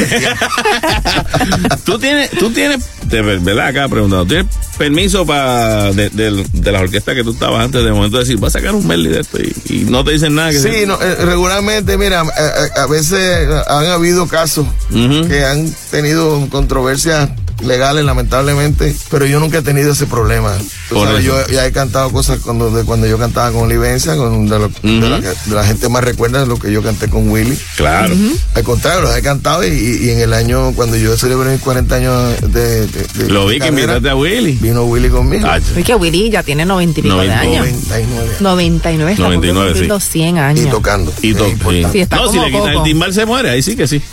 tú 1.85 1.99
tienes, 1.99 2.31
tú 2.31 2.51
tienes, 2.51 2.85
de 3.05 3.23
ver- 3.23 3.41
verdad 3.41 3.69
acá 3.69 3.89
preguntando, 3.89 4.27
¿tienes 4.27 4.47
permiso 4.77 5.25
para 5.25 5.93
de, 5.93 6.11
de, 6.11 6.45
de 6.53 6.73
las 6.73 6.83
orquestas 6.83 7.15
que 7.15 7.25
tú 7.25 7.33
estabas 7.33 7.65
antes 7.65 7.83
de 7.85 7.91
momento 7.93 8.19
de 8.19 8.25
decir, 8.25 8.39
vas 8.39 8.55
a 8.55 8.59
sacar 8.59 8.75
un 8.75 8.87
medley 8.87 9.13
de 9.13 9.21
esto 9.21 9.39
y, 9.41 9.55
y 9.71 9.85
no 9.85 10.05
te 10.05 10.13
dicen 10.13 10.35
nada? 10.35 10.51
Que 10.51 10.59
Sí, 10.59 10.85
no, 10.87 11.01
eh, 11.01 11.15
regularmente, 11.25 11.97
mira, 11.97 12.21
a, 12.21 12.25
a- 12.25 12.83
a 12.83 12.87
veces 12.87 13.49
han 13.69 13.87
habido 13.87 14.27
casos 14.29 14.67
que 14.91 15.45
han 15.45 15.73
tenido 15.91 16.47
controversias 16.51 17.31
legales, 17.63 18.05
lamentablemente, 18.05 18.95
pero 19.11 19.27
yo 19.27 19.41
nunca 19.41 19.59
he 19.59 19.63
tenido 19.63 19.93
ese 19.93 20.07
problema. 20.07 20.53
Sabes, 20.91 21.25
yo 21.25 21.35
ya 21.49 21.67
he 21.67 21.73
cantado 21.73 22.11
cosas 22.11 22.39
cuando, 22.41 22.71
de 22.71 22.85
cuando 22.85 23.07
yo 23.07 23.19
cantaba 23.19 23.51
con 23.53 23.63
Olivencia, 23.63 24.17
con, 24.17 24.49
de, 24.49 24.59
lo- 24.59 24.69
de 24.69 25.09
la, 25.09 25.21
que- 25.21 25.29
de 25.51 25.55
la 25.55 25.65
gente 25.65 25.89
más 25.89 26.05
recuerda 26.05 26.41
de 26.41 26.47
lo 26.47 26.59
que 26.59 26.71
yo 26.73 26.83
canté 26.83 27.09
con 27.09 27.29
Willy. 27.31 27.59
Claro. 27.77 28.15
Al 28.55 28.63
contrario, 28.63 29.03
los 29.03 29.17
he 29.17 29.23
cantado 29.23 29.65
y, 29.67 29.69
y- 29.71 30.07
y 30.07 30.11
en 30.11 30.21
el 30.21 30.33
año, 30.33 30.73
cuando 30.75 30.97
yo 30.97 31.17
celebré 31.17 31.51
mis 31.53 31.61
40 31.61 31.95
años 31.95 32.41
de, 32.53 32.87
de- 32.87 33.03
de- 33.15 33.29
Lo 33.31 33.47
vi 33.47 33.55
de 33.55 33.61
que 33.61 33.71
carrera, 33.71 33.81
invitaste 33.95 34.11
a 34.11 34.17
Willy. 34.17 34.53
Vino 34.61 34.85
Willy 34.85 35.09
conmigo. 35.09 35.49
Es 35.77 35.85
que 35.85 35.95
Willy 35.95 36.31
ya 36.31 36.43
tiene 36.43 36.65
noventa 36.67 37.01
y 37.01 37.03
pico 37.03 37.17
de 37.17 37.33
años. 37.33 37.67
99. 37.67 38.37
99, 38.41 39.13
está 39.13 39.23
99, 39.25 39.71
por 39.73 39.79
sí. 39.81 39.87
los 39.87 40.05
100 40.05 40.39
años. 40.39 40.65
Y 40.67 40.69
tocando. 40.69 41.13
Y 41.23 41.35
to- 41.35 41.47
sí. 41.47 41.85
Sí, 41.93 42.05
no, 42.11 42.29
si 42.31 42.39
le 42.39 42.47
quitan 42.51 42.69
el 42.75 42.83
timbal 42.83 43.13
se 43.15 43.25
muere, 43.27 43.51
ahí 43.51 43.63
sí 43.63 43.77
que 43.77 43.87
sí. 43.89 44.03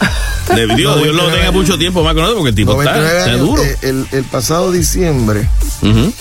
Dios, 0.52 0.76
Dios 0.76 0.90
lo 0.92 1.24
99 1.24 1.38
tenga 1.38 1.52
mucho 1.52 1.78
tiempo 1.78 2.04
más 2.04 2.14
con 2.14 2.24
nosotros 2.24 2.40
porque 2.40 2.50
el 2.50 2.56
tipo 2.56 2.72
está, 2.82 2.92
99 2.98 3.20
está 3.20 3.31
duro. 3.40 3.64
eh, 3.64 3.78
el, 3.82 4.08
el 4.12 4.24
pasado 4.26 4.72
diciembre, 4.72 5.50
Ujú. 5.82 6.12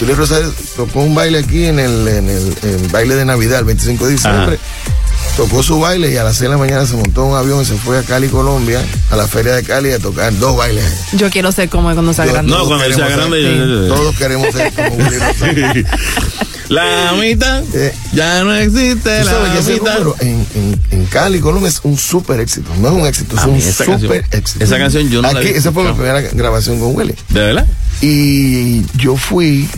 Julio 0.00 0.14
Rosario 0.16 0.52
tocó 0.76 1.00
un 1.00 1.14
baile 1.14 1.38
aquí 1.38 1.64
en 1.64 1.78
el, 1.78 2.06
en 2.08 2.28
el, 2.28 2.56
en 2.62 2.80
el 2.84 2.88
baile 2.88 3.14
de 3.14 3.24
Navidad, 3.24 3.60
el 3.60 3.64
25 3.66 4.06
de 4.06 4.12
diciembre. 4.12 4.58
Tocó 5.36 5.62
su 5.62 5.78
baile 5.80 6.10
y 6.12 6.16
a 6.16 6.24
las 6.24 6.36
6 6.36 6.42
de 6.42 6.48
la 6.50 6.56
mañana 6.56 6.86
se 6.86 6.94
montó 6.96 7.24
en 7.24 7.30
un 7.32 7.36
avión 7.36 7.60
y 7.62 7.64
se 7.64 7.74
fue 7.76 7.98
a 7.98 8.02
Cali, 8.02 8.28
Colombia, 8.28 8.80
a 9.10 9.16
la 9.16 9.26
feria 9.28 9.52
de 9.54 9.62
Cali 9.62 9.92
a 9.92 9.98
tocar 9.98 10.36
dos 10.38 10.56
bailes. 10.56 10.84
Yo 11.12 11.30
quiero 11.30 11.52
ser 11.52 11.68
como 11.68 11.92
cuando 11.92 12.12
sea 12.14 12.26
grande. 12.26 12.50
No, 12.50 12.66
cuando 12.66 12.84
él 12.84 12.94
sea 12.94 13.06
queremos 13.08 13.30
grande. 13.30 13.88
yo- 13.88 13.94
Todos 13.94 14.16
queremos 14.16 14.54
ser 14.54 14.72
como 14.72 14.94
Willy 14.96 15.18
Rosario. 15.18 15.66
La 16.68 17.12
mitad 17.20 17.62
ya 18.12 18.42
no 18.42 18.54
existe 18.54 19.24
la 19.24 19.62
mitad. 19.68 19.98
en, 20.20 20.46
en, 20.54 20.80
en 20.90 21.06
Cali, 21.06 21.40
Colombia 21.40 21.68
es 21.68 21.80
un 21.84 21.96
súper 21.96 22.40
éxito. 22.40 22.70
No 22.80 22.88
es 22.88 22.94
un 22.94 23.06
éxito, 23.06 23.36
es 23.36 23.44
un 23.44 23.60
súper 23.62 24.24
éxito. 24.32 24.64
esa 24.64 24.78
canción 24.78 25.08
yo 25.08 25.22
no 25.22 25.32
la 25.32 25.38
Aquí, 25.38 25.48
había 25.48 25.58
Esa 25.58 25.72
fue 25.72 25.84
mi 25.84 25.92
primera 25.92 26.20
grabación 26.20 26.80
con 26.80 26.94
Willy. 26.96 27.14
¿De 27.28 27.40
verdad? 27.40 27.66
Y 28.00 28.82
yo 28.96 29.16
fui 29.16 29.68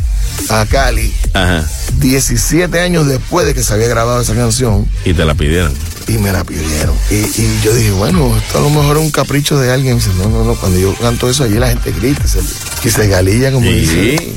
a 0.49 0.65
Cali 0.67 1.13
Ajá. 1.35 1.65
17 2.01 2.81
años 2.81 3.07
después 3.07 3.47
de 3.47 3.55
que 3.55 3.63
se 3.63 3.75
había 3.75 3.89
grabado 3.89 4.21
esa 4.21 4.35
canción. 4.35 4.89
Y 5.05 5.13
te 5.15 5.25
la 5.25 5.35
pidieron. 5.35 5.73
Y 6.09 6.19
me 6.19 6.33
la 6.33 6.43
pidieron. 6.45 6.97
Y, 7.11 7.15
y 7.15 7.61
yo 7.63 7.75
dije, 7.75 7.91
bueno, 7.93 8.35
esto 8.37 8.59
a 8.59 8.63
lo 8.63 8.71
mejor 8.71 8.97
es 8.97 9.03
un 9.05 9.11
capricho 9.11 9.59
de 9.59 9.71
alguien. 9.71 9.97
Dice, 9.97 10.11
no, 10.17 10.29
no, 10.29 10.43
no, 10.45 10.55
cuando 10.55 10.79
yo 10.79 10.95
canto 10.95 11.29
eso 11.29 11.45
allí 11.45 11.55
la 11.59 11.69
gente 11.69 11.93
grita 11.93 12.27
se, 12.27 12.41
y 12.85 12.91
se 12.91 13.09
galilla 13.09 13.53
como 13.53 13.67
Sí. 13.67 13.75
dice. 13.75 14.33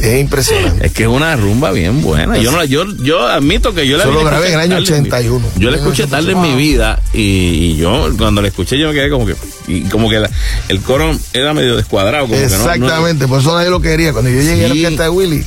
Es 0.00 0.20
impresionante. 0.20 0.86
Es 0.86 0.92
que 0.92 1.02
es 1.04 1.08
una 1.08 1.36
rumba 1.36 1.70
bien 1.72 2.00
buena. 2.02 2.36
Yo, 2.38 2.50
no, 2.50 2.58
la- 2.58 2.64
yo, 2.64 2.84
yo 2.96 3.26
admito 3.28 3.74
que 3.74 3.86
yo 3.86 3.96
la 3.98 4.04
Eso 4.04 4.12
lo 4.12 4.18
vine 4.20 4.28
a 4.28 4.32
grabé 4.32 4.48
en 4.48 4.54
el 4.54 4.60
año 4.60 4.76
tarde 4.76 4.96
en 4.96 5.02
mi- 5.02 5.08
81. 5.08 5.46
Yo 5.56 5.70
la 5.70 5.76
escuché 5.76 6.06
tarde 6.06 6.32
en 6.32 6.40
mi 6.40 6.54
vida 6.54 7.02
y, 7.12 7.20
y 7.20 7.76
yo 7.76 8.08
cuando 8.16 8.40
la 8.42 8.48
escuché 8.48 8.78
yo 8.78 8.88
me 8.88 8.94
quedé 8.94 9.10
como 9.10 9.26
que 9.26 9.34
y 9.68 9.82
como 9.82 10.08
que 10.10 10.18
la- 10.18 10.30
el 10.68 10.80
coro 10.80 11.16
era 11.32 11.52
medio 11.54 11.76
descuadrado. 11.76 12.24
Como 12.26 12.34
que 12.36 12.42
no- 12.46 12.48
no- 12.48 12.56
Exactamente, 12.72 13.28
por 13.28 13.40
eso 13.40 13.54
nadie 13.54 13.70
lo 13.70 13.80
quería. 13.80 14.12
Cuando 14.12 14.30
yo 14.30 14.40
llegué 14.40 14.64
a 14.64 14.68
la 14.68 14.74
Sí. 14.74 14.82
orquesta 14.84 15.02
de 15.04 15.08
Willy, 15.10 15.44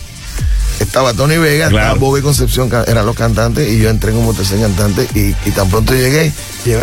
estaba 0.79 1.13
Tony 1.13 1.37
Vega, 1.37 1.67
estaba 1.67 1.93
Bobby 1.93 2.21
Concepción, 2.21 2.69
eran 2.87 3.05
los 3.05 3.15
cantantes, 3.15 3.69
y 3.69 3.79
yo 3.79 3.89
entré 3.89 4.11
como 4.11 4.33
tercer 4.33 4.59
cantante, 4.59 5.07
y, 5.13 5.35
y 5.47 5.51
tan 5.51 5.69
pronto 5.69 5.93
llegué, 5.93 6.31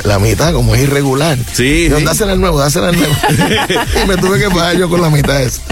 la 0.05 0.19
mitad 0.19 0.53
como 0.53 0.75
es 0.75 0.83
irregular. 0.83 1.39
Sí, 1.53 1.89
Yo, 1.91 1.99
sí. 1.99 2.05
dásela 2.05 2.33
al 2.33 2.41
nuevo, 2.41 2.59
dásela 2.59 2.89
al 2.89 2.97
nuevo. 2.97 3.15
y 4.05 4.09
me 4.09 4.17
tuve 4.17 4.39
que 4.39 4.49
pagar 4.49 4.77
yo 4.77 4.89
con 4.89 5.01
la 5.01 5.11
mitad 5.11 5.43
esa. 5.43 5.63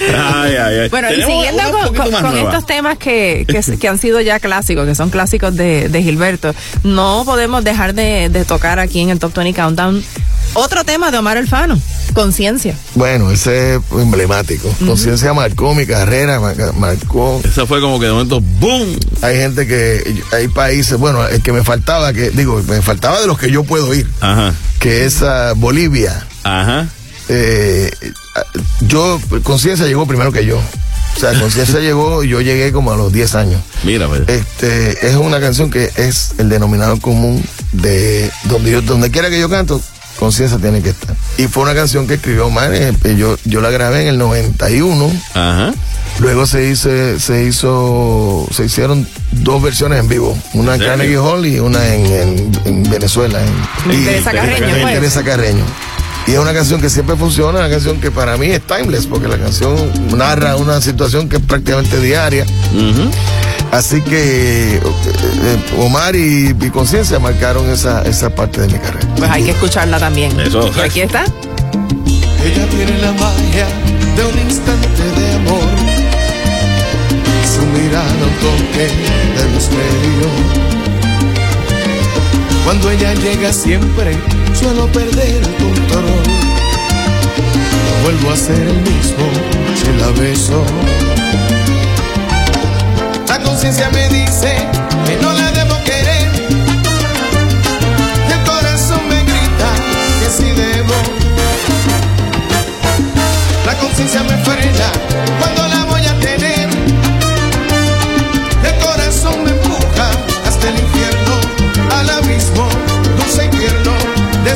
Ay, 0.00 0.54
ay, 0.56 0.78
ay. 0.80 0.88
Bueno, 0.88 1.08
y 1.12 1.22
siguiendo 1.22 1.62
con, 1.96 2.36
estos 2.36 2.66
temas 2.66 2.98
que, 2.98 3.46
que, 3.46 3.78
que 3.78 3.88
han 3.88 3.98
sido 3.98 4.20
ya 4.20 4.40
clásicos, 4.40 4.86
que 4.86 4.94
son 4.94 5.10
clásicos 5.10 5.54
de, 5.54 5.88
de 5.88 6.02
Gilberto, 6.02 6.54
no 6.82 7.22
podemos 7.24 7.64
dejar 7.64 7.94
de, 7.94 8.28
de 8.28 8.44
tocar 8.44 8.78
aquí 8.78 9.00
en 9.00 9.10
el 9.10 9.18
Top 9.18 9.34
20 9.34 9.60
Countdown 9.60 10.04
otro 10.54 10.84
tema 10.84 11.10
de 11.10 11.18
Omar 11.18 11.36
Alfano, 11.36 11.80
Conciencia. 12.12 12.74
Bueno, 12.94 13.30
ese 13.30 13.76
es 13.76 13.80
emblemático. 13.92 14.68
Conciencia 14.84 15.32
marcó 15.32 15.74
mi 15.74 15.86
carrera, 15.86 16.40
marcó. 16.76 17.40
Eso 17.44 17.66
fue 17.66 17.80
como 17.80 18.00
que 18.00 18.06
de 18.06 18.12
momento, 18.12 18.40
¡boom! 18.40 18.98
Hay 19.22 19.36
gente 19.36 19.66
que, 19.66 20.22
hay 20.32 20.48
países, 20.48 20.98
bueno, 20.98 21.26
el 21.26 21.42
que 21.42 21.52
me 21.52 21.62
faltaba, 21.62 22.12
que 22.12 22.30
digo, 22.30 22.62
me 22.68 22.82
faltaba 22.82 23.20
de 23.20 23.26
los 23.26 23.38
que 23.38 23.50
yo 23.50 23.64
puedo 23.64 23.94
ir, 23.94 24.08
Ajá. 24.20 24.54
que 24.78 25.04
es 25.04 25.22
ah, 25.22 25.52
Bolivia. 25.56 26.26
Ajá. 26.42 26.88
Eh, 27.28 27.90
yo, 28.80 29.20
Conciencia 29.44 29.86
llegó 29.86 30.06
primero 30.06 30.32
que 30.32 30.44
yo. 30.44 30.58
O 30.58 31.20
sea, 31.20 31.38
Conciencia 31.38 31.78
llegó 31.80 32.24
y 32.24 32.28
yo 32.28 32.40
llegué 32.40 32.72
como 32.72 32.92
a 32.92 32.96
los 32.96 33.12
10 33.12 33.34
años. 33.36 33.60
Mira. 33.84 34.08
Este, 34.26 35.06
es 35.06 35.14
una 35.16 35.40
canción 35.40 35.70
que 35.70 35.90
es 35.96 36.32
el 36.38 36.48
denominador 36.48 37.00
común 37.00 37.44
de 37.72 38.30
donde 38.44 38.72
yo, 38.72 38.82
donde 38.82 39.10
quiera 39.10 39.30
que 39.30 39.38
yo 39.38 39.48
canto, 39.48 39.80
Conciencia 40.20 40.58
tiene 40.58 40.80
que 40.82 40.90
estar. 40.90 41.16
Y 41.38 41.44
fue 41.48 41.62
una 41.64 41.74
canción 41.74 42.06
que 42.06 42.14
escribió 42.14 42.46
Omar, 42.46 42.72
eh, 42.74 42.92
yo, 43.16 43.36
yo 43.44 43.60
la 43.60 43.70
grabé 43.70 44.02
en 44.02 44.08
el 44.08 44.18
91. 44.18 45.10
Ajá. 45.34 45.72
Luego 46.20 46.46
se 46.46 46.68
hizo, 46.68 46.90
se 47.18 47.44
hizo, 47.44 48.46
se 48.54 48.66
hicieron 48.66 49.08
dos 49.32 49.62
versiones 49.62 49.98
en 50.00 50.08
vivo, 50.08 50.36
una 50.52 50.74
en. 50.74 50.80
Carnegie 50.82 51.16
Hall 51.16 51.46
y 51.46 51.58
una 51.58 51.94
en, 51.94 52.04
en- 52.06 52.52
en 52.66 52.82
Venezuela. 52.90 53.40
En, 53.42 53.90
En 53.94 54.00
y- 54.02 54.04
Teresa 54.04 54.32
Carreño, 54.32 54.74
pues. 54.82 54.94
Teresa 54.94 55.24
Carreño. 55.24 55.64
Y 56.26 56.32
es 56.32 56.38
una 56.38 56.52
canción 56.52 56.80
que 56.80 56.88
siempre 56.90 57.16
funciona, 57.16 57.58
una 57.58 57.70
canción 57.70 58.00
que 58.00 58.10
para 58.10 58.36
mí 58.36 58.46
es 58.46 58.60
timeless, 58.62 59.06
porque 59.06 59.26
la 59.26 59.38
canción 59.38 59.76
narra 60.16 60.56
una 60.56 60.80
situación 60.80 61.28
que 61.28 61.36
es 61.36 61.42
prácticamente 61.42 61.98
diaria. 62.00 62.44
Así 63.72 64.00
que 64.02 64.76
eh, 64.76 64.80
Omar 65.78 66.14
y, 66.16 66.54
y 66.60 66.70
Conciencia 66.70 67.18
marcaron 67.18 67.70
esa, 67.70 68.02
esa 68.02 68.30
parte 68.34 68.60
de 68.62 68.66
mi 68.68 68.78
carrera. 68.78 69.08
Pues 69.16 69.30
hay 69.30 69.44
que 69.44 69.50
escucharla 69.52 69.98
también. 69.98 70.38
Eso. 70.40 70.70
Y 70.76 70.80
aquí 70.80 71.00
está. 71.00 71.24
Ella 71.24 72.66
tiene 72.68 72.98
la 72.98 73.12
magia 73.12 73.66
de 74.16 74.24
un 74.24 74.38
instante 74.48 75.02
de 75.20 75.34
amor. 75.34 75.62
Su 77.44 77.62
mirada 77.66 78.12
un 78.12 78.34
toque 78.40 78.86
de 78.86 79.48
misterio. 79.54 80.69
Cuando 82.64 82.90
ella 82.90 83.14
llega 83.14 83.52
siempre 83.52 84.16
suelo 84.54 84.86
perder 84.92 85.42
el 85.42 85.54
control. 85.56 86.04
No 87.86 88.02
vuelvo 88.04 88.30
a 88.32 88.36
ser 88.36 88.60
el 88.60 88.80
mismo 88.82 89.26
si 89.76 89.92
la 89.98 90.08
beso. 90.20 90.64
La 93.28 93.38
conciencia 93.40 93.90
me 93.90 94.08
dice 94.08 94.54
que 95.06 95.16
no 95.22 95.32
la 95.32 95.50
debo 95.52 95.76
querer. 95.84 96.28
Y 98.28 98.32
el 98.32 98.42
corazón 98.44 99.00
me 99.08 99.22
grita 99.22 99.70
que 100.20 100.30
sí 100.30 100.50
debo. 100.50 100.94
La 103.66 103.74
conciencia 103.78 104.22
me 104.22 104.36
frena 104.44 104.92
cuando 105.40 105.69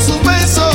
de 0.07 0.13
sus 0.13 0.23
besos. 0.23 0.74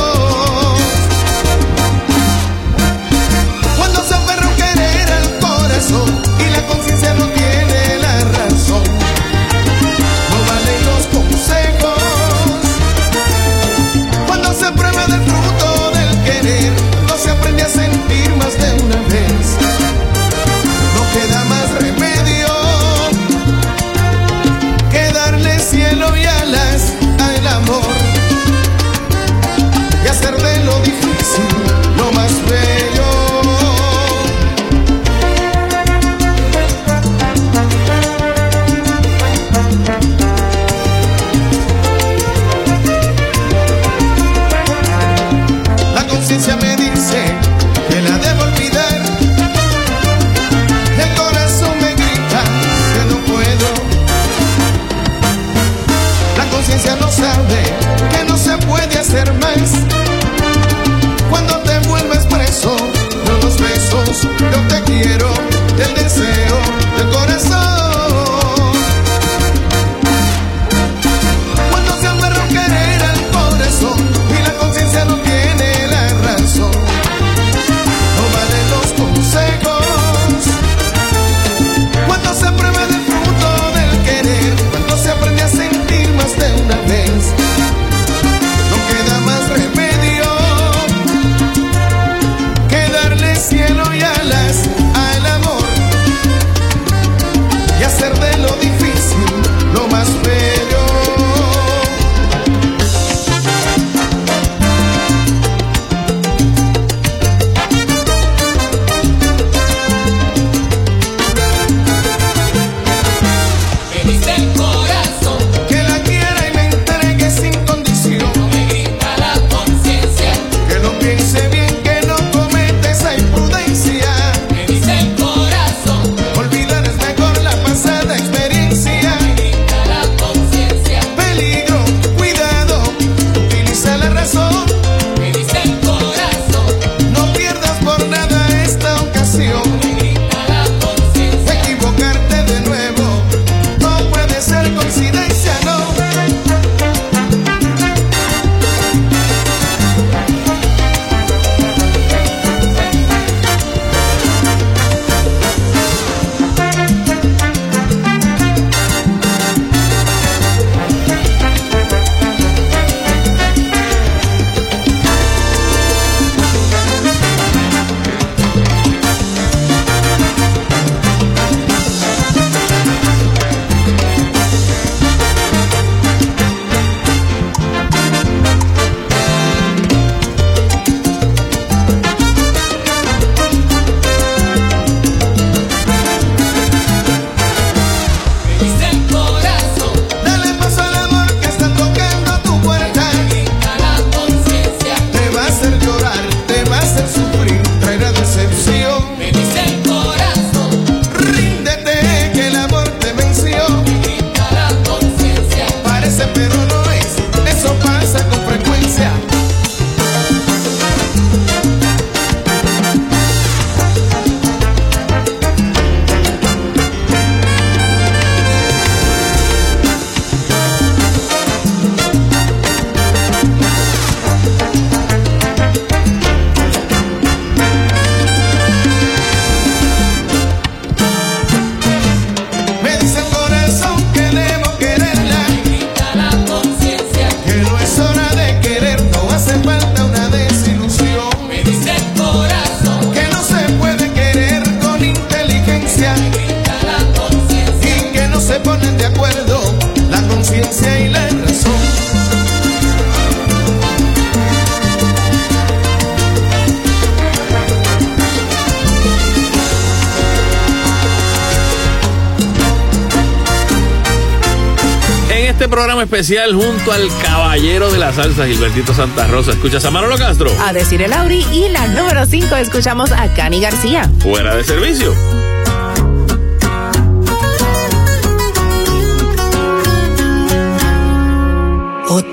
Especial 266.30 266.54
junto 266.54 266.92
al 266.92 267.08
caballero 267.24 267.90
de 267.90 267.98
la 267.98 268.12
salsa, 268.12 268.46
Gilbertito 268.46 268.94
Santa 268.94 269.26
Rosa. 269.26 269.50
¿Escuchas 269.50 269.84
a 269.84 269.90
Manolo 269.90 270.16
Castro? 270.16 270.48
A 270.60 270.72
decir 270.72 271.02
el 271.02 271.12
Auri 271.12 271.44
y 271.52 271.68
la 271.70 271.88
número 271.88 272.24
5 272.24 272.54
escuchamos 272.56 273.10
a 273.10 273.34
Cani 273.34 273.60
García. 273.60 274.08
Fuera 274.20 274.54
de 274.54 274.62
servicio. 274.62 275.12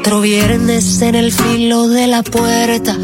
Otro 0.07 0.21
viernes 0.21 1.01
en 1.01 1.15
el 1.15 1.33
filo 1.33 1.89
de 1.89 2.07
la 2.07 2.23
puerta 2.23 2.95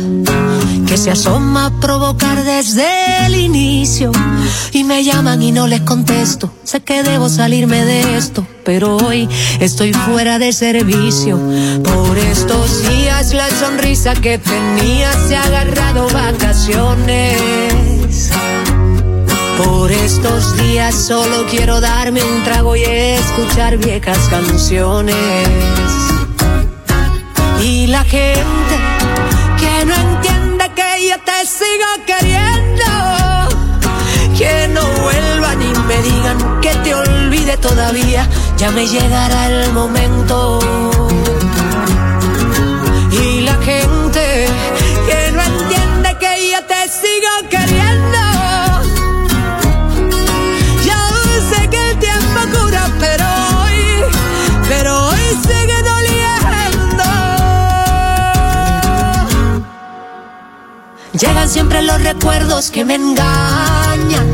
que 0.88 0.96
se 0.96 1.12
asoma 1.12 1.66
a 1.66 1.80
provocar 1.82 2.46
desde 2.46 2.88
el 3.26 3.36
inicio 3.36 4.10
y 4.72 4.86
me 4.86 5.04
llaman 5.04 5.44
y 5.44 5.52
no 5.52 5.68
les 5.68 5.82
contesto. 5.82 6.54
Sé 6.64 6.80
que 6.80 7.04
debo 7.04 7.28
salirme 7.28 7.84
de 7.84 8.16
esto, 8.16 8.48
pero 8.64 8.96
hoy 8.96 9.28
estoy 9.60 9.92
fuera 9.92 10.40
de 10.40 10.54
servicio. 10.54 11.38
Por 11.84 12.18
estos 12.18 12.88
días 12.88 13.34
la 13.34 13.50
sonrisa 13.50 14.14
que 14.14 14.38
tenía 14.38 15.12
se 15.28 15.36
ha 15.36 15.44
agarrado 15.44 16.08
vacaciones. 16.08 17.42
Por 19.58 19.92
estos 19.92 20.56
días 20.56 20.96
solo 20.96 21.48
quiero 21.50 21.82
darme 21.82 22.24
un 22.24 22.44
trago 22.46 22.78
y 22.78 22.84
escuchar 22.84 23.78
viejas 23.78 24.30
canciones. 24.30 26.13
Y 27.66 27.88
la 27.88 28.04
gente 28.04 28.76
que 29.58 29.86
no 29.86 29.96
entiende 29.96 30.70
que 30.76 31.08
yo 31.08 31.16
te 31.24 31.46
sigo 31.46 31.90
queriendo. 32.06 32.84
Que 34.38 34.68
no 34.68 34.86
vuelvan 35.02 35.62
y 35.62 35.74
me 35.88 36.02
digan 36.02 36.60
que 36.60 36.76
te 36.84 36.94
olvide 36.94 37.56
todavía. 37.56 38.28
Ya 38.58 38.70
me 38.72 38.86
llegará 38.86 39.48
el 39.48 39.72
momento. 39.72 40.60
Llegan 61.26 61.48
siempre 61.48 61.82
los 61.82 62.04
recuerdos 62.04 62.70
que 62.70 62.84
me 62.84 62.96
engañan. 62.96 64.28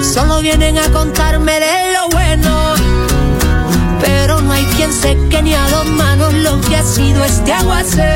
Solo 0.00 0.40
vienen 0.40 0.78
a 0.78 0.88
contarme 0.92 1.58
de 1.58 1.92
lo 1.92 2.08
bueno. 2.08 2.74
Pero 4.00 4.40
no 4.40 4.52
hay 4.52 4.64
quien 4.76 4.92
seque 4.92 5.42
ni 5.42 5.54
a 5.54 5.68
dos 5.68 5.86
manos 5.86 6.32
lo 6.34 6.60
que 6.60 6.76
ha 6.76 6.84
sido 6.84 7.24
este 7.24 7.52
aguacero. 7.52 8.06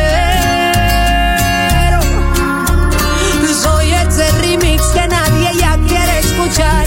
Soy 3.61 3.93
ese 3.93 4.31
remix 4.43 4.81
que 4.95 5.09
nadie 5.09 5.51
ya 5.59 5.77
quiere 5.89 6.21
escuchar. 6.21 6.87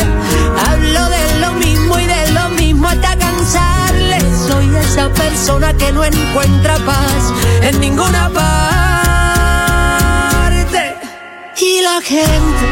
Hablo 0.65 1.09
de 1.09 1.39
lo 1.41 1.51
mismo 1.55 1.99
y 1.99 2.05
de 2.05 2.31
lo 2.31 2.49
mismo 2.51 2.87
hasta 2.87 3.17
cansarle. 3.17 4.21
Soy 4.47 4.73
esa 4.77 5.09
persona 5.09 5.73
que 5.73 5.91
no 5.91 6.05
encuentra 6.05 6.77
paz 6.85 7.33
en 7.63 7.81
ninguna 7.81 8.29
parte. 8.29 8.86
Gente 12.03 12.67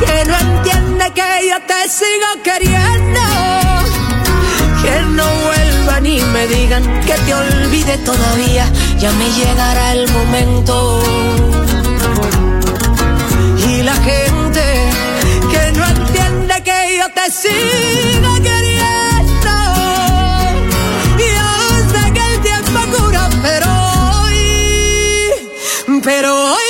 que 0.00 0.24
no 0.26 0.36
entiende 0.36 1.12
que 1.14 1.48
yo 1.48 1.60
te 1.66 1.88
sigo 1.88 2.42
queriendo. 2.42 3.20
Que 4.82 5.02
no 5.02 5.24
vuelvan 5.44 6.04
y 6.04 6.20
me 6.20 6.46
digan 6.48 6.82
que 7.06 7.14
te 7.14 7.32
olvide 7.32 7.96
todavía. 7.98 8.70
Ya 8.98 9.12
me 9.12 9.30
llegará 9.30 9.92
el 9.92 10.10
momento. 10.10 11.00
Y 13.68 13.82
la 13.82 13.94
gente 13.96 14.62
que 15.50 15.72
no 15.78 15.86
entiende 15.86 16.62
que 16.62 16.98
yo 16.98 17.08
te 17.12 17.30
sigo 17.30 18.34
queriendo. 18.42 19.54
Yo 21.18 21.48
sé 21.92 22.12
que 22.12 22.34
el 22.34 22.40
tiempo 22.42 22.80
cura, 22.96 23.30
pero 23.42 23.66
hoy, 24.24 26.02
pero 26.02 26.54
hoy 26.54 26.69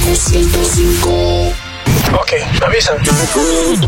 Countdown 0.00 0.48
Kaku 0.50 0.64
105 0.64 1.54
Ok, 2.20 2.32
me 2.58 2.66
avisan. 2.66 2.96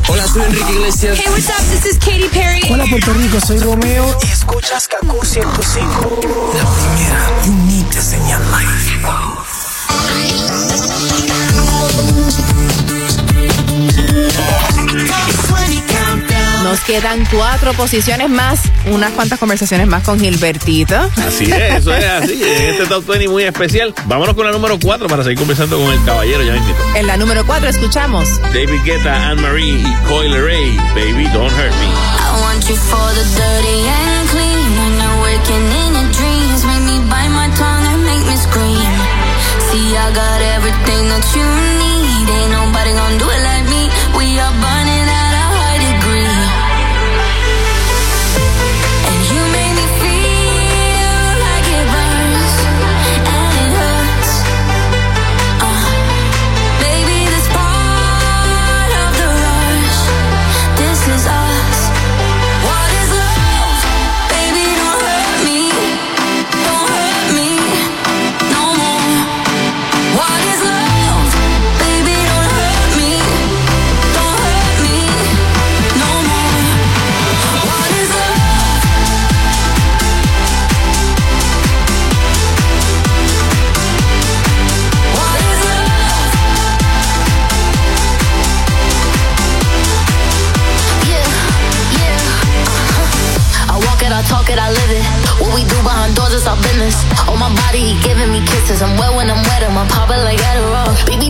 Hola, 0.09 0.27
soy 0.29 0.43
Enrique 0.43 0.73
Iglesias. 0.73 1.19
Hey, 1.19 1.27
what's 1.31 1.49
up? 1.49 1.65
This 1.71 1.87
is 1.87 1.99
Katy 1.99 2.29
Perry. 2.29 2.61
Hola 2.71 2.85
Puerto 2.89 3.13
Rico, 3.15 3.41
soy 3.41 3.59
Romeo 3.59 4.17
y 4.23 4.31
escuchas 4.31 4.87
Kaku 4.89 5.25
105. 5.25 6.21
La 6.55 6.65
primera, 6.65 7.31
you 7.45 7.53
need 7.67 7.91
to 7.91 8.01
sing 8.01 8.23
Nos 16.73 16.81
quedan 16.85 17.27
cuatro 17.27 17.75
posiciones 17.75 18.31
más, 18.31 18.61
unas 18.87 19.11
cuantas 19.13 19.39
conversaciones 19.39 19.87
más 19.87 20.05
con 20.05 20.19
Gilbertito. 20.19 20.97
Así 21.17 21.45
es, 21.53 21.75
eso 21.75 21.95
es 21.95 22.03
así. 22.03 22.43
En 22.43 22.71
este 22.71 22.87
Top 22.87 23.07
20 23.07 23.29
muy 23.29 23.43
especial. 23.43 23.95
Vámonos 24.07 24.35
con 24.35 24.47
la 24.47 24.53
número 24.53 24.79
4 24.81 25.07
para 25.07 25.23
seguir 25.23 25.37
conversando 25.37 25.79
con 25.79 25.93
el 25.93 26.03
caballero. 26.07 26.43
Ya 26.43 26.55
mismo. 26.55 26.75
En 26.95 27.07
la 27.07 27.19
número 27.19 27.45
cuatro 27.45 27.69
escuchamos. 27.69 28.27
David 28.55 28.81
Guetta, 28.87 29.29
Anne-Marie 29.29 29.81
y 29.81 29.95
Coyle 30.09 30.41
Ray. 30.41 30.75
Baby, 30.95 31.29
don't 31.35 31.53
hurt 31.53 31.75
me. 31.75 31.89
I 31.89 32.41
want 32.41 32.67
you 32.67 32.77
for 32.77 33.13
the 33.13 33.25
dirty 33.37 33.87
and 33.87 34.29
clean. 34.31 34.69
When 34.79 34.93
you're 34.97 35.23
waking 35.25 35.67
in 35.77 35.93
your 35.93 36.11
dreams, 36.11 36.65
make 36.65 36.85
me 36.89 37.01
bite 37.11 37.29
my 37.37 37.51
tongue 37.55 37.85
and 37.85 38.03
make 38.03 38.25
me 38.25 38.37
scream. 38.37 38.97
See, 39.69 39.95
I 39.95 40.11
got 40.15 40.41
everything 40.57 41.09
that 41.11 41.37
you 41.37 41.77
need. 41.77 41.82
Do 95.73 95.81
behind 95.83 96.15
doors 96.15 96.35
is 96.35 96.47
our 96.47 96.57
business. 96.61 96.97
On 97.33 97.39
my 97.41 97.49
body, 97.49 97.81
he 97.81 97.95
giving 98.05 98.31
me 98.31 98.45
kisses. 98.45 98.83
I'm 98.83 98.93
wet 99.01 99.17
when 99.17 99.31
I'm 99.31 99.41
wet, 99.49 99.65
I'm 99.65 99.89
popping 99.89 100.21
like 100.21 100.41
Adderall. 100.51 100.93
Baby, 101.09 101.22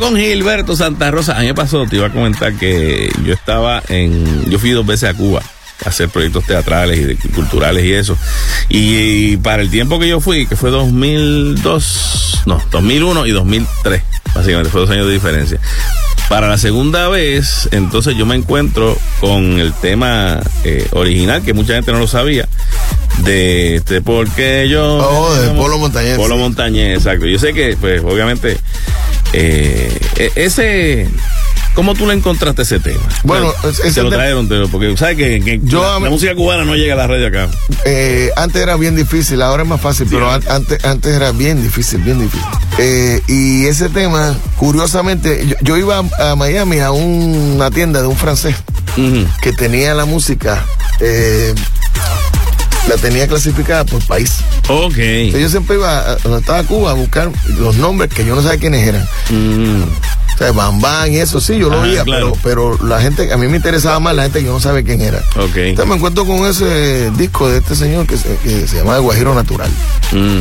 con 0.00 0.16
Gilberto 0.16 0.76
Santa 0.76 1.10
Rosa. 1.10 1.36
A 1.36 1.40
mí 1.40 1.46
me 1.46 1.54
pasó, 1.54 1.86
te 1.86 1.96
iba 1.96 2.06
a 2.06 2.12
comentar 2.12 2.54
que 2.54 3.10
yo 3.24 3.32
estaba 3.32 3.82
en. 3.88 4.48
Yo 4.50 4.58
fui 4.58 4.70
dos 4.70 4.86
veces 4.86 5.10
a 5.10 5.14
Cuba 5.14 5.42
a 5.84 5.88
hacer 5.90 6.08
proyectos 6.08 6.44
teatrales 6.44 6.98
y 6.98 7.04
de- 7.04 7.16
culturales 7.34 7.84
y 7.84 7.92
eso. 7.92 8.16
Y, 8.68 9.36
para 9.38 9.62
el 9.62 9.70
tiempo 9.70 9.98
que 9.98 10.08
yo 10.08 10.20
fui, 10.20 10.46
que 10.46 10.56
fue 10.56 10.70
2002, 10.70 12.42
no, 12.46 12.62
2001 12.70 13.26
y 13.26 13.30
2003, 13.32 14.02
básicamente, 14.34 14.70
fue 14.70 14.80
dos 14.82 14.90
años 14.90 15.06
de 15.06 15.12
diferencia. 15.12 15.60
Para 16.28 16.48
la 16.48 16.58
segunda 16.58 17.08
vez, 17.08 17.68
entonces 17.70 18.16
yo 18.16 18.26
me 18.26 18.34
encuentro 18.34 18.98
con 19.20 19.60
el 19.60 19.72
tema 19.74 20.40
eh, 20.64 20.88
original, 20.92 21.42
que 21.42 21.52
mucha 21.52 21.74
gente 21.74 21.92
no 21.92 21.98
lo 22.00 22.08
sabía, 22.08 22.48
de 23.18 23.76
este, 23.76 24.00
porque 24.00 24.66
yo... 24.68 24.82
Oh, 24.96 25.32
de 25.36 25.50
Polo 25.50 25.78
Montañés. 25.78 26.16
Polo 26.16 26.36
Montañés, 26.36 26.98
exacto. 26.98 27.26
Yo 27.26 27.38
sé 27.38 27.52
que, 27.52 27.76
pues, 27.80 28.02
obviamente, 28.02 28.58
eh, 29.36 29.98
e- 30.16 30.32
ese... 30.36 31.08
¿Cómo 31.74 31.92
tú 31.94 32.06
le 32.06 32.14
encontraste 32.14 32.62
ese 32.62 32.80
tema? 32.80 33.02
Bueno, 33.22 33.52
ese 33.68 33.92
te 33.92 34.02
lo 34.02 34.08
trajeron, 34.08 34.48
te 34.48 34.54
lo- 34.54 34.66
porque 34.70 34.96
sabes 34.96 35.18
que, 35.18 35.42
que 35.42 35.60
la, 35.82 35.98
la 36.00 36.08
música 36.08 36.34
cubana 36.34 36.64
no 36.64 36.74
llega 36.74 36.94
a 36.94 36.96
la 36.96 37.06
radio 37.06 37.26
acá. 37.26 37.48
Eh, 37.84 38.30
antes 38.34 38.62
era 38.62 38.76
bien 38.76 38.96
difícil, 38.96 39.42
ahora 39.42 39.62
es 39.62 39.68
más 39.68 39.78
fácil, 39.82 40.06
pero 40.10 40.30
an- 40.30 40.42
antes, 40.48 40.82
antes 40.86 41.14
era 41.14 41.32
bien 41.32 41.62
difícil, 41.62 42.00
bien 42.00 42.18
difícil. 42.18 42.46
Eh, 42.78 43.20
y 43.28 43.66
ese 43.66 43.90
tema, 43.90 44.34
curiosamente, 44.56 45.44
yo, 45.46 45.56
yo 45.60 45.76
iba 45.76 45.98
a, 46.18 46.30
a 46.30 46.34
Miami 46.36 46.78
a 46.78 46.92
una 46.92 47.70
tienda 47.70 48.00
de 48.00 48.06
un 48.08 48.16
francés 48.16 48.56
que 49.42 49.52
tenía 49.52 49.92
la 49.92 50.06
música, 50.06 50.64
eh, 51.00 51.52
la 52.88 52.96
tenía 52.96 53.26
clasificada 53.26 53.84
por 53.84 54.04
país. 54.06 54.36
Ok. 54.68 54.96
Entonces 54.98 55.42
yo 55.42 55.48
siempre 55.50 55.76
iba 55.76 55.98
a 55.98 56.16
donde 56.16 56.38
estaba 56.40 56.62
Cuba 56.64 56.90
a 56.92 56.94
buscar 56.94 57.30
los 57.58 57.76
nombres 57.76 58.12
que 58.12 58.24
yo 58.24 58.34
no 58.34 58.42
sabía 58.42 58.58
quiénes 58.60 58.86
eran. 58.86 59.06
O 60.34 60.38
sea, 60.38 60.52
Bam 60.52 60.80
Bam 60.82 61.10
y 61.10 61.16
eso 61.16 61.40
sí, 61.40 61.56
yo 61.58 61.70
lo 61.70 61.78
Ah, 61.78 61.82
oía, 61.82 62.04
claro. 62.04 62.32
pero, 62.42 62.76
pero 62.78 62.86
la 62.86 63.00
gente, 63.00 63.32
a 63.32 63.36
mí 63.38 63.48
me 63.48 63.56
interesaba 63.56 63.98
más 64.00 64.14
la 64.14 64.24
gente 64.24 64.40
que 64.40 64.44
yo 64.46 64.52
no 64.52 64.60
sabe 64.60 64.84
quién 64.84 65.00
era. 65.00 65.18
Ok. 65.36 65.56
Entonces 65.56 65.86
me 65.88 65.94
encuentro 65.96 66.26
con 66.26 66.44
ese 66.46 67.10
disco 67.12 67.48
de 67.48 67.58
este 67.58 67.74
señor 67.74 68.06
que 68.06 68.18
se, 68.18 68.36
que 68.44 68.66
se 68.66 68.76
llama 68.76 68.96
El 68.96 69.02
Guajiro 69.02 69.34
Natural. 69.34 69.70
Mm. 70.12 70.40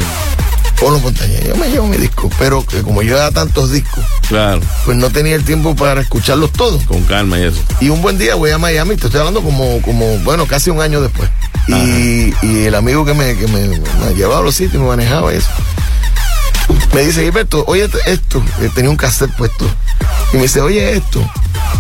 Polo 0.80 1.00
Montañés. 1.00 1.46
Yo 1.48 1.56
me 1.56 1.70
llevo 1.70 1.88
mi 1.88 1.98
disco, 1.98 2.30
pero 2.38 2.66
que 2.66 2.82
como 2.84 3.02
yo 3.02 3.16
era 3.16 3.32
tantos 3.32 3.72
discos, 3.72 4.04
Claro. 4.28 4.62
pues 4.86 4.98
no 4.98 5.10
tenía 5.10 5.36
el 5.36 5.44
tiempo 5.44 5.76
para 5.76 6.02
escucharlos 6.02 6.52
todos. 6.52 6.84
Con 6.84 7.04
calma 7.04 7.40
y 7.40 7.44
eso. 7.44 7.62
Y 7.80 7.90
un 7.90 8.02
buen 8.02 8.18
día 8.18 8.36
voy 8.36 8.52
a 8.52 8.58
Miami, 8.58 8.96
te 8.96 9.06
estoy 9.08 9.20
hablando 9.20 9.42
como, 9.42 9.82
como 9.82 10.18
bueno, 10.20 10.46
casi 10.48 10.70
un 10.70 10.82
año 10.82 11.02
después. 11.02 11.30
Y, 11.68 12.34
y 12.46 12.66
el 12.66 12.76
amigo 12.76 13.06
que 13.06 13.14
me, 13.14 13.36
que 13.38 13.48
me, 13.48 13.68
me 13.68 14.14
llevaba 14.16 14.40
a 14.40 14.44
los 14.44 14.56
sitios, 14.56 14.82
me 14.82 14.88
manejaba 14.88 15.34
y 15.34 15.38
eso, 15.38 15.50
me 16.94 17.02
dice, 17.04 17.24
Gilberto, 17.24 17.64
oye 17.68 17.90
esto, 18.06 18.44
Eh, 18.62 18.70
tenía 18.74 18.90
un 18.90 18.98
cassette 18.98 19.32
puesto. 19.36 19.66
Y 20.34 20.38
me 20.38 20.44
dice, 20.44 20.62
oye 20.62 20.94
esto, 20.98 21.22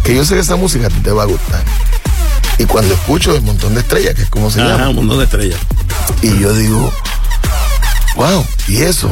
que 0.03 0.15
yo 0.15 0.23
sé 0.25 0.35
que 0.35 0.41
esa 0.41 0.55
música 0.55 0.87
te 1.03 1.11
va 1.11 1.23
a 1.23 1.25
gustar. 1.25 1.63
Y 2.57 2.65
cuando 2.65 2.93
escucho 2.93 3.35
el 3.35 3.41
montón 3.41 3.73
de 3.75 3.81
estrellas, 3.81 4.15
que 4.15 4.21
es 4.23 4.29
como 4.29 4.49
se 4.49 4.61
Ajá, 4.61 4.71
llama. 4.71 4.89
un 4.89 4.95
montón 4.95 5.17
de 5.19 5.23
estrellas. 5.25 5.59
Y 6.21 6.39
yo 6.39 6.53
digo, 6.53 6.91
wow, 8.15 8.45
¿y 8.67 8.77
eso? 8.81 9.09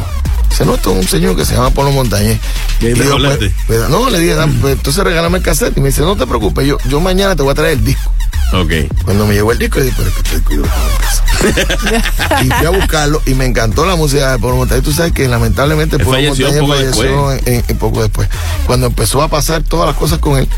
Se 0.56 0.64
nota 0.64 0.90
un 0.90 1.06
señor 1.06 1.34
que 1.36 1.44
se 1.44 1.54
llama 1.54 1.70
Polo 1.70 1.90
Montañez. 1.90 2.38
¿Y 2.80 2.86
ahí 2.86 2.94
yo, 2.94 3.16
pues, 3.18 3.52
pues, 3.66 3.88
no, 3.88 4.08
le 4.08 4.20
dije, 4.20 4.34
"Ah, 4.38 4.46
pues, 4.60 4.74
entonces 4.74 5.02
regálame 5.02 5.38
el 5.38 5.44
cassette. 5.44 5.76
Y 5.76 5.80
me 5.80 5.88
dice, 5.88 6.02
no 6.02 6.14
te 6.16 6.26
preocupes, 6.28 6.64
yo, 6.66 6.78
yo 6.88 7.00
mañana 7.00 7.34
te 7.34 7.42
voy 7.42 7.50
a 7.50 7.54
traer 7.54 7.72
el 7.78 7.84
disco. 7.84 8.12
Ok. 8.52 8.70
Cuando 9.04 9.26
me 9.26 9.34
llegó 9.34 9.50
el 9.50 9.58
disco, 9.58 9.80
dije, 9.80 9.94
pero 9.96 10.08
es 10.10 10.42
que 10.42 10.54
en 10.54 10.62
casa. 10.62 11.24
y 12.44 12.50
fui 12.50 12.66
a 12.66 12.70
buscarlo 12.70 13.20
y 13.26 13.34
me 13.34 13.46
encantó 13.46 13.84
la 13.84 13.96
música 13.96 14.30
de 14.32 14.38
Polo 14.38 14.56
Montañez. 14.56 14.84
Tú 14.84 14.92
sabes 14.92 15.10
que 15.12 15.26
lamentablemente 15.26 15.98
Polo 15.98 16.12
falleció 16.12 16.46
Montañez 16.46 16.60
poco 16.60 16.72
falleció 16.74 17.32
en- 17.32 17.40
en- 17.46 17.64
en 17.66 17.78
poco 17.78 18.02
después. 18.02 18.28
Cuando 18.66 18.86
empezó 18.86 19.22
a 19.22 19.28
pasar 19.28 19.62
todas 19.64 19.88
las 19.88 19.96
cosas 19.96 20.20
con 20.20 20.38
él. 20.38 20.48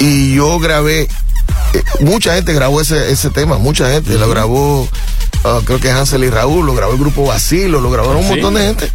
Y 0.00 0.34
yo 0.34 0.58
grabé, 0.58 1.08
eh, 1.74 1.82
mucha 2.00 2.34
gente 2.34 2.52
grabó 2.52 2.80
ese, 2.80 3.10
ese 3.10 3.30
tema, 3.30 3.58
mucha 3.58 3.90
gente. 3.90 4.14
Lo 4.18 4.28
grabó, 4.28 4.88
ah, 5.44 5.60
creo 5.64 5.80
que 5.80 5.90
Hansel 5.90 6.24
y 6.24 6.30
Raúl, 6.30 6.66
lo 6.66 6.74
grabó 6.74 6.92
el 6.92 6.98
grupo 6.98 7.24
Basilo, 7.26 7.80
lo 7.80 7.90
grabaron 7.90 8.18
un 8.18 8.22
¿Sí? 8.24 8.30
montón 8.30 8.54
de 8.54 8.60
gente. 8.66 8.92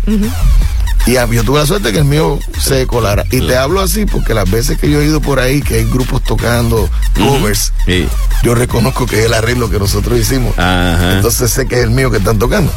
Y 1.05 1.17
a- 1.17 1.25
yo 1.27 1.43
tuve 1.43 1.59
la 1.59 1.65
suerte 1.65 1.91
que 1.91 1.97
el 1.97 2.05
mío 2.05 2.39
se 2.57 2.87
colara. 2.87 3.25
Y 3.29 3.45
te 3.45 3.57
hablo 3.57 3.81
así 3.81 4.05
porque 4.05 4.33
las 4.33 4.49
veces 4.49 4.77
que 4.79 4.89
yo 4.89 5.01
he 5.01 5.05
ido 5.05 5.19
por 5.19 5.41
ahí, 5.41 5.61
que 5.61 5.75
hay 5.75 5.83
grupos 5.83 6.23
tocando 6.23 6.89
covers, 7.17 7.73
Sí. 7.85 8.07
yo 8.41 8.55
reconozco 8.55 9.05
que 9.05 9.19
es 9.19 9.25
el 9.25 9.33
arreglo 9.33 9.69
que 9.69 9.79
nosotros 9.79 10.17
hicimos. 10.17 10.57
Ajá. 10.57 11.15
Entonces 11.15 11.51
sé 11.51 11.67
que 11.67 11.75
es 11.75 11.83
el 11.83 11.89
mío 11.89 12.09
que 12.09 12.19
están 12.19 12.39
tocando. 12.39 12.71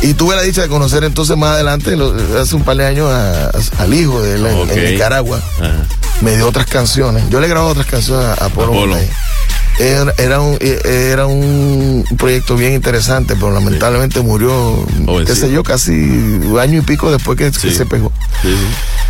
Y 0.00 0.14
tuve 0.14 0.36
la 0.36 0.40
dicha 0.42 0.62
de 0.62 0.68
conocer 0.68 1.04
entonces 1.04 1.36
más 1.36 1.50
adelante, 1.50 1.96
lo- 1.96 2.14
hace 2.40 2.56
un 2.56 2.64
par 2.64 2.78
de 2.78 2.86
años, 2.86 3.10
a- 3.10 3.48
a- 3.50 3.82
al 3.82 3.92
hijo 3.92 4.22
de 4.22 4.36
él 4.36 4.46
en- 4.46 4.92
Nicaragua. 4.92 5.42
Ajá. 5.58 5.84
Me 6.22 6.36
dio 6.36 6.48
otras 6.48 6.66
canciones. 6.66 7.24
Yo 7.30 7.40
le 7.40 7.48
grabé 7.48 7.66
otras 7.66 7.86
canciones 7.86 8.26
a, 8.26 8.44
a 8.46 8.48
Polo. 8.50 8.72
Polo. 8.72 8.86
Montañez. 8.96 9.10
Era, 9.78 10.12
era 10.18 10.40
un, 10.40 10.58
era 10.60 11.26
un 11.26 12.04
proyecto 12.18 12.54
bien 12.54 12.74
interesante, 12.74 13.34
pero 13.34 13.50
lamentablemente 13.50 14.20
murió, 14.20 14.84
qué 15.26 15.34
sé 15.34 15.50
yo, 15.50 15.62
casi 15.62 15.92
un 15.92 16.58
año 16.60 16.80
y 16.80 16.82
pico 16.82 17.10
después 17.10 17.38
que, 17.38 17.50
que 17.50 17.70
se 17.72 17.86
pegó. 17.86 18.12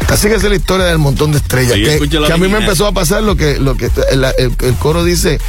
Así 0.09 0.29
que 0.29 0.35
esa 0.35 0.47
es 0.47 0.51
la 0.51 0.57
historia 0.57 0.87
del 0.87 0.99
montón 0.99 1.33
de 1.33 1.39
estrellas. 1.39 1.73
Sí, 1.75 1.83
que, 1.83 1.99
a 2.33 2.37
mí 2.37 2.47
me 2.47 2.59
empezó 2.59 2.87
a 2.87 2.93
pasar 2.93 3.23
lo 3.25 3.37
que, 3.37 3.59
lo 3.59 3.77
que 3.77 3.91
el, 4.13 4.23
el- 4.39 4.53
el 4.61 4.75
coro 4.77 5.03
dice, 5.03 5.41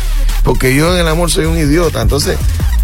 porque 0.43 0.73
yo 0.75 0.91
en 0.95 1.01
el 1.01 1.07
amor 1.07 1.29
soy 1.29 1.45
un 1.45 1.57
idiota. 1.57 2.01
Entonces, 2.01 2.37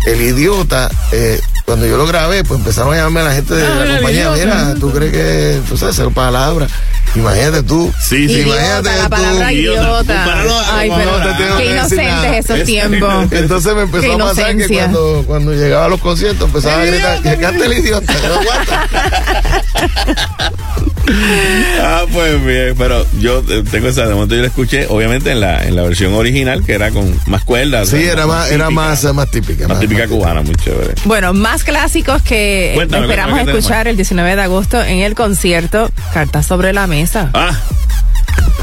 el 0.08 0.22
idiota, 0.22 0.90
eh, 1.12 1.40
cuando 1.66 1.86
yo 1.86 1.98
lo 1.98 2.06
grabé, 2.08 2.44
pues 2.44 2.60
empezaron 2.60 2.94
a 2.94 2.98
llamarme 2.98 3.20
a 3.20 3.24
la 3.24 3.34
gente 3.34 3.54
de 3.56 3.66
Ah, 3.66 3.84
la 3.86 3.96
compañía. 3.98 4.22
idiota. 4.22 4.36
Mira, 4.66 4.76
tú 4.80 4.92
crees 4.94 5.12
que, 5.12 5.62
tú 5.68 5.78
sabes, 5.78 6.00
esa 6.00 6.10
palabra. 6.10 6.68
Imagínate 7.16 7.64
tú. 7.64 7.92
Sí, 8.02 8.24
Imagínate 8.42 8.90
la 8.98 9.04
tú. 9.04 9.10
palabra 9.10 9.52
idiota. 9.54 10.26
Ay, 10.78 10.92
pero 10.96 11.58
qué 11.58 11.72
inocentes 11.72 12.46
esos 12.50 12.64
tiempos. 12.64 13.32
Entonces 13.32 13.76
me 13.76 13.82
empezó 13.84 14.14
a 14.14 14.18
pasar 14.18 14.56
que 14.58 14.68
cuando, 14.68 15.24
cuando 15.28 15.54
llegaba 15.54 15.86
a 15.86 15.90
los 15.90 16.00
conciertos 16.00 16.48
empezaba 16.48 16.82
a 16.82 16.86
gritar, 16.86 17.22
que 17.22 17.38
cante 17.38 17.66
el 17.66 17.74
idiota, 17.74 18.14
que 18.16 18.28
no 18.28 18.34
aguanta. 18.36 18.88
Ah, 21.82 22.04
pues 22.12 22.44
bien, 22.46 22.76
pero 22.78 23.06
yo 23.22 23.42
eh, 23.48 23.64
tengo 23.72 23.88
esa, 23.88 24.06
de 24.08 24.14
momento 24.14 24.36
yo 24.36 24.42
la 24.42 24.48
escuché, 24.48 24.88
obviamente 24.90 25.32
en 25.32 25.40
la, 25.40 25.64
en 25.66 25.76
la 25.78 25.84
versión 25.84 26.14
original, 26.14 26.66
que 26.66 26.74
era 26.74 26.92
con 26.92 27.18
más 27.28 27.44
cuerdas. 27.46 27.88
Sí, 27.90 27.96
o 27.96 28.00
sea, 28.00 28.12
era 28.12 28.28
más, 28.28 28.52
era 28.52 28.70
más, 28.70 29.04
más 29.14 29.32
típica. 29.32 29.70
más 29.70 29.80
típica 29.80 29.97
cubana, 30.06 30.42
muy 30.42 30.56
chévere. 30.56 30.94
Bueno, 31.06 31.34
más 31.34 31.64
clásicos 31.64 32.22
que 32.22 32.74
Cuéntame, 32.76 33.06
esperamos 33.06 33.34
cuéntame, 33.36 33.54
¿qué 33.54 33.60
escuchar 33.60 33.88
el 33.88 33.96
19 33.96 34.36
de 34.36 34.42
agosto 34.42 34.84
en 34.84 35.00
el 35.00 35.16
concierto 35.16 35.90
Cartas 36.14 36.46
sobre 36.46 36.74
la 36.74 36.88
Mesa. 36.88 37.30
Ah. 37.34 37.52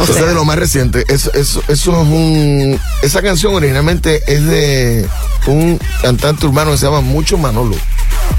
O 0.01 0.07
sea, 0.07 0.25
de 0.25 0.35
lo 0.35 0.45
más 0.45 0.59
reciente. 0.59 1.05
Eso, 1.09 1.33
eso, 1.35 1.63
eso 1.69 1.91
es 1.93 2.09
un. 2.09 2.81
Esa 3.03 3.23
canción 3.23 3.55
originalmente 3.55 4.23
es 4.27 4.45
de 4.47 5.09
un 5.47 5.79
cantante 6.03 6.47
urbano 6.47 6.73
que 6.73 6.79
se 6.79 6.87
llama 6.87 7.01
Mucho 7.01 7.39
Manolo. 7.39 7.77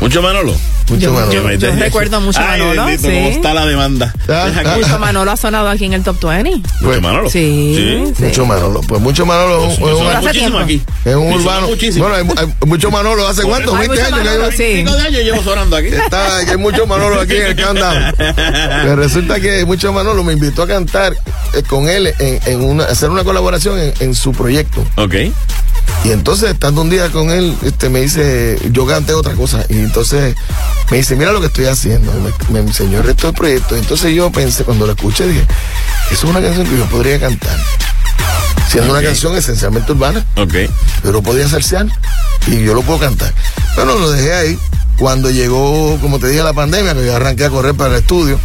¿Mucho 0.02 0.22
Manolo? 0.22 0.54
Mucho 0.88 1.02
Yo- 1.02 1.14
Manolo. 1.14 1.52
yo- 1.52 1.58
yo 1.58 1.76
recuerdo 1.78 2.22
mucho 2.22 2.40
Ay, 2.40 2.60
Manolo, 2.62 2.86
bendito, 2.86 3.08
sí. 3.10 3.16
¿Cómo 3.16 3.28
está 3.30 3.54
la 3.56 3.66
demanda? 3.66 4.14
Ah, 4.30 4.50
que- 4.54 4.82
Mucho 4.82 5.00
Manolo 5.00 5.32
ha 5.32 5.38
sonado 5.38 5.70
aquí 5.70 5.86
en 5.86 5.94
el 5.94 6.04
Top 6.04 6.20
20. 6.24 6.62
Mucho 6.82 7.02
Manolo. 7.02 7.30
Sí, 7.30 8.14
sí. 8.16 8.24
Mucho 8.24 8.46
Manolo. 8.46 8.82
Pues 8.82 9.02
mucho 9.02 9.26
Manolo 9.26 9.66
es 9.72 9.80
un, 9.80 9.90
es 9.90 9.96
un- 9.96 10.22
muchísimo 10.22 10.60
aquí. 10.60 10.82
es 11.06 11.16
un 11.16 11.34
urbano. 11.34 11.68
muchísimo. 11.70 12.08
Bueno, 12.08 12.32
hay, 12.38 12.38
hay 12.62 12.68
mucho 12.68 12.92
Manolo. 12.92 13.28
¿Hace 13.28 13.44
cuánto? 13.44 13.76
Hay 13.76 13.88
20 13.88 13.96
mucho 14.04 14.06
años. 14.16 14.20
que 14.24 14.30
hay- 14.30 14.38
Manolo, 14.38 14.52
sí. 14.58 14.74
Cinco 14.76 14.94
de 14.96 15.02
años 15.02 15.22
llevo 15.24 15.44
sonando 15.44 15.76
aquí. 15.76 15.88
Está, 15.88 16.38
hay 16.38 16.58
mucho 16.58 16.86
Manolo 16.86 17.22
aquí 17.22 17.36
en 17.36 17.46
el 17.48 17.64
countdown. 17.64 18.16
Pero 18.18 18.96
resulta 18.96 19.40
que 19.40 19.66
mucho 19.66 19.92
Manolo 19.92 20.24
me 20.24 20.34
invitó 20.34 20.64
a 20.64 20.68
cantar 20.68 21.14
con 21.70 21.88
él 21.90 22.14
en, 22.20 22.40
en 22.46 22.62
una, 22.62 22.84
hacer 22.86 23.10
una 23.10 23.24
colaboración 23.24 23.80
en, 23.80 23.94
en 24.00 24.16
su 24.16 24.32
proyecto. 24.32 24.86
Ok. 24.98 25.16
Y 26.04 26.12
entonces, 26.12 26.52
estando 26.52 26.82
un 26.82 26.90
día 26.90 27.10
con 27.12 27.32
él, 27.32 27.56
este, 27.64 27.90
me 27.90 28.02
dice, 28.02 28.60
yo 28.72 28.86
canté 28.86 29.14
otra 29.14 29.34
cosa. 29.34 29.66
Y 29.70 29.78
entonces 29.80 30.36
me 30.92 30.98
dice, 30.98 31.16
mira 31.16 31.32
lo 31.32 31.40
que 31.42 31.48
estoy 31.48 31.66
haciendo. 31.66 32.12
Me, 32.14 32.54
me 32.54 32.60
enseñó 32.68 33.00
el 33.00 33.04
resto 33.06 33.28
del 33.28 33.36
proyecto. 33.36 33.76
Entonces 33.76 34.14
yo 34.14 34.32
pensé, 34.32 34.64
cuando 34.64 34.86
lo 34.86 34.94
escuché, 34.94 35.28
dije, 35.28 35.46
eso 36.12 36.26
es 36.28 36.30
una 36.32 36.42
canción 36.42 36.68
que 36.68 36.78
yo 36.78 36.86
podría 36.86 37.20
cantar. 37.20 37.58
Siendo 38.70 38.92
una 38.92 39.02
canción 39.02 39.36
esencialmente 39.36 39.92
urbana, 39.92 40.26
Ok. 40.38 40.54
pero 41.04 41.22
podía 41.22 41.48
ser 41.48 41.64
sean 41.64 41.92
y 42.48 42.64
yo 42.64 42.74
lo 42.74 42.82
puedo 42.82 43.00
cantar. 43.00 43.34
Bueno, 43.76 43.96
lo 43.98 44.12
dejé 44.12 44.34
ahí. 44.34 44.60
Cuando 44.98 45.30
llegó, 45.30 45.98
como 46.02 46.20
te 46.20 46.28
dije, 46.28 46.42
la 46.44 46.54
pandemia, 46.54 46.94
que 46.94 47.06
yo 47.06 47.16
arranqué 47.16 47.46
a 47.46 47.50
correr 47.50 47.76
para 47.76 47.96
el 47.96 48.02
estudio. 48.02 48.40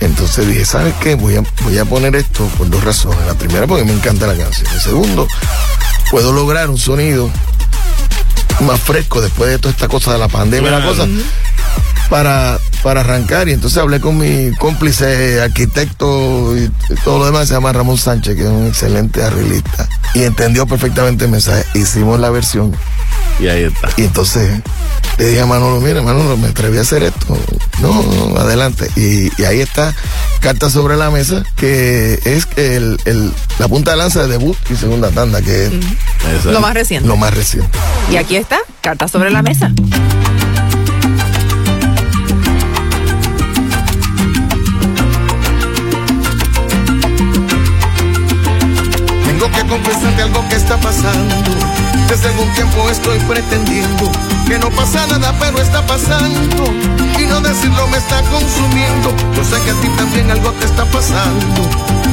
Entonces 0.00 0.46
dije, 0.46 0.64
¿sabes 0.64 0.94
qué? 1.00 1.14
Voy 1.14 1.36
a, 1.36 1.42
voy 1.64 1.78
a 1.78 1.84
poner 1.84 2.16
esto 2.16 2.46
por 2.58 2.68
dos 2.68 2.84
razones. 2.84 3.26
La 3.26 3.34
primera, 3.34 3.66
porque 3.66 3.84
me 3.84 3.92
encanta 3.92 4.26
la 4.26 4.36
canción. 4.36 4.66
El 4.72 4.80
segundo, 4.80 5.26
puedo 6.10 6.32
lograr 6.32 6.70
un 6.70 6.78
sonido 6.78 7.30
más 8.60 8.80
fresco 8.80 9.20
después 9.20 9.50
de 9.50 9.58
toda 9.58 9.72
esta 9.72 9.88
cosa 9.88 10.12
de 10.12 10.18
la 10.18 10.28
pandemia, 10.28 10.70
y 10.70 10.72
la 10.72 10.84
cosa, 10.86 11.06
para, 12.08 12.58
para 12.82 13.00
arrancar. 13.00 13.48
Y 13.48 13.52
entonces 13.52 13.78
hablé 13.78 14.00
con 14.00 14.16
mi 14.16 14.54
cómplice, 14.56 15.40
arquitecto 15.40 16.56
y 16.56 16.70
todo 17.04 17.18
lo 17.18 17.26
demás, 17.26 17.48
se 17.48 17.54
llama 17.54 17.72
Ramón 17.72 17.98
Sánchez, 17.98 18.36
que 18.36 18.42
es 18.42 18.48
un 18.48 18.66
excelente 18.66 19.22
arreglista. 19.22 19.88
Y 20.14 20.22
entendió 20.22 20.66
perfectamente 20.66 21.24
el 21.26 21.30
mensaje. 21.30 21.64
Hicimos 21.74 22.18
la 22.20 22.30
versión. 22.30 22.74
Y 23.38 23.48
ahí 23.48 23.64
está. 23.64 23.88
Y 23.96 24.02
entonces 24.04 24.62
le 25.18 25.24
dije 25.26 25.40
a 25.40 25.46
Manolo, 25.46 25.80
mira, 25.80 26.00
Manolo, 26.02 26.36
me 26.36 26.48
atreví 26.48 26.78
a 26.78 26.82
hacer 26.82 27.02
esto. 27.02 27.38
no, 27.80 28.02
no, 28.02 28.36
adelante. 28.38 28.90
Y, 28.96 29.30
y 29.40 29.44
ahí 29.44 29.60
está, 29.60 29.94
carta 30.40 30.70
sobre 30.70 30.96
la 30.96 31.10
mesa, 31.10 31.42
que 31.56 32.18
es 32.24 32.48
el, 32.56 32.98
el- 33.04 33.32
la 33.58 33.68
punta 33.68 33.90
de 33.92 33.96
lanza 33.98 34.22
de 34.22 34.28
debut 34.28 34.56
y 34.70 34.76
segunda 34.76 35.10
tanda, 35.10 35.42
que 35.42 35.66
es 35.66 36.44
Lo 36.46 36.60
más 36.60 36.74
reciente. 36.74 37.06
lo 37.08 37.16
más 37.16 37.34
reciente. 37.34 37.78
Y 38.10 38.16
aquí 38.16 38.36
está, 38.36 38.58
carta 38.80 39.06
sobre 39.08 39.30
la 39.30 39.42
mesa. 39.42 39.70
Tengo 49.26 49.50
que 49.50 49.66
confesarte 49.68 50.22
algo 50.22 50.48
que 50.48 50.56
está 50.56 50.76
pasando. 50.78 51.34
Desde 52.08 52.28
algún 52.28 52.52
tiempo 52.54 52.88
estoy 52.88 53.18
pretendiendo 53.20 54.10
que 54.46 54.58
no 54.58 54.70
pasa 54.70 55.06
nada, 55.08 55.34
pero 55.40 55.58
está 55.60 55.84
pasando. 55.86 56.64
Y 57.18 57.26
no 57.26 57.40
decirlo 57.40 57.86
me 57.88 57.98
está 57.98 58.22
consumiendo. 58.22 59.14
Yo 59.34 59.44
sé 59.44 59.60
que 59.64 59.72
a 59.72 59.74
ti 59.80 59.88
también 59.96 60.30
algo 60.30 60.52
te 60.52 60.66
está 60.66 60.84
pasando. 60.86 61.68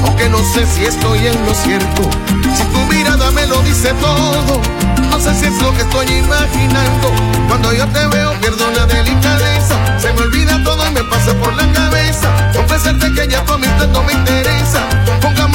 Aunque 0.05 0.29
no 0.29 0.39
sé 0.39 0.65
si 0.65 0.85
estoy 0.85 1.27
en 1.27 1.45
lo 1.45 1.53
cierto. 1.53 2.09
Si 2.57 2.63
tu 2.65 2.79
mirada 2.91 3.29
me 3.31 3.45
lo 3.45 3.61
dice 3.61 3.93
todo. 4.01 4.61
No 5.09 5.19
sé 5.19 5.35
si 5.35 5.45
es 5.45 5.61
lo 5.61 5.71
que 5.75 5.81
estoy 5.81 6.07
imaginando. 6.07 7.13
Cuando 7.47 7.71
yo 7.71 7.87
te 7.89 8.07
veo 8.07 8.33
pierdo 8.41 8.71
la 8.71 8.85
delicadeza. 8.87 9.99
Se 9.99 10.11
me 10.13 10.21
olvida 10.21 10.61
todo 10.63 10.87
y 10.87 10.91
me 10.91 11.03
pasa 11.03 11.33
por 11.35 11.53
la 11.53 11.71
cabeza. 11.71 12.29
Confesarte 12.53 13.13
que 13.13 13.27
ya 13.27 13.45
tu 13.45 13.53
amistad 13.53 13.87
no 13.89 14.01
me 14.03 14.13
interesa. 14.13 14.81
Pongamos 15.21 15.52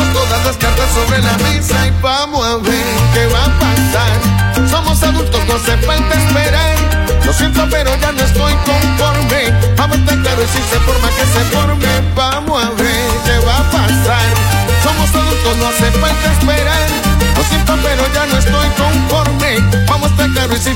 siento, 7.39 7.67
pero 7.71 7.91
ya 8.01 8.13
no 8.13 8.21
estoy 8.21 8.53
conforme. 8.67 9.43
Vamos 9.77 9.97
a 9.97 10.43
y 10.43 10.47
si 10.49 10.63
se 10.71 10.79
forma 10.81 11.09
que 11.09 11.25
se 11.25 11.43
forme. 11.55 11.95
Vamos 12.15 12.65
a 12.65 12.71
ver 12.71 13.11
qué 13.25 13.39
va 13.47 13.59
a 13.59 13.71
pasar. 13.71 14.29
Somos 14.83 15.09
adultos, 15.15 15.57
no 15.59 15.69
hace 15.69 15.91
falta 15.93 16.33
esperar. 16.33 16.89
Lo 17.37 17.43
siento, 17.45 17.75
pero 17.83 18.03
ya 18.13 18.27
no 18.27 18.39
estoy 18.39 18.68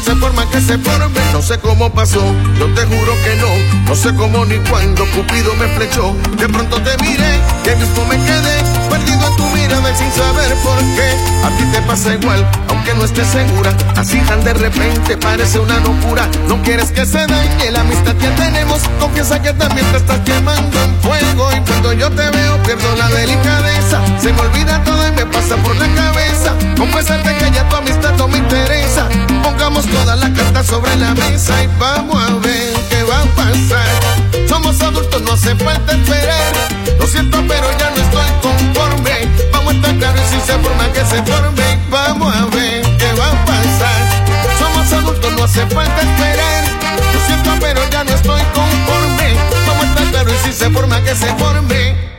se 0.03 0.17
forma 0.17 0.49
que 0.51 0.61
se 0.61 0.79
forme. 0.79 1.21
No 1.33 1.43
sé 1.43 1.59
cómo 1.59 1.91
pasó, 1.91 2.23
yo 2.59 2.67
te 2.75 2.83
juro 2.85 3.13
que 3.25 3.37
no. 3.37 3.89
No 3.89 3.95
sé 3.95 4.15
cómo 4.15 4.45
ni 4.45 4.59
cuándo 4.71 5.05
Cupido 5.15 5.55
me 5.55 5.69
flechó. 5.69 6.15
De 6.37 6.49
pronto 6.49 6.81
te 6.83 6.97
miré 7.03 7.41
ahí 7.71 7.77
mismo 7.77 8.05
me 8.07 8.17
quedé 8.17 8.63
perdido 8.91 9.27
en 9.27 9.37
tu 9.37 9.47
mirada 9.51 9.91
y 9.91 9.97
sin 9.97 10.13
saber 10.13 10.55
por 10.63 10.79
qué. 10.79 11.09
A 11.45 11.51
ti 11.57 11.65
te 11.73 11.81
pasa 11.83 12.15
igual, 12.15 12.47
aunque 12.69 12.95
no 12.95 13.05
estés 13.05 13.27
segura. 13.29 13.73
Así 13.97 14.19
tan 14.21 14.43
de 14.45 14.55
repente 14.55 15.17
parece 15.17 15.59
una 15.59 15.79
locura. 15.81 16.29
No 16.49 16.61
quieres 16.63 16.91
que 16.91 17.07
se 17.07 17.27
dañe 17.27 17.71
la 17.71 17.81
amistad 17.81 18.15
que 18.17 18.29
tenemos. 18.29 18.81
Confiesa 19.01 19.41
que 19.41 19.53
también 19.53 19.87
te 19.93 19.99
estás 19.99 20.21
quemando 20.21 20.83
en 20.83 21.01
fuego. 21.01 21.49
Y 21.57 21.61
cuando 21.61 21.93
yo 21.93 22.11
te 22.11 22.31
veo, 22.31 22.63
pierdo 22.63 22.97
la 22.97 23.09
delicadeza. 23.09 24.01
Se 24.21 24.33
me 24.33 24.41
olvida 24.41 24.83
todo 24.85 25.09
y 25.09 25.13
me 25.13 25.27
pasa 25.27 25.57
por 25.57 25.77
la 25.77 25.89
cabeza. 25.95 26.55
Confesarte 26.77 27.37
que 27.37 27.51
ya 27.53 27.69
tu 27.69 27.77
amistad 27.77 28.15
no 28.19 28.29
me 28.29 28.39
interesa. 28.39 29.09
Pongamos 29.43 29.87
todas 29.87 30.19
las 30.19 30.31
cartas 30.31 30.67
sobre 30.67 30.95
la 30.97 31.15
mesa 31.15 31.63
y 31.63 31.67
vamos 31.79 32.17
a 32.17 32.35
ver 32.37 32.73
qué 32.89 33.03
va 33.05 33.23
a 33.23 33.27
pasar. 33.35 34.49
Somos 34.49 34.81
adultos, 34.81 35.23
no 35.23 35.33
hace 35.33 35.55
falta 35.57 35.93
esperar. 35.93 36.53
Lo 36.99 37.07
siento, 37.07 37.39
pero 37.49 37.67
ya 37.79 37.91
no 37.91 37.97
estoy 37.97 38.31
conforme. 38.41 39.29
Vamos 39.53 39.75
a 39.75 39.77
estar 39.77 39.97
claros 39.99 40.21
y 40.21 40.35
si 40.35 40.41
se 40.47 40.59
forma 40.59 40.93
que 40.93 41.05
se 41.05 41.23
forme. 41.23 41.79
Vamos 41.91 42.35
a 42.35 42.45
ver 42.47 42.83
qué 42.99 43.13
va 43.19 43.29
a 43.29 43.45
pasar. 43.45 44.25
Somos 44.59 44.93
adultos, 44.93 45.33
no 45.33 45.45
hace 45.45 45.67
falta 45.67 46.01
esperar. 46.01 46.65
Lo 47.13 47.27
siento, 47.27 47.51
pero 47.61 47.81
ya 47.91 48.05
no 48.05 48.11
estoy 48.13 48.43
conforme. 48.55 49.35
Vamos 49.67 49.85
a 49.85 49.89
estar 49.89 50.11
claros 50.11 50.35
y 50.45 50.49
si 50.49 50.53
se 50.53 50.71
forma 50.71 51.03
que 51.03 51.15
se 51.17 51.27
forme. 51.35 52.12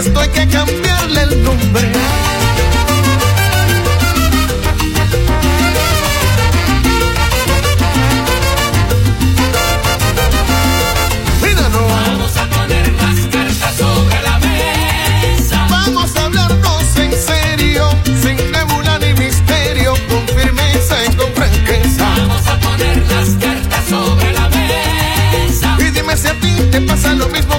Esto 0.00 0.18
hay 0.18 0.28
que 0.30 0.48
cambiarle 0.48 1.22
el 1.24 1.42
nombre. 1.42 1.92
Mira, 11.42 11.68
no. 11.68 11.86
Vamos 11.86 12.34
a 12.34 12.48
poner 12.48 12.92
las 12.94 13.20
cartas 13.26 13.76
sobre 13.76 14.22
la 14.22 14.38
mesa. 14.38 15.66
Vamos 15.68 16.16
a 16.16 16.24
hablarnos 16.24 16.96
en 16.96 17.12
serio, 17.12 17.90
sin 18.22 18.38
nebula 18.52 18.98
ni 19.00 19.12
misterio, 19.12 19.92
con 20.08 20.26
firmeza 20.28 20.96
y 21.04 21.14
con 21.14 21.30
franqueza. 21.34 22.08
Vamos 22.16 22.46
a 22.46 22.58
poner 22.58 23.06
las 23.06 23.28
cartas 23.32 23.84
sobre 23.86 24.32
la 24.32 24.48
mesa. 24.48 25.76
Y 25.78 25.90
dime 25.90 26.16
si 26.16 26.28
a 26.28 26.40
ti 26.40 26.56
te 26.70 26.80
pasa 26.80 27.12
lo 27.12 27.28
mismo 27.28 27.49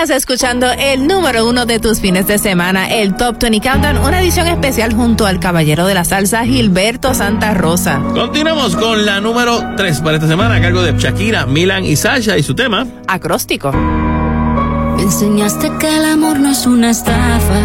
Estás 0.00 0.16
escuchando 0.16 0.68
el 0.70 1.08
número 1.08 1.48
uno 1.48 1.66
de 1.66 1.80
tus 1.80 1.98
fines 1.98 2.28
de 2.28 2.38
semana, 2.38 2.88
el 2.88 3.16
Top 3.16 3.36
20 3.40 3.60
Countdown, 3.60 3.98
una 3.98 4.20
edición 4.20 4.46
especial 4.46 4.94
junto 4.94 5.26
al 5.26 5.40
caballero 5.40 5.88
de 5.88 5.94
la 5.94 6.04
salsa, 6.04 6.44
Gilberto 6.44 7.14
Santa 7.14 7.52
Rosa. 7.52 8.00
Continuamos 8.14 8.76
con 8.76 9.04
la 9.04 9.20
número 9.20 9.60
3 9.76 10.00
para 10.02 10.18
esta 10.18 10.28
semana 10.28 10.54
a 10.54 10.60
cargo 10.60 10.82
de 10.82 10.96
Shakira, 10.96 11.46
Milan 11.46 11.84
y 11.84 11.96
Sasha 11.96 12.38
y 12.38 12.44
su 12.44 12.54
tema. 12.54 12.86
Acróstico. 13.08 13.72
Me 13.72 15.02
enseñaste 15.02 15.68
que 15.80 15.88
el 15.88 16.04
amor 16.04 16.38
no 16.38 16.52
es 16.52 16.64
una 16.64 16.90
estafa 16.90 17.58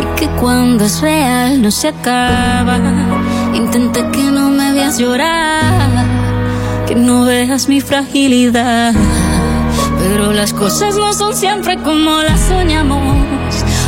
y 0.00 0.18
que 0.18 0.26
cuando 0.40 0.86
es 0.86 1.00
real 1.00 1.62
no 1.62 1.70
se 1.70 1.86
acaba. 1.86 2.80
Intenté 3.54 4.10
que 4.10 4.24
no 4.24 4.50
me 4.50 4.72
veas 4.72 4.98
llorar, 4.98 6.04
que 6.88 6.96
no 6.96 7.24
veas 7.26 7.68
mi 7.68 7.80
fragilidad. 7.80 8.92
Pero 10.08 10.32
las 10.32 10.52
cosas 10.52 10.96
no 10.96 11.12
son 11.12 11.34
siempre 11.34 11.76
como 11.82 12.22
las 12.22 12.38
soñamos. 12.40 13.16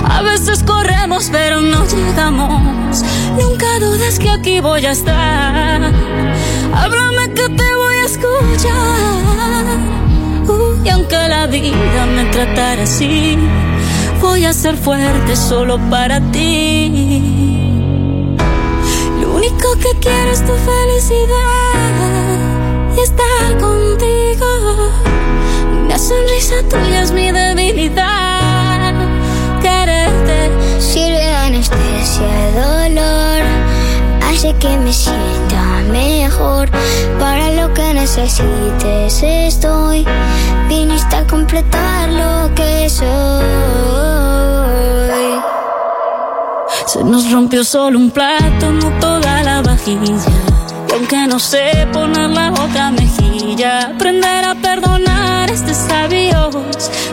A 0.04 0.20
veces 0.22 0.64
corremos 0.64 1.28
pero 1.30 1.60
no 1.60 1.86
llegamos. 1.86 3.04
Nunca 3.40 3.78
dudes 3.78 4.18
que 4.18 4.28
aquí 4.28 4.58
voy 4.58 4.84
a 4.84 4.90
estar. 4.90 5.80
Háblame 6.74 7.34
que 7.34 7.48
te 7.48 7.76
voy 7.76 7.94
a 8.02 8.04
escuchar. 8.04 9.78
Uh, 10.48 10.84
y 10.84 10.88
aunque 10.88 11.28
la 11.28 11.46
vida 11.46 12.06
me 12.16 12.24
tratara 12.24 12.82
así, 12.82 13.38
voy 14.20 14.44
a 14.44 14.52
ser 14.52 14.76
fuerte 14.76 15.36
solo 15.36 15.78
para 15.88 16.20
ti. 16.32 18.34
Lo 19.20 19.36
único 19.36 19.76
que 19.80 19.96
quiero 20.00 20.32
es 20.32 20.44
tu 20.44 20.52
felicidad 20.52 21.48
sonrisa 26.40 26.68
tuya 26.68 27.02
es 27.02 27.12
mi 27.12 27.30
debilidad. 27.30 28.94
Quererte 29.60 30.50
Sirve 30.78 31.34
anestesia 31.34 32.26
de 32.26 32.52
dolor, 32.60 33.42
hace 34.28 34.54
que 34.54 34.76
me 34.78 34.92
sienta 34.92 35.82
mejor. 35.90 36.70
Para 37.18 37.50
lo 37.52 37.74
que 37.74 37.94
necesites 37.94 39.22
estoy, 39.22 40.06
viniste 40.68 41.16
a 41.16 41.26
completar 41.26 42.08
lo 42.08 42.54
que 42.54 42.88
soy. 42.88 43.08
Se 46.86 47.04
nos 47.04 47.30
rompió 47.30 47.64
solo 47.64 47.98
un 47.98 48.10
plato, 48.10 48.70
no 48.72 48.90
toda 49.00 49.42
la 49.42 49.60
vajilla. 49.62 50.16
Y 50.88 50.92
aunque 50.92 51.26
no 51.26 51.38
sé 51.38 51.86
poner 51.92 52.30
la 52.30 52.50
otra 52.52 52.90
mejilla, 52.90 53.17
aprender 53.64 54.44
a 54.44 54.54
perdonar 54.54 55.50
es 55.50 55.66
de 55.66 55.74
sabios. 55.74 56.54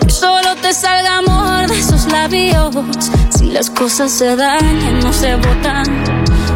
Que 0.01 0.11
solo 0.11 0.55
te 0.61 0.73
salga 0.73 1.17
amor 1.17 1.67
de 1.67 1.79
esos 1.79 2.05
labios. 2.11 2.75
Si 3.37 3.51
las 3.51 3.69
cosas 3.69 4.11
se 4.11 4.35
dañan, 4.35 4.99
no 4.99 5.11
se 5.11 5.35
botan, 5.35 5.85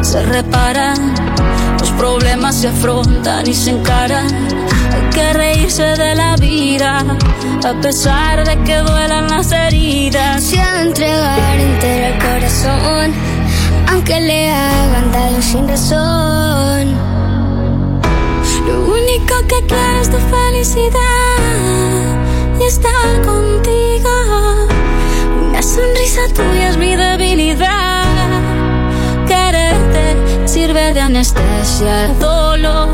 se 0.01 0.21
reparan. 0.23 1.15
Los 1.79 1.91
problemas 1.91 2.55
se 2.55 2.67
afrontan 2.67 3.47
y 3.47 3.53
se 3.53 3.71
encaran. 3.71 4.27
Hay 4.93 5.09
que 5.11 5.33
reírse 5.33 5.83
de 5.83 6.15
la 6.15 6.35
vida, 6.35 7.03
a 7.63 7.81
pesar 7.81 8.45
de 8.45 8.61
que 8.63 8.77
duelan 8.77 9.27
las 9.27 9.51
heridas. 9.51 10.53
Ha 10.53 10.73
de 10.73 10.81
entregar 10.81 11.59
entero 11.59 12.05
el 12.07 12.19
corazón, 12.19 13.13
aunque 13.87 14.19
le 14.19 14.51
hagan 14.51 15.11
daño 15.11 15.41
sin 15.41 15.67
razón. 15.67 17.08
Lo 18.69 18.77
único 18.85 19.35
que 19.47 19.59
quiero 19.67 20.01
es 20.01 20.09
tu 20.09 20.17
felicidad 20.35 21.39
y 22.59 22.63
estar 22.63 23.21
contigo. 23.25 24.13
Una 25.49 25.61
sonrisa 25.61 26.21
tuya 26.35 26.69
es 26.69 26.77
mi 26.77 26.95
debilidad. 26.95 28.05
Quererte 29.27 30.15
sirve 30.45 30.93
de 30.93 31.01
anestesia 31.01 32.05
al 32.05 32.19
dolor. 32.19 32.89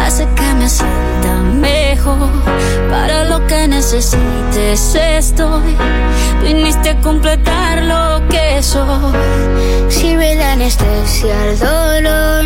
Hace 0.00 0.28
que 0.36 0.54
me 0.54 0.68
sienta 0.68 1.34
mejor. 1.54 2.30
Para 2.90 3.24
lo 3.24 3.46
que 3.46 3.68
necesites 3.68 4.94
estoy. 4.94 5.76
Viniste 6.42 6.90
a 6.90 7.00
completar 7.00 7.82
lo 7.82 8.26
que 8.28 8.62
soy. 8.62 9.12
Sirve 9.88 10.36
de 10.36 10.44
anestesia 10.44 11.34
al 11.42 11.58
dolor, 11.58 12.44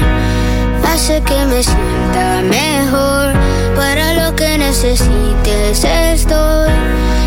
hace 0.93 1.23
que 1.23 1.47
me 1.47 1.63
sienta 1.63 2.43
mejor. 2.43 3.33
Para 3.77 4.13
lo 4.15 4.37
que 4.37 4.59
necesites 4.59 5.85
estoy, 5.85 6.71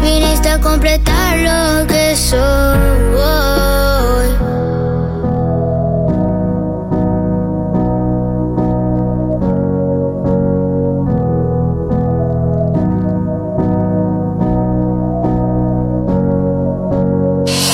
viniste 0.02 0.50
a 0.50 0.60
completar 0.60 1.38
lo 1.40 1.88
que 1.88 2.16
soy. 2.16 2.76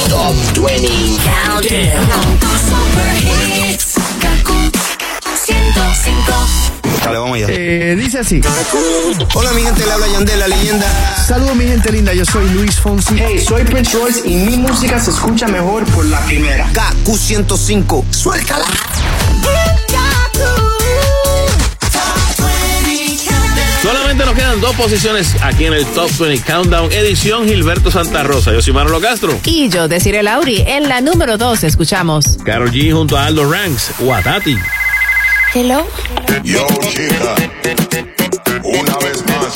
Top 0.10 0.36
20 0.56 0.88
Countdown. 1.26 2.11
Vamos 7.32 7.50
allá. 7.50 7.58
Eh, 7.58 7.96
dice 7.96 8.20
así. 8.20 8.42
Hola, 9.34 9.52
mi 9.54 9.64
gente, 9.64 9.86
le 9.86 9.92
habla 9.92 10.08
Yandel, 10.08 10.40
la 10.40 10.48
leyenda. 10.48 11.16
Saludos 11.28 11.56
mi 11.56 11.66
gente 11.66 11.92
linda, 11.92 12.14
yo 12.14 12.26
soy 12.26 12.50
Luis 12.50 12.80
Fonsi. 12.80 13.16
Hey, 13.18 13.40
soy 13.40 13.64
Prince 13.64 13.98
Royce 13.98 14.28
y 14.28 14.36
mi 14.36 14.58
música 14.58 15.00
se 15.00 15.12
escucha 15.12 15.48
mejor 15.48 15.86
por 15.86 16.06
la 16.06 16.20
primera. 16.26 16.70
KQ105. 16.74 18.06
Suéltala. 18.12 18.66
Solamente 23.82 24.26
nos 24.26 24.36
quedan 24.36 24.62
dos 24.62 24.76
posiciones 24.76 25.36
aquí 25.42 25.66
en 25.66 25.74
el 25.74 25.86
Top 25.88 26.12
20 26.16 26.46
Countdown, 26.46 26.92
edición 26.92 27.48
Gilberto 27.48 27.90
Santa 27.90 28.22
Rosa. 28.22 28.54
Yo 28.54 28.62
soy 28.62 28.74
Manolo 28.74 29.02
Castro. 29.02 29.40
Y 29.44 29.70
yo, 29.70 29.88
Desiree 29.88 30.22
Lauri, 30.22 30.64
en 30.68 30.88
la 30.88 31.02
número 31.02 31.40
2 31.40 31.64
escuchamos. 31.64 32.38
Carol 32.46 32.72
G 32.72 32.94
junto 32.94 33.18
a 33.18 33.26
Aldo 33.26 33.52
Ranks, 33.52 33.94
Watati. 34.00 34.56
Hello. 35.54 35.86
Yo, 36.44 36.66
chica, 36.88 37.36
una 38.64 38.98
vez 39.00 39.22
más, 39.26 39.54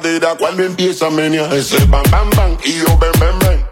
cadera 0.00 0.34
cuando 0.36 0.64
empieza 0.64 1.06
a 1.06 1.10
menear 1.10 1.52
ese 1.54 1.76
bam 1.84 2.02
bam 2.10 2.28
bam 2.30 2.58
y 2.64 2.72
yo 2.72 2.98
ven 2.98 3.12
ven 3.20 3.38
ven. 3.40 3.64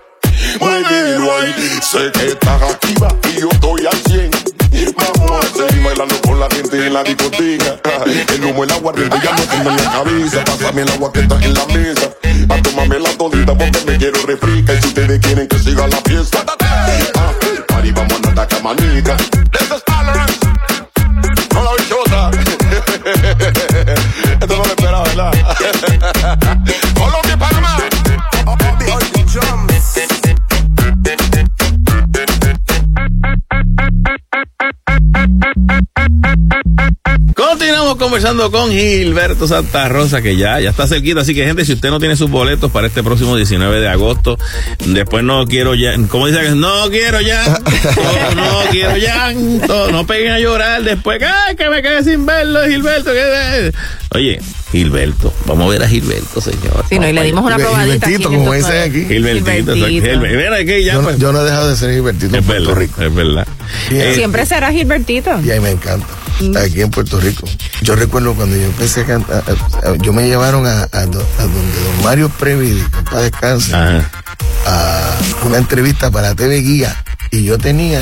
Muévelo 0.60 1.36
ahí, 1.36 1.52
sé 1.82 2.12
que 2.12 2.26
estás 2.28 2.62
activa 2.62 3.08
y 3.34 3.40
yo 3.40 3.48
estoy 3.50 3.86
al 3.86 3.98
100. 4.08 4.30
Vamos 4.96 5.44
a 5.44 5.48
seguir 5.48 5.82
bailando 5.82 6.14
con 6.22 6.38
la 6.38 6.48
gente 6.48 6.86
en 6.86 6.94
la 6.94 7.02
discoteca. 7.02 7.80
El 8.34 8.44
humo, 8.44 8.62
el 8.62 8.70
agua, 8.70 8.92
ya 8.96 9.32
no 9.32 9.42
tengo 9.42 9.70
en 9.70 9.76
la 9.76 9.92
cabeza. 9.92 10.44
Pásame 10.44 10.82
el 10.82 10.90
agua 10.90 11.12
que 11.12 11.20
está 11.20 11.34
en 11.42 11.54
la 11.54 11.66
mesa. 11.66 12.10
A 12.48 12.62
tomarme 12.62 12.98
la 13.00 13.10
todita 13.18 13.58
porque 13.58 13.78
me 13.86 13.98
quiero 13.98 14.22
refrica. 14.24 14.74
Y 14.74 14.80
si 14.80 14.88
ustedes 14.88 15.20
quieren 15.20 15.48
que 15.48 15.58
siga 15.58 15.88
la 15.88 16.00
fiesta, 16.02 16.41
conversando 38.22 38.52
con 38.52 38.70
Gilberto 38.70 39.48
Santa 39.48 39.88
Rosa, 39.88 40.22
que 40.22 40.36
ya, 40.36 40.60
ya 40.60 40.70
está 40.70 40.86
cerquita. 40.86 41.22
Así 41.22 41.34
que, 41.34 41.44
gente, 41.44 41.64
si 41.64 41.72
usted 41.72 41.90
no 41.90 41.98
tiene 41.98 42.14
sus 42.14 42.30
boletos 42.30 42.70
para 42.70 42.86
este 42.86 43.02
próximo 43.02 43.36
19 43.36 43.80
de 43.80 43.88
agosto, 43.88 44.38
después 44.86 45.24
no 45.24 45.44
quiero 45.48 45.74
ya, 45.74 45.96
como 46.08 46.28
dice, 46.28 46.54
no 46.54 46.88
quiero 46.90 47.20
ya, 47.20 47.42
no, 47.96 48.34
no 48.36 48.60
quiero 48.70 48.96
llanto, 48.96 49.90
no 49.90 50.06
peguen 50.06 50.32
a 50.32 50.38
llorar 50.38 50.84
después, 50.84 51.18
que, 51.18 51.24
ay, 51.24 51.56
que 51.56 51.68
me 51.68 51.82
quedé 51.82 52.04
sin 52.04 52.24
verlo, 52.24 52.60
Gilberto. 52.64 53.10
que- 53.12 53.72
Oye, 54.14 54.40
Gilberto, 54.70 55.34
vamos 55.46 55.66
a 55.66 55.70
ver 55.70 55.82
a 55.82 55.88
Gilberto, 55.88 56.40
señor. 56.40 56.84
Sí, 56.88 57.00
no, 57.00 57.08
y 57.08 57.12
le 57.12 57.24
dimos 57.24 57.44
una 57.44 57.56
probadita. 57.56 58.06
Gilbertito, 58.06 58.28
como 58.30 58.52
dicen 58.52 58.88
aquí. 58.88 59.04
Gilbertito, 59.06 59.74
Gilbertito. 59.74 60.54
Aquí 60.54 60.84
ya, 60.84 60.92
Yo, 60.92 60.98
no- 61.02 61.08
pues. 61.08 61.18
yo 61.18 61.32
no 61.32 61.40
he 61.40 61.44
dejado 61.44 61.70
de 61.70 61.76
ser 61.76 61.92
Gilbertito 61.92 62.26
en 62.36 62.40
Es 62.40 62.46
Puerto 62.46 62.68
verdad, 62.68 62.80
Rico. 62.80 63.02
es 63.02 63.14
verdad. 63.14 63.48
Eh, 63.90 64.12
Siempre 64.14 64.46
será 64.46 64.70
Gilbertito. 64.70 65.40
Y 65.44 65.50
ahí 65.50 65.58
me 65.60 65.70
encanta. 65.70 66.06
aquí 66.62 66.82
en 66.82 66.90
Puerto 66.90 67.18
Rico. 67.20 67.46
Yo 67.82 67.96
recuerdo 67.96 68.34
cuando 68.34 68.56
yo 68.56 68.64
empecé 68.64 69.00
a 69.02 69.06
cantar, 69.06 69.44
a- 69.46 69.88
a- 69.90 69.96
yo 69.96 70.12
me 70.12 70.26
llevaron 70.28 70.66
a, 70.66 70.82
a 70.92 71.06
do- 71.06 71.26
a 71.38 71.42
donde 71.42 71.80
don 71.84 72.04
Mario 72.04 72.28
Previdi, 72.28 72.82
para 73.10 73.22
descanse, 73.22 73.74
a 74.66 75.10
una 75.46 75.58
entrevista 75.58 76.10
para 76.10 76.34
TV 76.34 76.58
Guía. 76.60 76.96
Y 77.30 77.44
yo 77.44 77.56
tenía 77.58 78.00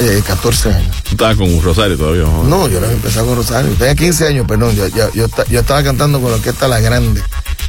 eh, 0.00 0.22
14 0.26 0.72
años. 0.72 0.96
Tú 1.02 1.10
estabas 1.10 1.36
con 1.36 1.60
Rosario 1.62 1.96
todavía. 1.98 2.22
¿no? 2.22 2.44
No, 2.44 2.68
yo 2.68 2.78
no 2.78 2.86
había 2.86 2.96
empezado 2.96 3.26
con 3.26 3.36
Rosario. 3.36 3.72
Tenía 3.72 3.94
15 3.96 4.28
años, 4.28 4.46
perdón. 4.46 4.74
Yo, 4.76 4.86
yo, 4.88 5.12
yo, 5.12 5.24
esta- 5.26 5.44
yo 5.46 5.60
estaba 5.60 5.82
cantando 5.82 6.20
con 6.20 6.30
la 6.30 6.36
orquesta 6.36 6.68
La 6.68 6.80
Grande, 6.80 7.20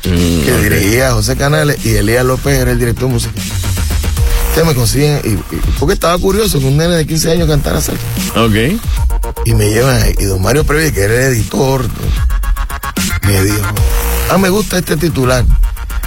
Mm, 0.06 0.42
que 0.46 0.58
dirigía 0.70 1.12
José 1.12 1.36
Canales 1.36 1.84
y 1.84 1.96
Elías 1.96 2.24
López 2.24 2.58
era 2.60 2.72
el 2.72 2.80
director 2.80 3.10
musical. 3.10 3.44
Ustedes 4.50 4.66
me 4.68 4.74
consiguen, 4.76 5.20
y, 5.26 5.30
y- 5.56 5.60
porque 5.80 5.94
estaba 5.96 6.18
curioso 6.20 6.60
que 6.60 6.66
un 6.66 6.78
nene 6.78 6.96
de 6.96 7.06
15 7.08 7.32
años 7.32 7.48
cantara 7.50 7.82
salsa. 7.82 8.02
Ok. 8.36 8.80
Y 9.46 9.54
me 9.54 9.70
llevan 9.70 10.02
ahí. 10.02 10.16
Y 10.20 10.26
don 10.26 10.42
Mario 10.42 10.64
Previ, 10.64 10.92
que 10.92 11.02
era 11.02 11.14
el 11.14 11.34
editor, 11.34 11.86
me 13.24 13.44
dijo, 13.44 13.68
ah, 14.32 14.38
me 14.38 14.50
gusta 14.50 14.78
este 14.78 14.98
titular. 14.98 15.46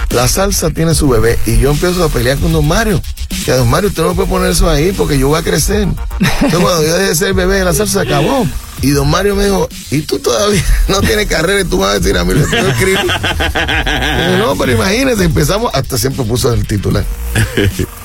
La 0.09 0.27
salsa 0.27 0.69
tiene 0.69 0.93
su 0.93 1.09
bebé. 1.09 1.39
Y 1.45 1.57
yo 1.57 1.71
empiezo 1.71 2.03
a 2.03 2.09
pelear 2.09 2.37
con 2.37 2.51
don 2.51 2.67
Mario. 2.67 3.01
Que 3.45 3.51
don 3.51 3.69
Mario, 3.69 3.89
usted 3.89 4.03
no 4.03 4.15
puede 4.15 4.29
poner 4.29 4.51
eso 4.51 4.69
ahí 4.69 4.91
porque 4.93 5.17
yo 5.19 5.27
voy 5.27 5.39
a 5.39 5.43
crecer. 5.43 5.81
Entonces 6.19 6.59
cuando 6.59 6.83
yo 6.83 6.93
dejé 6.93 7.09
de 7.09 7.15
ser 7.15 7.33
bebé, 7.33 7.63
la 7.63 7.73
salsa 7.73 8.01
se 8.03 8.07
acabó. 8.07 8.47
Y 8.81 8.89
don 8.91 9.09
Mario 9.09 9.35
me 9.35 9.45
dijo, 9.45 9.69
¿y 9.91 10.01
tú 10.01 10.19
todavía 10.19 10.63
no 10.89 10.99
tienes 11.01 11.27
carrera 11.27 11.61
y 11.61 11.63
tú 11.65 11.77
vas 11.77 11.95
a 11.95 11.99
decir 11.99 12.17
a 12.17 12.23
mí 12.25 12.33
lo 12.33 12.45
que 12.45 12.51
yo 12.61 12.67
escribo? 12.69 12.99
Y 13.01 14.31
yo, 14.31 14.37
no, 14.39 14.55
pero 14.57 14.71
imagínese, 14.73 15.23
empezamos, 15.25 15.73
hasta 15.73 15.97
siempre 15.97 16.23
puso 16.25 16.53
el 16.53 16.65
titular. 16.67 17.05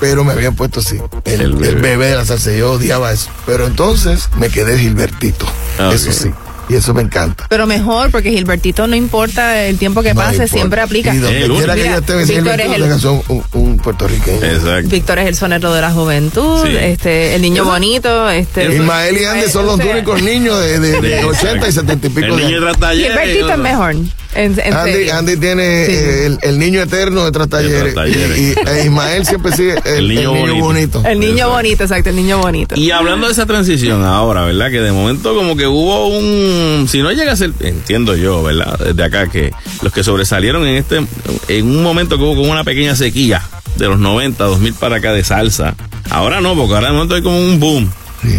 Pero 0.00 0.24
me 0.24 0.32
habían 0.32 0.54
puesto 0.54 0.80
así, 0.80 1.00
el, 1.24 1.40
el 1.40 1.54
bebé. 1.54 2.06
de 2.10 2.14
la 2.16 2.24
salsa. 2.24 2.52
Yo 2.52 2.72
odiaba 2.72 3.12
eso. 3.12 3.28
Pero 3.46 3.66
entonces 3.66 4.28
me 4.36 4.48
quedé 4.50 4.78
Gilbertito. 4.78 5.46
Ah, 5.78 5.90
Eso 5.92 6.12
sí. 6.12 6.30
Y 6.68 6.74
eso 6.76 6.92
me 6.94 7.02
encanta. 7.02 7.46
Pero 7.48 7.66
mejor, 7.66 8.10
porque 8.10 8.30
Gilbertito 8.30 8.86
no 8.86 8.94
importa 8.96 9.64
el 9.64 9.78
tiempo 9.78 10.02
que 10.02 10.14
No 10.14 10.20
pase, 10.20 10.34
importa. 10.34 10.52
siempre 10.54 10.80
aplica. 10.80 11.14
Y 11.14 11.18
donde 11.18 11.46
quiera 11.48 11.74
que 11.74 11.84
yo 11.84 11.96
esté, 11.96 12.16
Víctor 12.24 12.60
es 12.60 12.72
el- 12.72 13.06
un, 13.28 13.44
un 13.52 13.76
puertorriqueño. 13.78 14.42
Exacto. 14.44 14.88
Víctor 14.90 15.18
es 15.20 15.28
el 15.28 15.34
sonero 15.36 15.72
de 15.72 15.80
la 15.80 15.90
juventud, 15.92 16.66
Sí. 16.66 16.76
este, 16.78 17.34
el 17.34 17.42
niño 17.42 17.64
bonito, 17.64 18.28
este. 18.30 18.74
Ismael 18.74 19.18
y 19.18 19.24
Andy 19.24 19.48
son 19.50 19.66
los 19.66 19.80
únicos 19.80 20.22
niños 20.22 20.60
de, 20.60 20.78
de, 20.80 21.00
de 21.00 21.24
80 21.24 21.68
y 21.68 21.72
70 21.72 22.06
y 22.06 22.10
pico 22.10 22.26
El 22.26 22.36
de 22.36 22.46
niño 22.46 22.72
talleres. 22.78 23.10
Gilbertito 23.18 23.52
es 23.52 23.58
mejor. 23.58 23.94
En, 24.38 24.58
en 24.60 24.72
Andy. 24.74 25.10
Andy 25.10 25.36
tiene 25.36 25.86
Sí. 25.86 25.92
eh, 25.92 26.26
el, 26.26 26.38
el 26.42 26.58
niño 26.58 26.80
eterno 26.80 27.24
de 27.24 27.32
tras 27.32 27.48
talleres. 27.48 27.94
Talleres. 27.94 28.38
Y, 28.38 28.42
y, 28.50 28.54
e 28.68 28.84
Ismael 28.84 29.26
siempre 29.26 29.52
sigue 29.52 29.74
el, 29.84 29.96
El 29.96 30.08
niño 30.08 30.34
el 30.36 30.42
niño 30.44 30.54
bonito. 30.64 31.00
bonito. 31.00 31.02
El 31.04 31.20
niño 31.20 31.48
bonito, 31.50 31.82
exacto, 31.82 32.10
el 32.10 32.16
niño 32.16 32.38
bonito. 32.38 32.74
Y 32.78 32.90
hablando 32.90 33.26
de 33.26 33.32
esa 33.32 33.46
transición 33.46 34.04
ahora, 34.04 34.44
¿verdad? 34.44 34.70
Que 34.70 34.80
de 34.80 34.92
momento 34.92 35.34
como 35.34 35.56
que 35.56 35.66
hubo 35.66 36.06
un... 36.08 36.86
Si 36.88 37.02
no 37.02 37.10
llega 37.12 37.32
a 37.32 37.36
ser, 37.36 37.52
entiendo 37.60 38.14
yo, 38.16 38.42
¿verdad? 38.42 38.78
Desde 38.78 39.02
acá, 39.04 39.28
que 39.28 39.52
los 39.82 39.92
que 39.92 40.04
sobresalieron 40.04 40.66
en 40.66 40.76
este... 40.76 41.04
En 41.48 41.66
un 41.66 41.82
momento 41.82 42.16
que 42.16 42.22
hubo 42.24 42.36
como 42.36 42.52
una 42.52 42.64
pequeña 42.64 42.94
sequía 42.96 43.42
de 43.76 43.86
los 43.86 43.98
90, 43.98 44.42
2000 44.44 44.74
para 44.74 44.96
acá 44.96 45.12
de 45.12 45.24
salsa. 45.24 45.74
Ahora 46.10 46.40
no, 46.40 46.54
porque 46.56 46.74
ahora 46.74 46.88
de 46.88 46.92
momento 46.94 47.14
hay 47.14 47.22
como 47.22 47.38
un 47.38 47.58
boom. 47.60 47.90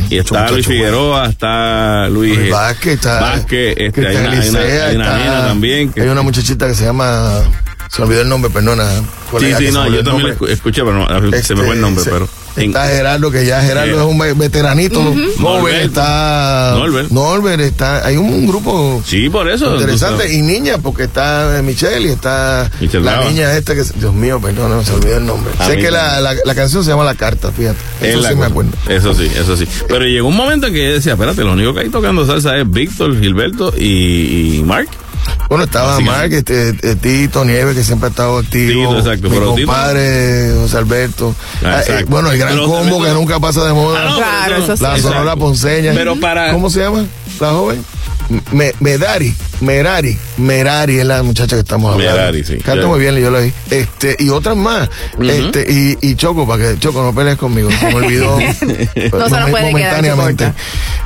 Y 0.10 0.18
está 0.18 0.50
Luis 0.52 0.66
bueno. 0.66 0.80
Figueroa, 0.80 1.26
está 1.28 2.10
Luis, 2.10 2.36
Luis 2.38 2.48
eh, 2.50 2.52
Vázquez, 2.52 2.94
está, 2.96 3.20
Vázquez, 3.22 3.74
este, 3.78 4.08
hay, 4.08 4.16
una, 4.16 4.20
hay 4.20 4.28
una- 4.28 4.34
Elisea, 4.60 4.86
hay 4.88 4.96
una 4.96 5.18
está- 5.20 5.48
también. 5.48 5.92
Que, 5.94 6.02
Hay 6.02 6.08
una 6.10 6.22
muchachita 6.22 6.68
que 6.68 6.76
se 6.76 6.86
llama. 6.86 7.42
Se 7.90 8.02
me 8.02 8.08
olvidó 8.08 8.22
el 8.22 8.30
nombre, 8.30 8.52
perdona. 8.52 8.88
sí, 8.92 9.02
colega, 9.32 9.58
sí, 9.58 9.72
no, 9.72 9.88
yo 9.90 10.04
también 10.04 10.28
lo 10.28 10.34
nombre. 10.36 10.54
escuché, 10.54 10.82
pero 10.84 10.94
no, 10.94 11.08
se 11.42 11.56
me 11.56 11.64
fue 11.64 11.74
el 11.76 11.82
nombre, 11.82 12.02
Este, 12.04 12.12
pero... 12.12 12.30
Está 12.68 12.88
Gerardo, 12.88 13.32
que 13.32 13.46
ya 13.46 13.62
Gerardo 13.62 13.94
Sí. 13.94 14.00
es 14.00 14.06
un 14.06 14.18
ve- 14.20 14.34
veteranito 14.34 15.02
joven. 15.04 15.30
Norbert. 15.40 15.86
Está. 15.86 16.74
Norbert. 16.78 17.10
Norbert, 17.12 17.62
está. 17.62 18.06
Hay 18.06 18.18
un, 18.18 18.26
un 18.34 18.48
grupo 18.48 19.02
Sí, 19.06 19.30
por 19.30 19.50
eso. 19.50 19.76
interesante. 19.76 20.34
Y 20.34 20.42
niña, 20.42 20.78
porque 20.78 21.04
está 21.04 21.62
Michelle 21.64 22.08
y 22.08 22.12
está 22.12 22.70
Michelle 22.80 23.04
la 23.06 23.24
niña 23.30 23.56
esta 23.58 23.76
que. 23.76 23.84
Dios 24.00 24.14
mío, 24.14 24.40
perdón, 24.42 24.72
no 24.72 24.84
se 24.84 24.94
olvidó 24.94 25.18
el 25.18 25.26
nombre. 25.26 25.52
A 25.60 25.66
sé 25.68 25.78
que 25.78 25.92
la, 25.92 26.20
la, 26.22 26.34
la 26.46 26.56
canción 26.56 26.84
se 26.84 26.90
llama 26.92 27.04
La 27.04 27.16
Carta, 27.16 27.52
fíjate. 27.52 27.78
Es 28.02 28.16
Eso 28.16 28.28
sí 28.28 28.36
me 28.36 28.46
acuerdo. 28.46 28.72
Eso 28.88 29.14
sí, 29.14 29.30
eso 29.36 29.56
sí. 29.58 29.68
Pero 29.88 30.06
llegó 30.06 30.28
un 30.28 30.36
momento 30.36 30.68
en 30.68 30.74
que 30.74 30.86
yo 30.88 30.94
decía, 30.94 31.14
espérate, 31.14 31.44
lo 31.44 31.54
único 31.54 31.74
que 31.74 31.82
hay 31.82 31.90
tocando 31.90 32.26
salsa 32.26 32.58
es 32.58 32.70
Víctor, 32.70 33.20
Gilberto 33.20 33.74
y, 33.78 34.58
y 34.58 34.64
Mark. 34.66 34.88
Bueno, 35.50 35.64
estaba 35.64 36.00
Mark, 36.00 36.32
este, 36.32 36.70
eh, 36.70 36.96
Tito 36.96 37.44
Nieves, 37.44 37.76
que 37.76 37.84
siempre 37.84 38.08
ha 38.08 38.10
estado 38.12 38.38
activo. 38.38 38.72
Tito, 38.90 39.00
exacto, 39.00 39.30
Mi 39.30 39.36
pero 39.36 39.54
Tito- 39.56 39.66
compadre 39.68 40.54
José 40.62 40.78
Alberto. 40.78 41.36
Ah, 41.64 41.78
Ah, 41.80 41.82
eh, 41.88 42.06
bueno, 42.08 42.32
el 42.32 42.38
gran 42.38 42.54
Pero 42.54 42.68
combo 42.68 43.04
que 43.04 43.10
nunca 43.12 43.40
pasa 43.40 43.66
de 43.66 43.74
moda. 43.74 44.00
Ah, 44.04 44.10
no, 44.10 44.16
Claro, 44.18 44.58
eso 44.64 44.78
sí. 44.78 44.84
la. 44.84 45.00
Sonora 45.00 45.36
Ponceña. 45.36 45.94
Pero 45.96 46.20
para- 46.20 46.52
¿Cómo 46.52 46.70
se 46.70 46.82
llama? 46.82 47.04
La 47.40 47.50
joven. 47.52 47.84
Me, 48.52 48.74
Medari, 48.80 49.34
Merari, 49.62 50.16
Merari 50.38 51.00
es 51.00 51.06
la 51.06 51.24
muchacha 51.24 51.56
que 51.56 51.62
estamos 51.62 51.94
hablando. 51.94 52.16
Merari, 52.16 52.44
sí. 52.44 52.58
Canta 52.58 52.86
muy 52.88 53.00
bien, 53.00 53.16
yo 53.18 53.32
la 53.32 53.40
vi. 53.40 53.52
Este, 53.72 54.16
y 54.20 54.30
otras 54.30 54.56
más. 54.56 54.88
Este, 55.20 55.66
y, 55.68 55.98
y 56.02 56.16
Choco, 56.16 56.48
para 56.48 56.64
que 56.74 56.80
Choco 56.80 57.02
no 57.04 57.14
pelees 57.16 57.38
conmigo, 57.38 57.70
se 57.72 57.86
me 57.88 57.96
olvidó. 57.96 58.38
No 59.20 59.28
se 59.30 59.40
nos 59.40 59.50
puede 59.50 59.66
momentáneamente. 59.72 60.54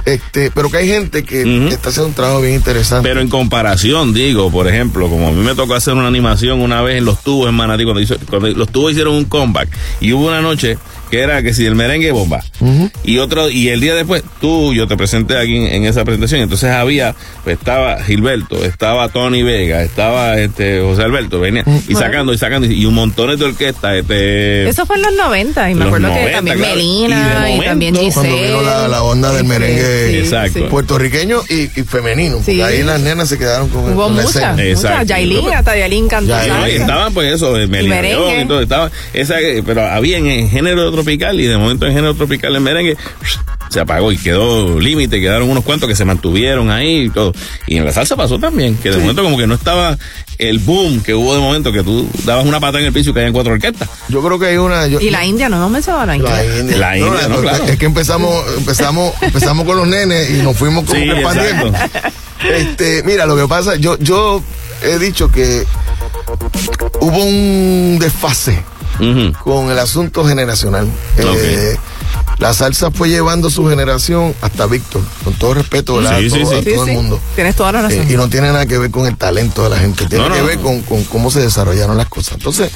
Este, 0.05 0.51
pero 0.51 0.69
que 0.69 0.77
hay 0.77 0.87
gente 0.87 1.23
que 1.23 1.67
está 1.69 1.89
haciendo 1.89 2.09
un 2.09 2.13
trabajo 2.13 2.41
bien 2.41 2.55
interesante. 2.55 3.07
Pero 3.07 3.21
en 3.21 3.29
comparación, 3.29 4.13
digo, 4.13 4.51
por 4.51 4.67
ejemplo, 4.67 5.09
como 5.09 5.29
a 5.29 5.31
mí 5.31 5.41
me 5.41 5.55
tocó 5.55 5.75
hacer 5.75 5.93
una 5.93 6.07
animación 6.07 6.59
una 6.61 6.81
vez 6.81 6.97
en 6.97 7.05
los 7.05 7.23
tubos 7.23 7.47
en 7.47 7.55
Manatí, 7.55 7.83
cuando, 7.85 8.01
hizo- 8.01 8.17
cuando 8.29 8.49
los 8.49 8.69
tubos 8.69 8.91
hicieron 8.91 9.15
un 9.15 9.25
comeback, 9.25 9.69
y 10.01 10.11
hubo 10.11 10.27
una 10.27 10.41
noche 10.41 10.77
que 11.13 11.19
era 11.19 11.43
que 11.43 11.53
si 11.53 11.63
el 11.63 11.75
merengue 11.75 12.11
bomba, 12.11 12.43
y 13.03 13.19
otro, 13.19 13.47
y 13.47 13.69
el 13.69 13.79
día 13.81 13.93
después, 13.93 14.23
tú, 14.41 14.73
yo 14.73 14.87
te 14.87 14.97
presenté 14.97 15.37
aquí 15.37 15.57
en, 15.57 15.67
en 15.67 15.85
esa 15.85 16.03
presentación, 16.03 16.41
entonces 16.41 16.71
había, 16.71 17.13
pues 17.43 17.59
estaba 17.59 18.01
Gilberto, 18.01 18.65
estaba 18.65 19.09
Tony 19.09 19.43
Vega, 19.43 19.83
estaba 19.83 20.39
este 20.39 20.81
José 20.81 21.03
Alberto, 21.03 21.39
venía, 21.39 21.63
y 21.87 21.93
sacando, 21.93 22.33
y 22.33 22.39
sacando, 22.39 22.65
y 22.65 22.83
un 22.87 22.95
montón 22.95 23.37
de 23.37 23.45
orquestas, 23.45 23.93
este... 23.93 24.67
Eso 24.67 24.87
fue 24.87 24.95
en 24.95 25.03
los 25.03 25.13
90 25.15 25.69
y 25.69 25.75
me 25.75 25.85
acuerdo 25.85 26.07
que 26.07 26.13
90, 26.15 26.31
también 26.35 26.57
claro. 26.57 26.75
Melina 26.75 27.49
Y 27.49 27.53
y, 27.53 27.59
de 27.59 27.65
también 27.65 27.93
momento, 27.93 28.13
cuando 28.15 28.31
Giselle. 28.35 28.47
vino 28.47 28.61
la, 28.63 28.87
la 28.87 29.03
onda 29.03 29.33
del 29.33 29.43
merengue 29.45 30.49
Sí, 30.51 30.61
puertorriqueño 30.61 31.41
y, 31.47 31.79
y 31.79 31.83
femenino. 31.83 32.37
Sí. 32.37 32.57
Porque 32.57 32.63
ahí 32.63 32.81
las 32.81 32.99
nenas 32.99 33.29
se 33.29 33.37
quedaron 33.37 33.69
con, 33.69 33.83
Hubo 33.93 34.05
con 34.05 34.17
la 34.17 34.23
muchas. 34.23 34.57
Exacto. 34.57 35.05
Yailin, 35.05 35.53
hasta 35.53 35.77
Yailin 35.77 36.07
cantó 36.07 36.31
Yailin, 36.31 36.81
estaban 36.81 37.13
pues 37.13 37.35
eso, 37.35 37.53
de 37.53 37.67
Melina 37.67 38.41
y 38.41 38.45
todo, 38.47 38.61
estaba 38.61 38.89
esa, 39.13 39.35
pero 39.63 39.85
había 39.85 40.17
en, 40.17 40.25
en 40.27 40.49
género 40.49 40.91
tropical 41.03 41.39
y 41.39 41.45
de 41.45 41.57
momento 41.57 41.85
en 41.85 41.93
género 41.93 42.13
tropical 42.15 42.55
el 42.55 42.61
merengue 42.61 42.97
se 43.69 43.79
apagó 43.79 44.11
y 44.11 44.17
quedó 44.17 44.79
límite, 44.79 45.19
quedaron 45.19 45.49
unos 45.49 45.63
cuantos 45.63 45.89
que 45.89 45.95
se 45.95 46.05
mantuvieron 46.05 46.69
ahí 46.69 47.05
y 47.05 47.09
todo. 47.09 47.33
Y 47.67 47.77
en 47.77 47.85
la 47.85 47.91
salsa 47.91 48.15
pasó 48.15 48.37
también, 48.39 48.75
que 48.77 48.91
de 48.91 48.97
momento 48.97 49.23
como 49.23 49.37
que 49.37 49.47
no 49.47 49.55
estaba 49.55 49.97
el 50.37 50.59
boom 50.59 51.01
que 51.01 51.13
hubo 51.15 51.33
de 51.33 51.39
momento 51.41 51.71
que 51.71 51.81
tú 51.83 52.07
dabas 52.23 52.45
una 52.45 52.59
pata 52.59 52.79
en 52.79 52.85
el 52.85 52.93
piso 52.93 53.09
y 53.09 53.13
caían 53.13 53.33
cuatro 53.33 53.53
orquestas. 53.53 53.89
Yo 54.09 54.21
creo 54.23 54.37
que 54.37 54.47
hay 54.47 54.57
una. 54.57 54.87
yo- 54.87 54.99
Y 54.99 55.09
la 55.09 55.25
India, 55.25 55.49
no 55.49 55.57
hemos 55.57 55.71
mencionado 55.71 56.05
la 56.05 56.15
India. 56.15 56.31
La 56.35 56.45
India. 56.59 56.77
La 56.77 56.97
India, 56.97 57.27
no, 57.27 57.37
claro. 57.41 57.63
Es 57.65 57.77
que 57.79 57.85
empezamos, 57.85 58.45
empezamos, 58.57 59.13
empezamos 59.21 59.65
con 59.65 59.77
los 59.77 59.87
nenes 59.87 60.29
y 60.29 60.33
nos 60.43 60.55
fuimos 60.55 60.83
como 60.85 60.99
Sí, 60.99 61.07
que. 61.09 61.73
Este, 62.53 63.03
mira, 63.03 63.25
lo 63.25 63.37
que 63.37 63.47
pasa, 63.47 63.77
yo, 63.77 63.97
yo 63.99 64.43
he 64.83 64.99
dicho 64.99 65.31
que 65.31 65.63
hubo 66.99 67.23
un 67.23 67.97
desfase 67.99 68.61
Con 69.43 69.71
el 69.71 69.79
asunto 69.79 70.25
generacional. 70.25 70.87
Eh, 71.17 71.75
la 72.39 72.53
salsa 72.53 72.91
fue 72.91 73.09
llevando 73.09 73.49
su 73.49 73.67
generación 73.67 74.33
hasta 74.41 74.65
Víctor, 74.67 75.01
con 75.23 75.33
todo 75.33 75.55
respeto. 75.55 75.99
Sí, 76.01 76.07
a 76.07 76.17
sí, 76.19 76.29
todo, 76.29 76.37
sí. 76.49 76.55
a 76.55 76.59
Sí, 76.63 76.73
todo 76.75 76.85
sí. 76.85 76.91
el 76.91 76.97
mundo. 76.97 77.19
Tienes 77.35 77.55
toda 77.55 77.71
la 77.71 77.81
razón. 77.83 77.99
Eh, 78.01 78.07
y 78.09 78.15
no 78.15 78.27
tiene 78.29 78.47
nada 78.47 78.65
que 78.65 78.77
ver 78.77 78.91
con 78.91 79.05
el 79.07 79.17
talento 79.17 79.63
de 79.63 79.69
la 79.69 79.77
gente, 79.77 80.05
tiene 80.07 80.27
No, 80.29 80.33
que 80.35 80.41
no. 80.41 80.47
ver 80.47 80.59
con, 80.59 80.81
con 80.81 81.03
cómo 81.05 81.31
se 81.31 81.41
desarrollaron 81.41 81.97
las 81.97 82.07
cosas. 82.07 82.33
Entonces, 82.35 82.71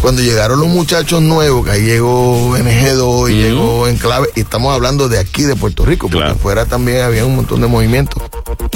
cuando 0.00 0.22
llegaron 0.22 0.58
los 0.60 0.68
muchachos 0.68 1.20
nuevos, 1.22 1.64
que 1.64 1.72
ahí 1.72 1.82
llegó 1.82 2.56
NG2 2.56 3.30
y 3.30 3.34
llegó 3.34 3.88
Enclave, 3.88 4.28
y 4.36 4.40
estamos 4.40 4.74
hablando 4.74 5.08
de 5.08 5.18
aquí, 5.18 5.42
de 5.42 5.56
Puerto 5.56 5.84
Rico, 5.84 6.08
porque 6.08 6.18
Claro. 6.18 6.32
afuera 6.34 6.64
también 6.66 7.02
había 7.02 7.24
un 7.24 7.36
montón 7.36 7.60
de 7.60 7.66
movimientos. 7.66 8.22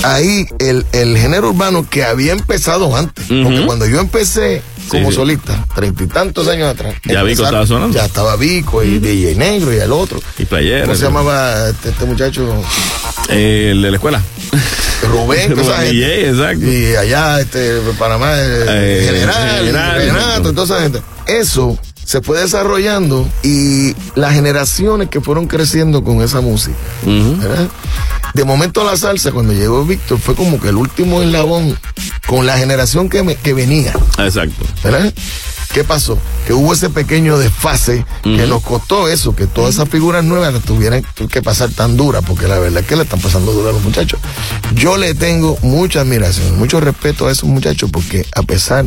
Ahí 0.03 0.47
el, 0.59 0.87
el 0.93 1.17
género 1.17 1.51
urbano 1.51 1.87
que 1.89 2.05
había 2.05 2.33
empezado 2.33 2.95
antes, 2.97 3.25
porque 3.29 3.65
cuando 3.67 3.87
yo 3.87 4.01
empecé 4.01 4.63
como 4.89 5.11
sí. 5.11 5.17
solista, 5.17 5.67
treinta 5.75 6.03
y 6.05 6.07
tantos 6.07 6.49
años 6.49 6.69
atrás, 6.69 6.95
Ya 7.05 7.23
Vico 7.23 7.45
estaba 7.45 7.67
sonando. 7.67 7.97
Ya 7.97 8.07
estaba 8.07 8.37
Vico 8.37 8.83
y 8.83 8.99
DJ 8.99 9.35
Negro 9.35 9.73
y 9.75 9.79
el 9.79 9.93
otro. 9.93 10.21
Y 10.39 10.45
playera. 10.45 10.83
¿Cómo 10.85 10.95
se 10.97 11.05
llamaba 11.05 11.69
este, 11.69 11.91
este 11.91 12.05
muchacho? 12.05 12.63
Eh, 13.29 13.71
el 13.73 13.83
de 13.83 13.91
la 13.91 13.97
escuela. 13.97 14.23
Rubén, 15.03 15.53
esa 15.53 15.63
Rubén 15.63 15.77
gente. 15.77 15.93
DJ, 15.93 16.29
exacto. 16.31 16.67
Y 16.67 16.97
allá, 16.97 17.41
este, 17.41 17.81
Panamá, 17.99 18.33
eh, 18.39 18.65
Eh, 18.69 19.09
General, 19.13 19.63
y 19.63 19.67
General, 19.67 20.03
exacto. 20.03 20.53
toda 20.55 20.65
esa 20.65 20.83
gente. 20.83 21.03
Eso 21.27 21.79
se 22.07 22.23
fue 22.23 22.41
desarrollando 22.41 23.29
y 23.43 23.95
las 24.15 24.33
generaciones 24.33 25.09
que 25.11 25.21
fueron 25.21 25.47
creciendo 25.47 26.03
con 26.05 26.23
esa 26.23 26.41
música. 26.41 26.77
¿verdad? 27.05 27.69
De 28.33 28.45
momento 28.45 28.85
la 28.85 28.97
salsa, 28.97 29.33
cuando 29.33 29.53
llegó 29.53 29.85
Víctor, 29.85 30.19
fue 30.19 30.35
como 30.35 30.61
que 30.61 30.69
el 30.69 30.77
último 30.77 31.21
eslabón 31.21 31.77
con 32.27 32.47
la 32.47 32.57
generación 32.59 33.09
que, 33.09 33.23
me- 33.23 33.35
que 33.37 33.53
venía, 33.55 33.93
Exacto. 34.19 34.65
¿verdad? 34.85 35.13
¿Qué 35.73 35.83
pasó? 35.85 36.17
Que 36.47 36.53
hubo 36.55 36.73
ese 36.73 36.91
pequeño 36.91 37.37
desfase 37.39 38.07
que 38.23 38.47
nos 38.47 38.63
costó 38.63 39.09
eso, 39.09 39.35
que 39.35 39.47
todas 39.47 39.75
esas 39.75 39.89
figuras 39.89 40.25
nuevas 40.25 40.53
las 40.55 40.63
tuvieran 40.63 41.05
que 41.31 41.43
pasar 41.43 41.71
tan 41.71 41.97
duras, 41.97 42.23
porque 42.27 42.47
la 42.49 42.59
verdad 42.59 42.81
es 42.83 42.87
que 42.87 42.97
le 42.97 43.03
están 43.03 43.21
pasando 43.21 43.53
dura 43.53 43.71
a 43.71 43.73
los 43.73 43.83
muchachos. 43.83 44.21
Yo 44.75 44.97
le 44.97 45.15
tengo 45.15 45.59
mucha 45.63 46.01
admiración, 46.03 46.57
mucho 46.59 46.81
respeto 46.81 47.27
a 47.27 47.33
esos 47.33 47.49
muchachos, 47.49 47.91
porque 47.93 48.25
a 48.35 48.43
pesar 48.43 48.87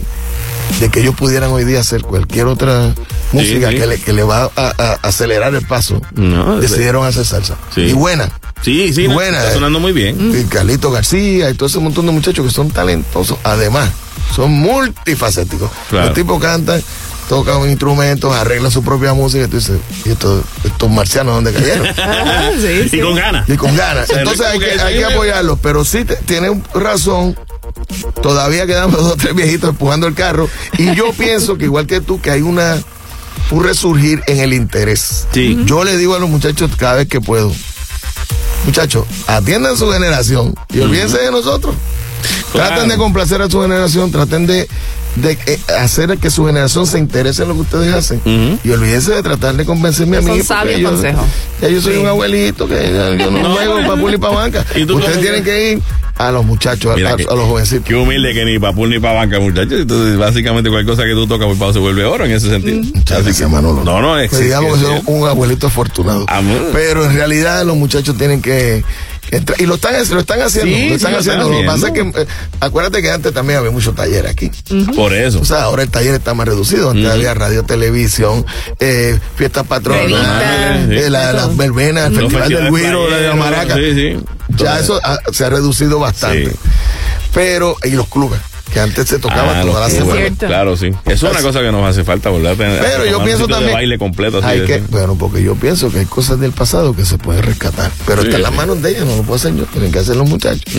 de 0.79 0.89
que 0.89 1.01
ellos 1.01 1.15
pudieran 1.15 1.51
hoy 1.51 1.65
día 1.65 1.79
hacer 1.81 2.01
cualquier 2.03 2.47
otra 2.47 2.93
música 3.31 3.69
sí. 3.69 3.75
Que, 3.77 3.85
le, 3.85 3.99
que 3.99 4.13
le 4.13 4.23
va 4.23 4.49
a, 4.55 4.73
a 4.77 4.93
acelerar 5.07 5.53
el 5.55 5.65
paso, 5.65 6.01
No, 6.15 6.59
decidieron 6.59 7.05
hacer 7.05 7.25
salsa. 7.25 7.55
Sí. 7.73 7.81
Y 7.81 7.93
buena. 7.93 8.29
Sí, 8.61 8.91
sí, 8.93 9.03
Y 9.03 9.07
buena. 9.07 9.39
está 9.39 9.53
sonando 9.53 9.79
muy 9.79 9.91
bien. 9.93 10.33
Y 10.37 10.43
Carlito 10.45 10.91
García 10.91 11.49
y 11.49 11.53
todo 11.53 11.67
ese 11.67 11.79
montón 11.79 12.05
de 12.05 12.11
muchachos 12.11 12.45
que 12.45 12.51
son 12.51 12.69
talentosos. 12.71 13.37
Además, 13.43 13.89
son 14.35 14.51
multifacéticos. 14.51 15.69
Claro. 15.89 16.07
Los 16.07 16.15
tipos 16.15 16.41
cantan, 16.41 16.81
tocan 17.29 17.69
instrumentos, 17.69 18.35
arreglan 18.35 18.69
su 18.71 18.83
propia 18.83 19.13
música. 19.13 19.45
Y 19.45 19.47
tú 19.47 19.57
dices, 19.57 19.79
¿y 20.05 20.09
estos, 20.11 20.43
estos 20.65 20.89
marcianos 20.89 21.35
dónde 21.35 21.53
cayeron? 21.53 21.87
Y 22.91 22.99
con 22.99 23.15
ganas. 23.15 23.49
Y 23.49 23.55
con 23.55 23.75
ganas. 23.75 24.09
Entonces 24.15 24.45
hay 24.45 24.59
que, 24.59 24.71
hay 24.81 24.97
que 24.97 25.05
apoyarlos. 25.05 25.59
Pero 25.61 25.85
sí 25.85 26.03
te- 26.05 26.15
tiene 26.17 26.61
razón. 26.73 27.37
Todavía 28.21 28.65
quedamos 28.65 28.97
dos 28.97 29.13
o 29.13 29.17
tres 29.17 29.35
viejitos 29.35 29.69
empujando 29.69 30.07
el 30.07 30.13
carro. 30.13 30.49
Y 30.77 30.95
yo 30.95 31.11
pienso 31.17 31.57
que 31.57 31.65
igual 31.65 31.87
que 31.87 32.01
tú, 32.01 32.21
que 32.21 32.31
hay 32.31 32.41
una 32.41 32.77
un 33.51 33.63
resurgir 33.63 34.21
en 34.27 34.39
el 34.39 34.53
interés. 34.53 35.27
Yo 35.65 35.83
le 35.83 35.97
digo 35.97 36.15
a 36.15 36.19
los 36.19 36.29
muchachos 36.29 36.71
cada 36.77 36.95
vez 36.95 37.07
que 37.07 37.19
puedo. 37.19 37.51
Muchachos, 38.65 39.05
atiendan 39.27 39.77
su 39.77 39.89
generación 39.91 40.53
y 40.71 40.79
olvídense 40.81 41.17
de 41.17 41.31
nosotros. 41.31 41.75
Claro. 42.51 42.69
Traten 42.69 42.89
de 42.89 42.97
complacer 42.97 43.41
a 43.41 43.49
su 43.49 43.61
generación, 43.61 44.11
traten 44.11 44.47
de, 44.47 44.67
de, 45.15 45.37
eh, 45.45 45.59
hacer 45.79 46.17
que 46.17 46.29
su 46.31 46.45
generación 46.45 46.87
se 46.87 46.97
interese 46.99 47.43
en 47.43 47.49
lo 47.49 47.55
que 47.55 47.61
ustedes 47.61 47.93
hacen. 47.93 48.59
Y 48.63 48.69
olvídense 48.71 49.11
de 49.13 49.21
tratar 49.23 49.55
de 49.55 49.65
convencerme 49.65 50.17
a 50.17 50.21
mí. 50.21 50.27
Son 50.37 50.43
sabios 50.43 50.79
yo- 50.79 50.89
consejos. 50.91 51.25
Ya 51.61 51.69
yo 51.69 51.81
soy 51.81 51.97
un 51.97 52.07
abuelito 52.07 52.67
que 52.67 52.75
ya 52.75 53.15
yo 53.15 53.29
no, 53.31 53.39
No. 53.43 53.53
juego 53.55 53.75
para 53.87 54.01
puli 54.01 54.17
para 54.17 54.35
banca. 54.35 54.65
¿Y 54.75 54.85
tú 54.85 54.95
Ustedes 54.95 55.15
cómo 55.17 55.21
tienen 55.23 55.43
que 55.43 55.71
ir 55.73 55.81
a 56.17 56.31
los 56.31 56.43
muchachos, 56.45 56.91
a, 56.91 56.95
Mira 56.95 57.13
a- 57.13 57.15
que- 57.15 57.23
a 57.29 57.33
los 57.35 57.45
jovencitos. 57.47 57.85
Qué 57.85 57.95
humilde 57.95 58.33
que 58.33 58.43
ni 58.45 58.59
para 58.59 58.73
pool 58.73 58.89
ni 58.89 58.99
para 58.99 59.13
banca, 59.13 59.39
muchachos. 59.39 59.79
Entonces, 59.81 60.17
básicamente, 60.17 60.69
cualquier 60.69 60.95
cosa 60.95 61.07
que 61.07 61.13
tú 61.13 61.27
tocas, 61.27 61.47
pues, 61.57 61.73
se 61.73 61.79
vuelve 61.79 62.03
oro 62.03 62.25
en 62.25 62.31
ese 62.31 62.49
sentido. 62.49 62.81
Así 63.17 63.33
que, 63.41 63.47
Manolo. 63.47 63.83
no, 63.83 64.01
no, 64.01 64.19
es 64.19 64.29
Pues 64.29 64.41
digamos 64.43 64.77
que 64.77 64.85
soy 64.85 65.01
un 65.05 65.27
abuelito 65.27 65.67
afortunado. 65.67 66.25
Amor. 66.27 66.69
Pero 66.73 67.05
en 67.05 67.13
realidad 67.13 67.63
los 67.65 67.77
muchachos 67.77 68.17
tienen 68.17 68.41
que. 68.41 68.83
Y 69.59 69.65
lo 69.65 69.75
están, 69.75 69.93
lo 70.11 70.19
están 70.19 70.41
haciendo. 70.41 70.75
Sí, 70.75 70.89
lo 70.89 70.95
están 70.95 71.09
sí, 71.11 71.13
lo 71.13 71.19
haciendo. 71.19 71.41
están 71.43 71.51
Lo 71.51 71.59
que 71.59 71.65
pasa 71.65 71.87
es 71.87 71.93
que. 71.93 72.21
eh, 72.21 72.27
acuérdate 72.59 73.01
que 73.01 73.11
antes 73.11 73.33
también 73.33 73.59
había 73.59 73.71
mucho 73.71 73.93
taller 73.93 74.27
aquí. 74.27 74.49
Por 74.95 75.13
eso. 75.13 75.39
O 75.41 75.45
sea, 75.45 75.63
ahora 75.63 75.83
el 75.83 75.89
taller 75.89 76.13
está 76.15 76.33
más 76.33 76.47
reducido. 76.47 76.91
Antes 76.91 77.09
había 77.11 77.33
radio, 77.33 77.63
televisión, 77.63 78.45
eh, 78.79 79.19
fiestas 79.35 79.65
patronales, 79.67 80.89
eh, 81.05 81.09
la- 81.09 81.33
las 81.33 81.55
verbenas, 81.55 82.07
el 82.09 82.15
festival 82.21 82.49
del 82.49 82.69
Guiro, 82.73 83.09
la 83.09 83.17
de 83.17 83.27
la 83.27 83.35
Maraca. 83.35 83.75
Sí, 83.75 83.93
sí. 83.93 84.17
Ya 84.55 84.79
eso 84.79 84.99
se 85.31 85.45
ha 85.45 85.49
reducido 85.49 85.99
bastante. 85.99 86.49
Sí. 86.51 86.55
Pero, 87.33 87.75
y 87.83 87.91
los 87.91 88.07
clubes, 88.07 88.39
que 88.71 88.79
antes 88.79 89.07
se 89.07 89.19
tocaban 89.19 89.57
Ah, 89.57 89.61
toda 89.63 89.81
la 89.81 89.89
semana. 89.89 90.21
Claro, 90.37 90.77
sí. 90.77 90.87
Eso 91.05 91.27
es 91.27 91.33
una 91.33 91.41
cosa 91.41 91.61
que 91.61 91.71
nos 91.71 91.85
hace 91.89 92.03
falta, 92.03 92.29
¿verdad? 92.29 92.55
Tener- 92.55 92.79
Pero 92.81 93.05
yo 93.05 93.23
pienso 93.23 93.47
también. 93.47 93.67
de 93.67 93.73
baile 93.73 93.97
completo, 93.97 94.37
así 94.39 94.47
hay 94.47 94.65
que, 94.65 94.77
bueno, 94.89 95.15
porque 95.17 95.41
yo 95.43 95.55
pienso 95.55 95.91
que 95.91 95.99
hay 95.99 96.05
cosas 96.05 96.39
del 96.39 96.51
pasado 96.51 96.95
que 96.95 97.05
se 97.05 97.17
pueden 97.17 97.43
rescatar. 97.43 97.91
Pero 98.05 98.21
Sí, 98.21 98.27
está 98.27 98.37
en 98.37 98.43
las 98.43 98.53
manos 98.53 98.81
de 98.81 98.91
ellos, 98.91 99.05
no 99.05 99.15
lo 99.17 99.23
puedo 99.23 99.35
hacer 99.35 99.55
yo, 99.55 99.65
tienen 99.65 99.91
que 99.91 99.99
hacer 99.99 100.15
los 100.15 100.27
muchachos. 100.29 100.73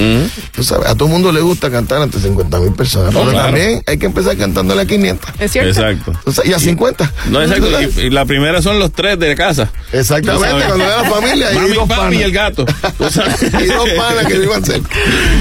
Tú 0.52 0.62
sabes, 0.64 0.86
a 0.88 0.94
todo 0.94 1.06
el 1.06 1.12
mundo 1.12 1.32
le 1.32 1.40
gusta 1.40 1.70
cantar 1.70 2.02
ante 2.02 2.18
50 2.20 2.58
mil 2.60 2.72
personas. 2.72 3.12
No, 3.12 3.20
pero 3.20 3.32
claro. 3.32 3.46
también 3.48 3.82
hay 3.86 3.98
que 3.98 4.06
empezar 4.06 4.36
cantándole 4.36 4.82
a 4.82 4.86
500. 4.86 5.30
Es 5.38 5.52
cierto. 5.52 5.70
Exacto. 5.70 6.12
O 6.24 6.32
sea, 6.32 6.46
y 6.46 6.52
a 6.52 6.58
50. 6.58 7.12
No, 7.30 7.42
exacto. 7.42 7.66
Y, 8.00 8.00
y 8.06 8.10
la 8.10 8.24
primera 8.24 8.62
son 8.62 8.78
los 8.78 8.92
tres 8.92 9.18
de 9.18 9.34
casa. 9.34 9.70
Exactamente, 9.92 10.48
cuando 10.66 10.84
ve 10.84 10.90
la 11.02 11.04
familia 11.10 11.52
y 11.52 11.56
Mami, 11.56 11.74
dos 11.74 11.88
papi 11.88 12.16
y 12.16 12.22
el 12.22 12.32
gato. 12.32 12.64
Y 13.60 13.64
dos 13.66 13.88
panas 13.96 14.26
que 14.26 14.38
vivan 14.38 14.64
cerca. 14.64 14.88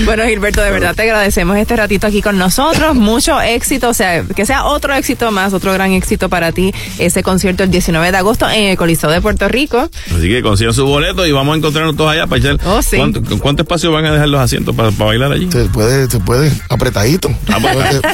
Bueno, 0.06 0.24
Gilberto, 0.26 0.62
de 0.62 0.72
verdad 0.72 0.96
te 0.96 1.04
agradecemos 1.04 1.58
este 1.58 1.76
ratito 1.76 2.08
aquí 2.08 2.22
con 2.22 2.38
nosotros. 2.40 2.96
Mucho 2.96 3.40
éxito, 3.42 3.90
o 3.90 3.94
sea, 3.94 4.24
que 4.24 4.46
sea 4.46 4.66
otro 4.66 4.94
éxito 4.94 5.32
más, 5.32 5.54
otro 5.54 5.74
gran 5.74 5.92
éxito 5.92 6.30
para 6.30 6.52
ti, 6.52 6.74
ese 6.98 7.24
concierto 7.24 7.64
el 7.64 7.72
19 7.72 8.12
de 8.12 8.18
agosto 8.18 8.50
en 8.50 8.66
el 8.66 8.78
Coliseo 8.78 9.10
de 9.10 9.22
Puerto 9.22 9.48
Rico. 9.48 9.90
Así 10.08 10.28
que 10.28 10.42
consigan 10.42 10.74
su 10.74 10.86
boleto 10.86 11.26
y 11.28 11.32
vamos 11.32 11.54
a 11.54 11.58
encontrarnos 11.58 11.96
todos 11.96 12.12
allá 12.12 12.28
para 12.28 12.40
echar. 12.40 12.60
Oh, 12.66 12.82
sí. 12.82 12.98
¿Cuánto, 12.98 13.22
¿Cuánto 13.40 13.64
espacio 13.64 13.92
van 13.92 14.06
a 14.06 14.14
dejar 14.14 14.30
los 14.30 14.42
asientos 14.42 14.76
para, 14.76 14.92
para 14.92 15.06
bailar 15.06 15.32
allí? 15.32 15.50
Se 15.52 15.66
puede, 15.66 16.10
se 16.10 16.20
puede, 16.20 16.52
apretadito. 16.70 17.30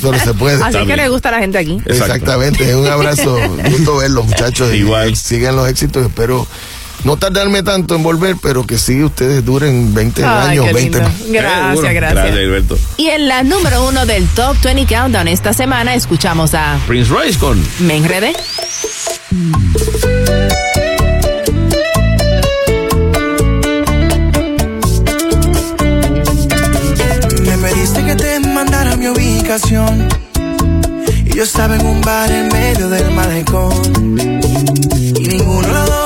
pues. 0.02 0.22
Se 0.24 0.34
puede. 0.34 0.64
Así 0.64 0.86
que 0.86 0.96
le 0.96 1.10
gusta 1.10 1.30
a 1.30 1.34
la 1.34 1.40
gente 1.40 1.58
aquí. 1.58 1.80
Exactamente, 1.86 2.76
un 2.76 2.88
abrazo, 2.88 3.38
gusto 3.70 3.98
verlos 3.98 4.26
muchachos. 4.26 4.74
y 4.74 4.78
Igual. 4.78 5.16
Sigan 5.16 5.56
los 5.56 5.68
éxitos, 5.70 6.06
espero 6.06 6.48
no 7.06 7.16
tardarme 7.18 7.64
tanto 7.64 7.96
en 7.96 8.04
volver, 8.04 8.36
pero 8.42 8.66
que 8.66 8.78
sí 8.78 9.02
ustedes 9.04 9.46
duren 9.46 9.94
20 9.94 10.24
Ay, 10.26 10.50
años, 10.58 10.66
qué 10.68 10.74
20 10.74 10.98
lindo. 11.00 11.10
más. 11.10 11.32
Gracias, 11.32 11.70
Seguro. 11.70 11.94
gracias. 11.94 12.14
Gracias, 12.14 12.38
Gilberto. 12.40 12.78
Y 12.98 13.08
en 13.08 13.28
la 13.28 13.44
número 13.44 13.88
uno 13.88 14.06
del 14.06 14.28
Top 14.30 14.58
20 14.64 14.86
Countdown 14.94 15.28
esta 15.28 15.54
semana 15.54 15.94
escuchamos 15.96 16.54
a 16.54 16.78
Prince 16.88 17.10
Royce 17.10 17.38
con 17.40 17.64
Me 17.80 17.98
Enredé. 17.98 18.34
Me 27.42 27.58
pediste 27.58 28.04
que 28.06 28.16
te 28.16 28.40
mandara 28.40 28.96
mi 28.96 29.08
ubicación. 29.08 30.08
Y 31.26 31.36
yo 31.36 31.44
estaba 31.44 31.76
en 31.76 31.86
un 31.86 32.02
bar 32.02 32.32
en 32.32 32.48
medio 32.50 32.90
del 32.90 33.12
malecón. 33.12 34.18
Y 35.20 35.28
ninguno 35.28 35.68
de 35.68 35.90
los 35.90 36.05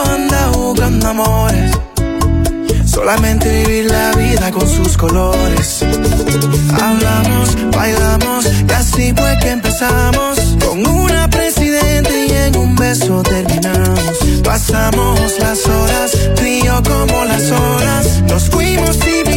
buscando 0.69 1.07
amores. 1.07 1.71
Solamente 2.85 3.63
vivir 3.63 3.85
la 3.85 4.11
vida 4.11 4.51
con 4.51 4.67
sus 4.67 4.97
colores. 4.97 5.83
Hablamos, 6.81 7.55
bailamos, 7.75 8.45
y 8.45 8.71
así 8.73 9.13
fue 9.15 9.37
que 9.41 9.49
empezamos. 9.51 10.39
Con 10.63 10.85
una 10.85 11.27
presidente 11.29 12.27
y 12.27 12.31
en 12.31 12.55
un 12.57 12.75
beso 12.75 13.23
terminamos. 13.23 14.19
Pasamos 14.43 15.39
las 15.39 15.65
horas, 15.65 16.11
yo 16.63 16.83
como 16.83 17.25
las 17.25 17.51
horas. 17.51 18.21
Nos 18.27 18.49
fuimos 18.49 18.97
y 19.07 19.28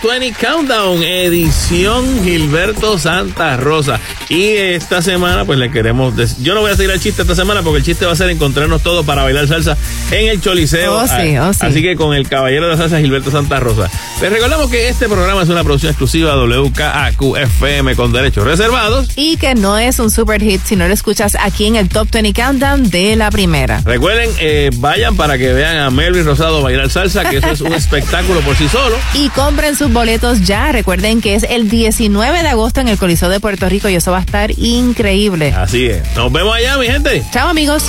Top 0.00 0.10
20 0.10 0.32
Countdown, 0.38 1.02
edición 1.02 2.22
Gilberto 2.24 2.98
Santa 2.98 3.56
Rosa. 3.56 3.98
Y 4.28 4.44
esta 4.52 5.02
semana, 5.02 5.44
pues 5.44 5.58
le 5.58 5.70
queremos. 5.70 6.14
Yo 6.42 6.54
no 6.54 6.60
voy 6.60 6.70
a 6.70 6.76
seguir 6.76 6.90
el 6.90 7.00
chiste 7.00 7.22
esta 7.22 7.34
semana 7.34 7.62
porque 7.62 7.78
el 7.78 7.84
chiste 7.84 8.04
va 8.06 8.12
a 8.12 8.16
ser 8.16 8.28
encontrarnos 8.30 8.82
todos 8.82 9.04
para 9.06 9.22
bailar 9.22 9.46
salsa 9.48 9.76
en 10.10 10.28
el 10.28 10.40
Choliseo. 10.40 10.94
Oh, 10.98 11.06
sí, 11.06 11.36
Ah, 11.36 11.48
oh, 11.48 11.52
sí. 11.52 11.60
Así 11.62 11.82
que 11.82 11.96
con 11.96 12.14
el 12.14 12.28
caballero 12.28 12.66
de 12.66 12.72
la 12.72 12.76
salsa, 12.76 12.98
Gilberto 13.00 13.30
Santa 13.30 13.60
Rosa. 13.60 13.90
Les 14.20 14.32
recordamos 14.32 14.68
que 14.68 14.88
este 14.88 15.08
programa 15.08 15.42
es 15.42 15.48
una 15.48 15.62
producción 15.62 15.90
exclusiva 15.90 16.34
de 16.34 16.58
WKAQ 16.58 17.36
FM 17.36 17.94
con 17.94 18.12
derechos 18.12 18.44
reservados. 18.44 19.10
Y 19.14 19.36
que 19.36 19.54
no 19.54 19.78
es 19.78 20.00
un 20.00 20.10
super 20.10 20.42
hit 20.42 20.60
si 20.64 20.74
no 20.74 20.88
lo 20.88 20.92
escuchas 20.92 21.36
aquí 21.40 21.66
en 21.66 21.76
el 21.76 21.88
Top 21.88 22.08
20 22.10 22.32
Countdown 22.32 22.90
de 22.90 23.14
la 23.14 23.30
primera. 23.30 23.80
Recuerden, 23.84 24.28
eh, 24.40 24.70
vayan 24.74 25.14
para 25.14 25.38
que 25.38 25.52
vean 25.52 25.78
a 25.78 25.90
Melvin 25.90 26.24
Rosado 26.24 26.62
bailar 26.62 26.90
salsa, 26.90 27.30
que 27.30 27.36
eso 27.36 27.48
es 27.48 27.60
un 27.60 27.72
espectáculo 27.74 28.40
por 28.40 28.56
sí 28.56 28.68
solo. 28.68 28.96
Y 29.14 29.28
compren 29.28 29.76
sus 29.76 29.92
boletos 29.92 30.40
ya. 30.40 30.72
Recuerden 30.72 31.20
que 31.20 31.36
es 31.36 31.44
el 31.48 31.70
19 31.70 32.42
de 32.42 32.48
agosto 32.48 32.80
en 32.80 32.88
el 32.88 32.98
Coliseo 32.98 33.28
de 33.28 33.38
Puerto 33.38 33.68
Rico 33.68 33.88
y 33.88 33.94
eso 33.94 34.10
va 34.10 34.18
a 34.18 34.22
estar 34.22 34.50
increíble. 34.58 35.54
Así 35.56 35.86
es. 35.86 36.02
Nos 36.16 36.32
vemos 36.32 36.56
allá, 36.56 36.76
mi 36.76 36.86
gente. 36.86 37.22
Chao, 37.32 37.48
amigos. 37.48 37.84